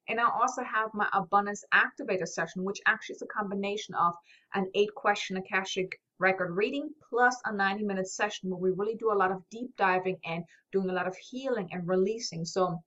And 0.08 0.20
I 0.20 0.28
also 0.28 0.62
have 0.62 0.94
my 0.94 1.08
abundance 1.12 1.64
activator 1.72 2.26
session, 2.26 2.64
which 2.64 2.80
actually 2.86 3.16
is 3.16 3.22
a 3.22 3.26
combination 3.26 3.94
of 3.94 4.14
an 4.54 4.70
eight 4.74 4.94
question 4.94 5.36
Akashic 5.36 6.00
record 6.18 6.56
reading 6.56 6.90
plus 7.08 7.36
a 7.44 7.52
90 7.52 7.84
minute 7.84 8.08
session 8.08 8.50
where 8.50 8.58
we 8.58 8.70
really 8.70 8.96
do 8.96 9.12
a 9.12 9.14
lot 9.14 9.32
of 9.32 9.42
deep 9.50 9.76
diving 9.76 10.18
and 10.24 10.44
doing 10.72 10.90
a 10.90 10.92
lot 10.92 11.06
of 11.06 11.16
healing 11.16 11.68
and 11.72 11.86
releasing. 11.86 12.44
So 12.44 12.82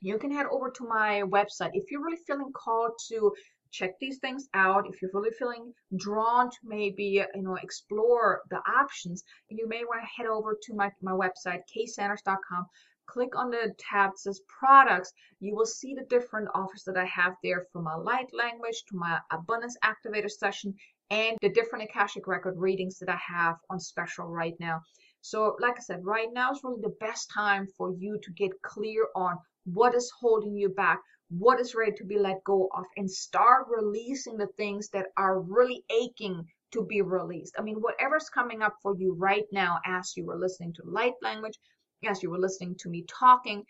you 0.00 0.18
can 0.18 0.30
head 0.30 0.46
over 0.50 0.70
to 0.70 0.84
my 0.86 1.22
website 1.22 1.70
if 1.74 1.90
you're 1.90 2.04
really 2.04 2.22
feeling 2.26 2.52
called 2.52 2.92
to 3.08 3.32
check 3.70 3.98
these 4.00 4.18
things 4.18 4.48
out. 4.54 4.86
If 4.88 5.00
you're 5.00 5.10
really 5.12 5.34
feeling 5.38 5.72
drawn 5.96 6.50
to 6.50 6.56
maybe, 6.64 7.26
you 7.34 7.42
know, 7.42 7.56
explore 7.56 8.42
the 8.50 8.60
options, 8.80 9.22
you 9.48 9.68
may 9.68 9.84
want 9.84 10.02
to 10.02 10.22
head 10.22 10.30
over 10.30 10.56
to 10.62 10.74
my, 10.74 10.90
my 11.02 11.12
website, 11.12 11.60
ksanders.com. 11.74 12.66
Click 13.06 13.36
on 13.36 13.50
the 13.50 13.74
tab 13.78 14.10
that 14.10 14.18
says 14.18 14.40
products. 14.48 15.12
You 15.40 15.54
will 15.54 15.66
see 15.66 15.94
the 15.94 16.04
different 16.04 16.48
offers 16.54 16.82
that 16.84 16.96
I 16.96 17.04
have 17.04 17.34
there 17.42 17.66
from 17.72 17.84
my 17.84 17.94
light 17.94 18.32
language 18.32 18.84
to 18.88 18.96
my 18.96 19.20
abundance 19.30 19.76
activator 19.84 20.30
session 20.30 20.74
and 21.10 21.38
the 21.40 21.48
different 21.48 21.84
Akashic 21.84 22.26
record 22.26 22.58
readings 22.58 22.98
that 22.98 23.08
I 23.08 23.16
have 23.16 23.56
on 23.70 23.78
special 23.78 24.26
right 24.26 24.54
now. 24.58 24.82
So, 25.20 25.56
like 25.60 25.76
I 25.76 25.80
said, 25.80 26.04
right 26.04 26.28
now 26.32 26.52
is 26.52 26.62
really 26.62 26.80
the 26.82 26.96
best 27.00 27.30
time 27.32 27.66
for 27.76 27.92
you 27.92 28.18
to 28.22 28.32
get 28.32 28.62
clear 28.62 29.06
on 29.14 29.38
what 29.64 29.94
is 29.94 30.12
holding 30.20 30.56
you 30.56 30.68
back, 30.68 31.00
what 31.28 31.60
is 31.60 31.74
ready 31.74 31.92
to 31.96 32.04
be 32.04 32.18
let 32.18 32.44
go 32.44 32.68
of 32.76 32.84
and 32.96 33.10
start 33.10 33.66
releasing 33.68 34.36
the 34.36 34.46
things 34.56 34.88
that 34.90 35.06
are 35.16 35.40
really 35.40 35.84
aching 35.90 36.44
to 36.72 36.84
be 36.84 37.02
released. 37.02 37.54
I 37.58 37.62
mean, 37.62 37.76
whatever's 37.76 38.28
coming 38.28 38.62
up 38.62 38.74
for 38.82 38.96
you 38.96 39.14
right 39.14 39.46
now 39.52 39.78
as 39.84 40.16
you 40.16 40.30
are 40.30 40.38
listening 40.38 40.74
to 40.74 40.82
light 40.84 41.14
language, 41.22 41.58
as 42.04 42.22
you 42.22 42.30
were 42.30 42.38
listening 42.38 42.76
to 42.76 42.88
me 42.88 43.04
talking, 43.08 43.64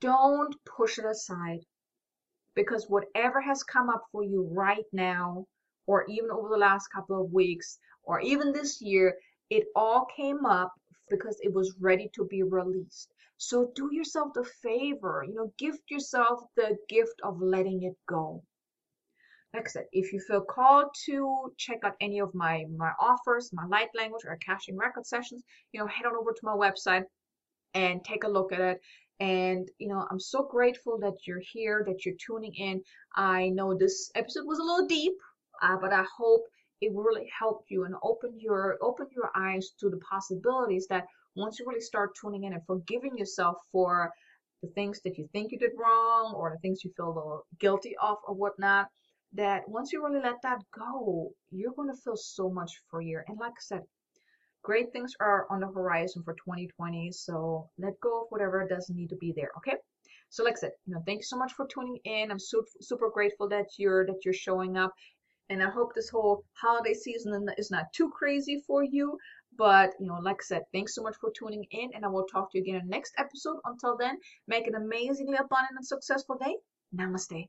don't 0.00 0.54
push 0.64 0.98
it 0.98 1.04
aside 1.04 1.60
because 2.54 2.86
whatever 2.88 3.40
has 3.40 3.62
come 3.62 3.88
up 3.88 4.02
for 4.12 4.22
you 4.22 4.48
right 4.52 4.84
now, 4.92 5.46
or 5.86 6.04
even 6.08 6.30
over 6.30 6.48
the 6.48 6.56
last 6.56 6.88
couple 6.88 7.20
of 7.20 7.32
weeks, 7.32 7.78
or 8.02 8.20
even 8.20 8.52
this 8.52 8.80
year, 8.80 9.14
it 9.50 9.66
all 9.74 10.06
came 10.16 10.44
up 10.44 10.72
because 11.08 11.38
it 11.40 11.52
was 11.52 11.76
ready 11.80 12.10
to 12.14 12.24
be 12.26 12.42
released. 12.42 13.12
So 13.36 13.70
do 13.74 13.88
yourself 13.92 14.32
the 14.34 14.44
favor, 14.44 15.24
you 15.26 15.34
know, 15.34 15.52
gift 15.58 15.90
yourself 15.90 16.40
the 16.56 16.76
gift 16.88 17.20
of 17.22 17.40
letting 17.40 17.84
it 17.84 17.96
go. 18.08 18.42
Like 19.54 19.64
I 19.66 19.70
said, 19.70 19.84
if 19.92 20.12
you 20.12 20.20
feel 20.20 20.42
called 20.42 20.88
to 21.06 21.52
check 21.56 21.78
out 21.84 21.94
any 22.00 22.20
of 22.20 22.34
my, 22.34 22.64
my 22.76 22.92
offers, 23.00 23.50
my 23.52 23.64
light 23.66 23.88
language 23.96 24.22
or 24.26 24.32
Akashic 24.32 24.74
record 24.76 25.06
sessions, 25.06 25.42
you 25.72 25.80
know, 25.80 25.86
head 25.86 26.06
on 26.06 26.14
over 26.14 26.32
to 26.32 26.40
my 26.42 26.52
website 26.52 27.04
and 27.74 28.04
take 28.04 28.24
a 28.24 28.28
look 28.28 28.52
at 28.52 28.60
it. 28.60 28.80
And, 29.20 29.68
you 29.78 29.88
know, 29.88 30.06
I'm 30.10 30.20
so 30.20 30.42
grateful 30.42 30.98
that 31.00 31.14
you're 31.26 31.42
here, 31.52 31.82
that 31.86 32.04
you're 32.04 32.14
tuning 32.24 32.54
in. 32.54 32.82
I 33.16 33.48
know 33.48 33.76
this 33.76 34.10
episode 34.14 34.46
was 34.46 34.58
a 34.58 34.62
little 34.62 34.86
deep, 34.86 35.14
uh, 35.62 35.76
but 35.80 35.92
I 35.92 36.04
hope 36.16 36.42
it 36.80 36.92
really 36.94 37.28
helped 37.36 37.70
you 37.70 37.84
and 37.84 37.94
opened 38.02 38.40
your 38.40 38.76
open 38.80 39.06
your 39.10 39.30
eyes 39.34 39.70
to 39.80 39.90
the 39.90 39.98
possibilities 39.98 40.86
that 40.88 41.06
once 41.34 41.58
you 41.58 41.66
really 41.66 41.80
start 41.80 42.14
tuning 42.20 42.44
in 42.44 42.52
and 42.52 42.62
forgiving 42.66 43.16
yourself 43.16 43.56
for 43.72 44.12
the 44.62 44.68
things 44.68 45.00
that 45.04 45.18
you 45.18 45.28
think 45.32 45.52
you 45.52 45.58
did 45.58 45.72
wrong 45.76 46.34
or 46.36 46.50
the 46.50 46.58
things 46.58 46.84
you 46.84 46.92
feel 46.96 47.06
a 47.06 47.14
little 47.14 47.46
guilty 47.58 47.96
of 48.00 48.18
or 48.26 48.34
whatnot, 48.34 48.86
that 49.34 49.68
once 49.68 49.92
you 49.92 50.04
really 50.04 50.20
let 50.22 50.40
that 50.42 50.62
go, 50.72 51.30
you're 51.50 51.74
going 51.74 51.94
to 51.94 52.00
feel 52.02 52.16
so 52.16 52.48
much 52.50 52.72
freer. 52.90 53.24
And 53.28 53.38
like 53.38 53.52
I 53.52 53.60
said, 53.60 53.82
great 54.62 54.92
things 54.92 55.14
are 55.20 55.46
on 55.50 55.60
the 55.60 55.66
horizon 55.66 56.22
for 56.22 56.34
2020. 56.34 57.12
So 57.12 57.68
let 57.78 58.00
go 58.00 58.22
of 58.22 58.26
whatever 58.30 58.66
doesn't 58.66 58.96
need 58.96 59.10
to 59.10 59.16
be 59.16 59.32
there. 59.36 59.50
Okay. 59.58 59.76
So 60.30 60.44
like 60.44 60.54
I 60.58 60.60
said, 60.60 60.72
you 60.86 60.94
know, 60.94 61.02
thank 61.06 61.20
you 61.20 61.24
so 61.24 61.38
much 61.38 61.52
for 61.52 61.66
tuning 61.66 61.98
in. 62.04 62.30
I'm 62.30 62.38
super, 62.38 62.68
super 62.80 63.10
grateful 63.10 63.48
that 63.48 63.66
you're 63.78 64.06
that 64.06 64.24
you're 64.24 64.34
showing 64.34 64.76
up. 64.76 64.92
And 65.50 65.62
I 65.62 65.70
hope 65.70 65.94
this 65.94 66.10
whole 66.10 66.44
holiday 66.52 66.92
season 66.92 67.46
is 67.56 67.70
not 67.70 67.92
too 67.94 68.10
crazy 68.10 68.62
for 68.66 68.82
you. 68.82 69.18
But, 69.56 69.94
you 69.98 70.06
know, 70.06 70.18
like 70.22 70.36
I 70.36 70.44
said, 70.44 70.62
thanks 70.72 70.94
so 70.94 71.02
much 71.02 71.16
for 71.16 71.30
tuning 71.30 71.64
in. 71.70 71.90
And 71.94 72.04
I 72.04 72.08
will 72.08 72.26
talk 72.26 72.52
to 72.52 72.58
you 72.58 72.62
again 72.62 72.76
in 72.76 72.86
the 72.86 72.90
next 72.90 73.14
episode. 73.16 73.56
Until 73.64 73.96
then, 73.96 74.18
make 74.46 74.66
an 74.66 74.74
amazingly 74.74 75.38
abundant 75.38 75.76
and 75.76 75.86
successful 75.86 76.36
day. 76.36 76.56
Namaste. 76.94 77.48